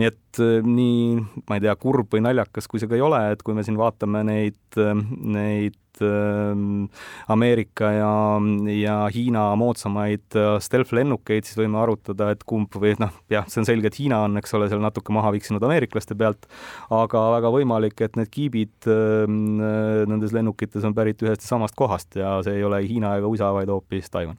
nii 0.00 0.10
et 0.10 0.42
nii, 0.66 1.16
ma 1.48 1.58
ei 1.58 1.64
tea, 1.64 1.74
kurb 1.80 2.12
või 2.12 2.24
naljakas, 2.26 2.68
kui 2.68 2.82
see 2.82 2.90
ka 2.90 2.98
ei 2.98 3.04
ole, 3.04 3.22
et 3.32 3.42
kui 3.46 3.56
me 3.56 3.64
siin 3.66 3.78
vaatame 3.80 4.22
neid, 4.26 4.60
neid 4.76 5.78
Ähm, 6.00 6.84
Ameerika 7.28 7.90
ja, 7.92 8.40
ja 8.80 8.96
Hiina 9.14 9.48
moodsamaid 9.56 10.36
stealth-lennukeid, 10.60 11.46
siis 11.46 11.58
võime 11.58 11.80
arutada, 11.80 12.30
et 12.34 12.44
kumb 12.48 12.72
või 12.76 12.94
noh, 13.00 13.14
jah, 13.32 13.46
see 13.50 13.62
on 13.62 13.68
selge, 13.68 13.90
et 13.90 13.98
Hiina 13.98 14.20
on, 14.26 14.36
eks 14.40 14.54
ole, 14.58 14.68
seal 14.70 14.82
natuke 14.84 15.14
maha 15.16 15.32
viksinud 15.34 15.62
ameeriklaste 15.66 16.16
pealt, 16.18 16.48
aga 16.94 17.24
väga 17.38 17.52
võimalik, 17.54 18.00
et 18.04 18.18
need 18.20 18.30
kiibid 18.32 18.88
nendes 18.88 20.34
lennukites 20.36 20.84
on 20.86 20.94
pärit 20.96 21.22
ühest 21.24 21.44
ja 21.44 21.54
samast 21.54 21.76
kohast 21.78 22.18
ja 22.20 22.36
see 22.46 22.58
ei 22.60 22.66
ole 22.66 22.82
Hiina 22.86 23.16
ega 23.18 23.30
USA, 23.30 23.52
vaid 23.56 23.72
hoopis 23.72 24.10
Taiwan. 24.12 24.38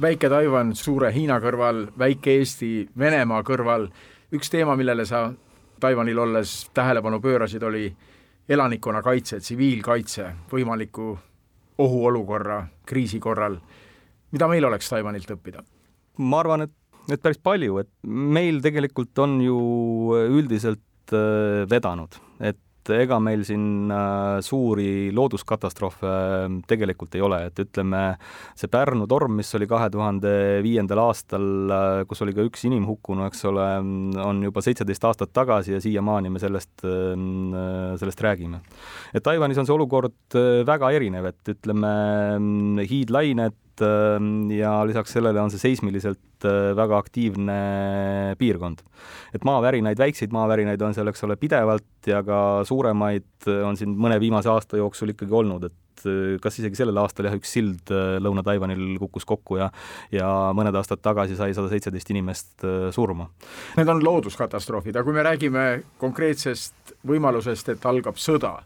väike 0.00 0.28
Taiwan 0.32 0.74
suure 0.74 1.12
Hiina 1.14 1.40
kõrval, 1.40 1.86
väike 1.98 2.38
Eesti 2.40 2.88
Venemaa 2.98 3.42
kõrval, 3.44 3.90
üks 4.32 4.50
teema, 4.50 4.76
millele 4.78 5.06
sa 5.08 5.28
Taiwanil 5.80 6.18
olles 6.18 6.54
tähelepanu 6.76 7.20
pöörasid, 7.24 7.62
oli 7.64 7.88
elanikkonnakaitse, 8.50 9.40
tsiviilkaitse 9.40 10.26
võimaliku 10.50 11.14
ohuolukorra, 11.80 12.60
kriisi 12.86 13.20
korral, 13.22 13.56
mida 14.34 14.48
meil 14.50 14.66
oleks 14.68 14.90
Taiwanilt 14.92 15.30
õppida? 15.36 15.64
ma 16.20 16.40
arvan, 16.42 16.66
et, 16.66 16.72
et 17.08 17.22
päris 17.22 17.38
palju, 17.40 17.78
et 17.80 17.88
meil 18.04 18.60
tegelikult 18.60 19.18
on 19.24 19.38
ju 19.40 19.60
üldiselt 20.36 21.14
äh, 21.16 21.64
vedanud, 21.70 22.18
et 22.44 22.60
et 22.90 23.04
ega 23.06 23.18
meil 23.22 23.42
siin 23.46 23.90
äh, 23.92 24.40
suuri 24.44 25.10
looduskatastroofe 25.14 26.10
äh, 26.10 26.56
tegelikult 26.68 27.14
ei 27.16 27.24
ole, 27.24 27.40
et 27.48 27.62
ütleme, 27.62 28.02
see 28.58 28.70
Pärnu 28.70 29.06
torm, 29.10 29.38
mis 29.40 29.50
oli 29.58 29.68
kahe 29.70 29.90
tuhande 29.92 30.32
viiendal 30.64 31.04
aastal, 31.06 31.46
äh, 31.70 32.02
kus 32.10 32.22
oli 32.26 32.34
ka 32.36 32.44
üks 32.46 32.66
inimhukkunu, 32.68 33.26
eks 33.28 33.46
ole, 33.50 33.68
on 34.24 34.44
juba 34.46 34.64
seitseteist 34.64 35.08
aastat 35.08 35.34
tagasi 35.36 35.76
ja 35.76 35.82
siiamaani 35.82 36.32
me 36.32 36.42
sellest, 36.42 36.84
sellest 38.00 38.22
räägime. 38.24 38.60
et 39.14 39.24
Taiwanis 39.24 39.58
on 39.60 39.68
see 39.68 39.74
olukord 39.74 40.38
väga 40.66 40.90
erinev, 40.96 41.30
et 41.30 41.54
ütleme, 41.54 41.90
hiidlained 42.90 43.58
ja 43.80 44.72
lisaks 44.86 45.14
sellele 45.16 45.40
on 45.42 45.50
see 45.52 45.62
seismiliselt 45.62 46.46
väga 46.76 46.98
aktiivne 46.98 47.56
piirkond. 48.40 48.80
et 49.34 49.44
maavärinaid, 49.44 49.98
väikseid 49.98 50.32
maavärinaid 50.32 50.82
on 50.82 50.94
seal, 50.96 51.08
eks 51.12 51.24
ole, 51.26 51.36
pidevalt 51.36 52.08
ja 52.08 52.22
ka 52.24 52.62
suuremaid 52.68 53.48
on 53.64 53.76
siin 53.76 53.94
mõne 53.96 54.18
viimase 54.20 54.50
aasta 54.52 54.80
jooksul 54.80 55.12
ikkagi 55.14 55.34
olnud, 55.36 55.66
et 55.68 56.06
äh, 56.08 56.36
kas 56.42 56.58
isegi 56.60 56.80
sellel 56.80 57.00
aastal 57.02 57.28
jah, 57.28 57.36
üks 57.36 57.52
sild 57.56 57.92
äh, 57.94 58.16
Lõuna-Taiwanil 58.22 58.98
kukkus 59.02 59.26
kokku 59.28 59.60
ja 59.60 59.70
ja 60.12 60.28
mõned 60.56 60.76
aastad 60.76 61.02
tagasi 61.04 61.36
sai 61.38 61.54
sada 61.56 61.70
seitseteist 61.72 62.12
inimest 62.14 62.64
äh, 62.64 62.88
surma. 62.94 63.28
Need 63.78 63.92
on 63.92 64.04
looduskatastroofid, 64.04 64.96
aga 64.96 65.06
kui 65.06 65.16
me 65.16 65.26
räägime 65.26 65.66
konkreetsest 66.00 66.96
võimalusest, 67.06 67.74
et 67.74 67.86
algab 67.88 68.20
sõda, 68.20 68.58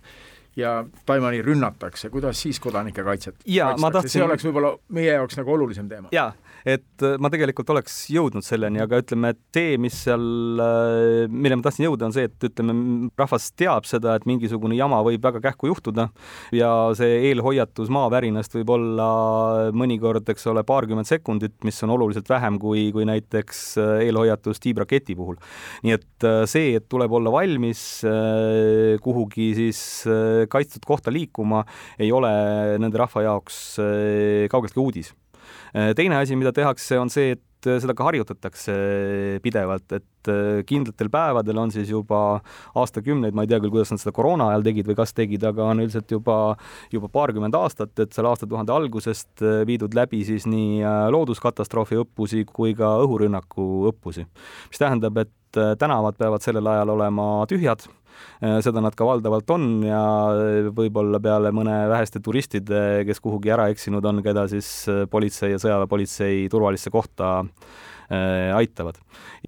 ja 0.57 0.85
Taiwan'i 1.07 1.43
rünnatakse, 1.43 2.11
kuidas 2.11 2.41
siis 2.43 2.61
kodanike 2.63 3.05
kaitset 3.05 3.37
kaitstakse, 3.45 4.13
see 4.19 4.25
oleks 4.25 4.47
võib-olla 4.47 4.75
meie 4.95 5.15
jaoks 5.17 5.39
nagu 5.41 5.55
olulisem 5.57 5.89
teema. 5.91 6.11
jaa, 6.15 6.31
et 6.65 7.05
äh, 7.05 7.17
ma 7.21 7.31
tegelikult 7.33 7.71
oleks 7.75 7.97
jõudnud 8.13 8.45
selleni, 8.45 8.81
aga 8.83 9.01
ütleme, 9.03 9.35
et 9.35 9.41
tee, 9.55 9.77
mis 9.81 9.97
seal, 10.07 10.25
äh, 10.63 11.27
mille 11.29 11.59
ma 11.59 11.67
tahtsin 11.67 11.89
jõuda, 11.89 12.09
on 12.09 12.17
see, 12.17 12.29
et 12.31 12.49
ütleme, 12.49 12.77
rahvas 13.19 13.51
teab 13.59 13.89
seda, 13.89 14.17
et 14.19 14.29
mingisugune 14.29 14.77
jama 14.79 15.01
võib 15.07 15.25
väga 15.25 15.43
kähku 15.45 15.69
juhtuda 15.71 16.09
ja 16.55 16.71
see 16.99 17.31
eelhoiatus 17.31 17.93
maavärinast 17.95 18.57
võib 18.59 18.75
olla 18.77 19.09
mõnikord, 19.77 20.29
eks 20.33 20.49
ole, 20.53 20.65
paarkümmend 20.67 21.09
sekundit, 21.09 21.57
mis 21.67 21.83
on 21.87 21.95
oluliselt 21.97 22.31
vähem 22.31 22.59
kui, 22.63 22.87
kui 22.95 23.07
näiteks 23.09 23.65
äh, 23.83 23.95
eelhoiatus 24.09 24.63
tiibraketi 24.65 25.19
puhul. 25.19 25.41
nii 25.85 25.99
et 25.99 26.29
see, 26.51 26.75
et 26.79 26.87
tuleb 26.89 27.13
olla 27.13 27.33
valmis 27.35 27.85
kuhugi 29.05 29.51
siis 29.57 29.79
kaitstud 30.51 30.87
kohta 30.87 31.13
liikuma, 31.15 31.65
ei 31.99 32.13
ole 32.13 32.33
nende 32.83 32.99
rahva 33.01 33.27
jaoks 33.29 33.61
kaugeltki 34.51 34.81
uudis 34.81 35.15
Äh, 35.75 35.93
teine 35.97 36.17
asi, 36.21 36.37
mida 36.39 36.53
tehakse, 36.55 36.99
on 37.01 37.11
see, 37.11 37.35
et 37.35 37.69
äh, 37.69 37.81
seda 37.83 37.97
ka 37.97 38.07
harjutatakse 38.07 38.75
pidevalt, 39.45 39.97
et 39.97 40.31
kindlatel 40.65 41.11
päevadel 41.13 41.59
on 41.61 41.73
siis 41.75 41.91
juba 41.93 42.39
aastakümneid, 42.81 43.35
ma 43.37 43.45
ei 43.45 43.51
tea 43.51 43.59
küll, 43.61 43.73
kuidas 43.75 43.91
nad 43.93 44.01
seda 44.01 44.15
koroona 44.17 44.47
ajal 44.53 44.65
tegid 44.65 44.89
või 44.89 44.97
kas 44.97 45.13
tegid, 45.17 45.43
aga 45.45 45.67
on 45.69 45.83
üldiselt 45.85 46.15
juba, 46.15 46.37
juba 46.95 47.11
paarkümmend 47.13 47.59
aastat, 47.59 47.93
et 48.01 48.17
seal 48.17 48.31
aastatuhande 48.31 48.73
algusest 48.73 49.45
viidud 49.69 49.93
läbi 49.99 50.23
siis 50.25 50.47
nii 50.49 50.81
looduskatastroofi 51.13 52.01
õppusi 52.07 52.47
kui 52.49 52.73
ka 52.79 52.95
õhurünnaku 53.05 53.67
õppusi. 53.91 54.25
mis 54.71 54.81
tähendab, 54.81 55.21
et 55.27 55.61
tänavad 55.83 56.17
peavad 56.17 56.47
sellel 56.47 56.73
ajal 56.73 56.97
olema 56.97 57.29
tühjad 57.51 57.85
seda 58.65 58.83
nad 58.85 58.95
ka 58.97 59.07
valdavalt 59.09 59.51
on 59.55 59.67
ja 59.87 60.03
äh, 60.35 60.69
võib-olla 60.75 61.21
peale 61.23 61.53
mõne 61.55 61.77
väheste 61.91 62.23
turistide, 62.25 63.05
kes 63.09 63.23
kuhugi 63.25 63.53
ära 63.55 63.69
eksinud 63.73 64.05
on, 64.11 64.23
keda 64.25 64.47
siis 64.51 64.71
äh, 64.93 65.05
politsei 65.11 65.55
ja 65.55 65.61
sõjaväepolitsei 65.63 66.47
turvalisse 66.53 66.93
kohta 66.95 67.41
aitavad. 68.55 68.99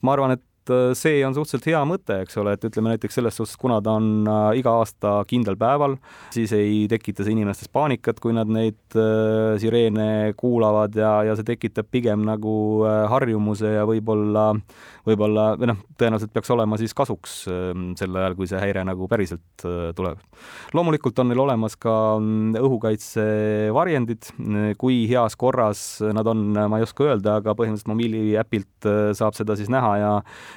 ma 0.02 0.14
arvan, 0.14 0.32
et 0.32 0.42
Äh, 0.70 0.94
see 0.98 1.20
on 1.26 1.34
suhteliselt 1.34 1.68
hea 1.70 1.80
mõte, 1.86 2.20
eks 2.24 2.38
ole, 2.40 2.56
et 2.56 2.64
ütleme 2.66 2.92
näiteks 2.92 3.18
selles 3.18 3.36
suhtes, 3.38 3.54
kuna 3.60 3.78
ta 3.84 3.96
on 4.00 4.26
äh, 4.26 4.58
iga 4.60 4.74
aasta 4.80 5.20
kindlal 5.28 5.58
päeval, 5.60 5.96
siis 6.34 6.52
ei 6.56 6.84
tekita 6.90 7.26
see 7.26 7.36
inimestes 7.36 7.70
paanikat, 7.72 8.18
kui 8.22 8.34
nad 8.36 8.50
neid 8.50 8.98
äh, 8.98 9.54
sireene 9.62 10.34
kuulavad 10.38 10.96
ja, 10.98 11.12
ja 11.28 11.36
see 11.38 11.46
tekitab 11.52 11.90
pigem 11.92 12.24
nagu 12.26 12.56
harjumuse 13.10 13.76
ja 13.76 13.86
võib-olla, 13.88 14.48
võib-olla 15.06 15.46
või 15.58 15.70
noh, 15.70 15.78
tõenäoliselt 15.98 16.32
peaks 16.34 16.50
olema 16.54 16.78
siis 16.80 16.94
kasuks 16.96 17.36
ähm, 17.52 17.88
sel 17.98 18.16
ajal, 18.18 18.36
kui 18.38 18.48
see 18.50 18.60
häire 18.60 18.84
nagu 18.86 19.08
päriselt 19.10 19.64
tuleb. 19.96 20.20
loomulikult 20.76 21.18
on 21.22 21.30
neil 21.30 21.42
olemas 21.44 21.78
ka 21.80 21.94
mm, 22.18 22.58
õhukaitsevarjendid, 22.60 24.30
kui 24.80 25.04
heas 25.10 25.38
korras 25.38 25.84
nad 26.16 26.26
on, 26.30 26.48
ma 26.56 26.80
ei 26.80 26.86
oska 26.86 27.06
öelda, 27.06 27.38
aga 27.40 27.54
põhimõtteliselt 27.56 27.92
mobiiliäpilt 27.92 28.90
saab 29.18 29.38
seda 29.38 29.56
siis 29.58 29.70
näha 29.72 29.96
ja 30.02 30.12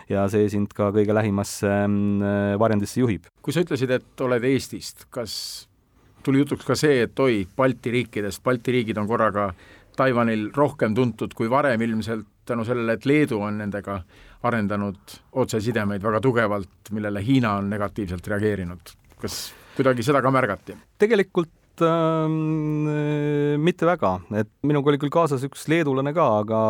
ja 0.10 0.26
see 0.32 0.50
sind 0.52 0.74
ka 0.76 0.90
kõige 0.96 1.16
lähimasse 1.16 1.70
mm, 1.70 2.60
varjendisse 2.62 3.04
juhib. 3.04 3.30
kui 3.42 3.56
sa 3.56 3.64
ütlesid, 3.66 3.92
et 4.00 4.26
oled 4.26 4.46
Eestist, 4.50 5.08
kas 5.14 5.34
tuli 6.24 6.44
jutuks 6.44 6.66
ka 6.68 6.78
see, 6.78 7.04
et 7.06 7.20
oi, 7.20 7.44
Balti 7.58 7.94
riikidest, 7.94 8.44
Balti 8.44 8.74
riigid 8.76 8.98
on 9.00 9.08
korraga 9.10 9.50
Taiwanil 10.00 10.50
rohkem 10.56 10.96
tuntud 10.96 11.34
kui 11.36 11.50
varem 11.52 11.82
ilmselt 11.84 12.28
tänu 12.50 12.66
sellele, 12.66 12.96
et 12.98 13.06
Leedu 13.06 13.42
on 13.46 13.60
nendega 13.62 14.00
arendanud 14.44 15.16
otsesidemeid 15.42 16.04
väga 16.04 16.22
tugevalt, 16.24 16.92
millele 16.92 17.24
Hiina 17.26 17.56
on 17.60 17.70
negatiivselt 17.70 18.28
reageerinud. 18.28 18.96
kas 19.20 19.54
kuidagi 19.76 20.04
seda 20.04 20.22
ka 20.22 20.32
märgati? 20.32 20.78
tegelikult 20.98 21.52
äh, 21.86 23.58
mitte 23.62 23.88
väga, 23.88 24.16
et 24.42 24.50
minuga 24.68 24.92
oli 24.92 25.00
küll 25.02 25.14
kaasas 25.14 25.44
üks 25.48 25.68
leedulane 25.72 26.14
ka, 26.16 26.28
aga, 26.44 26.62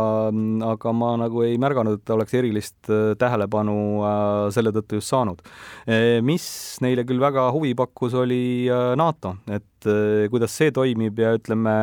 aga 0.74 0.94
ma 0.96 1.14
nagu 1.22 1.44
ei 1.46 1.58
märganud, 1.62 2.00
et 2.00 2.06
ta 2.08 2.16
oleks 2.18 2.36
erilist 2.40 2.92
äh, 2.92 3.14
tähelepanu 3.20 3.78
äh, 4.04 4.44
selle 4.56 4.74
tõttu 4.76 5.00
just 5.00 5.14
saanud. 5.14 5.44
E,. 5.86 6.20
mis 6.26 6.46
neile 6.84 7.06
küll 7.08 7.22
väga 7.22 7.50
huvi 7.56 7.74
pakkus, 7.78 8.18
oli 8.20 8.68
äh, 8.70 8.94
NATO, 9.00 9.36
et 9.50 9.88
äh, 9.90 10.28
kuidas 10.32 10.56
see 10.56 10.74
toimib 10.76 11.20
ja 11.22 11.34
ütleme, 11.38 11.76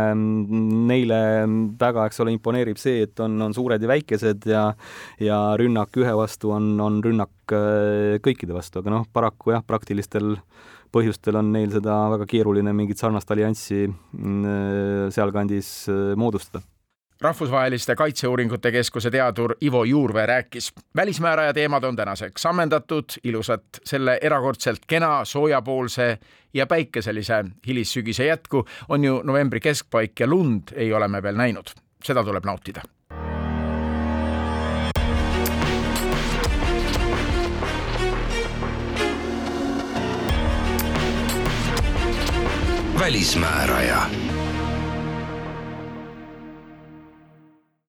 neile 0.90 1.20
väga, 1.80 2.06
eks 2.06 2.22
ole, 2.24 2.36
imponeerib 2.36 2.80
see, 2.80 3.04
et 3.06 3.24
on, 3.24 3.38
on 3.48 3.56
suured 3.56 3.82
ja 3.82 3.90
väikesed 3.90 4.48
ja 4.50 4.66
ja 5.22 5.40
rünnak 5.58 5.96
ühe 6.00 6.14
vastu 6.16 6.52
on, 6.56 6.74
on 6.82 7.00
rünnak 7.04 7.54
äh, 7.54 8.16
kõikide 8.24 8.56
vastu, 8.56 8.80
aga 8.80 8.92
noh, 8.92 9.06
paraku 9.12 9.54
jah, 9.54 9.64
praktilistel 9.66 10.36
põhjustel 10.96 11.40
on 11.40 11.52
neil 11.52 11.72
seda 11.74 11.98
väga 12.16 12.28
keeruline 12.30 12.72
mingit 12.76 13.00
sarnast 13.02 13.30
allianssi 13.30 13.84
mm, 13.86 15.12
sealkandis 15.14 15.74
äh, 15.92 16.16
moodustada 16.16 16.64
rahvusvaheliste 17.20 17.94
Kaitseuuringute 17.96 18.72
Keskuse 18.72 19.10
teadur 19.10 19.54
Ivo 19.64 19.84
Juurvee 19.84 20.26
rääkis. 20.26 20.72
välismääraja 20.96 21.52
teemad 21.52 21.84
on 21.84 21.96
tänaseks 21.96 22.46
ammendatud, 22.46 23.04
ilusat 23.24 23.64
selle 23.84 24.18
erakordselt 24.22 24.84
kena, 24.86 25.24
soojapoolse 25.24 26.18
ja 26.54 26.66
päikeselise 26.66 27.44
hilissügise 27.66 28.26
jätku 28.26 28.64
on 28.88 29.04
ju 29.04 29.22
novembri 29.24 29.60
keskpaik 29.60 30.20
ja 30.20 30.26
lund 30.26 30.62
ei 30.74 30.92
ole 30.92 31.08
me 31.08 31.22
veel 31.22 31.36
näinud. 31.36 31.72
seda 32.04 32.24
tuleb 32.24 32.44
nautida 32.44 32.82
välismääraja. 42.98 44.02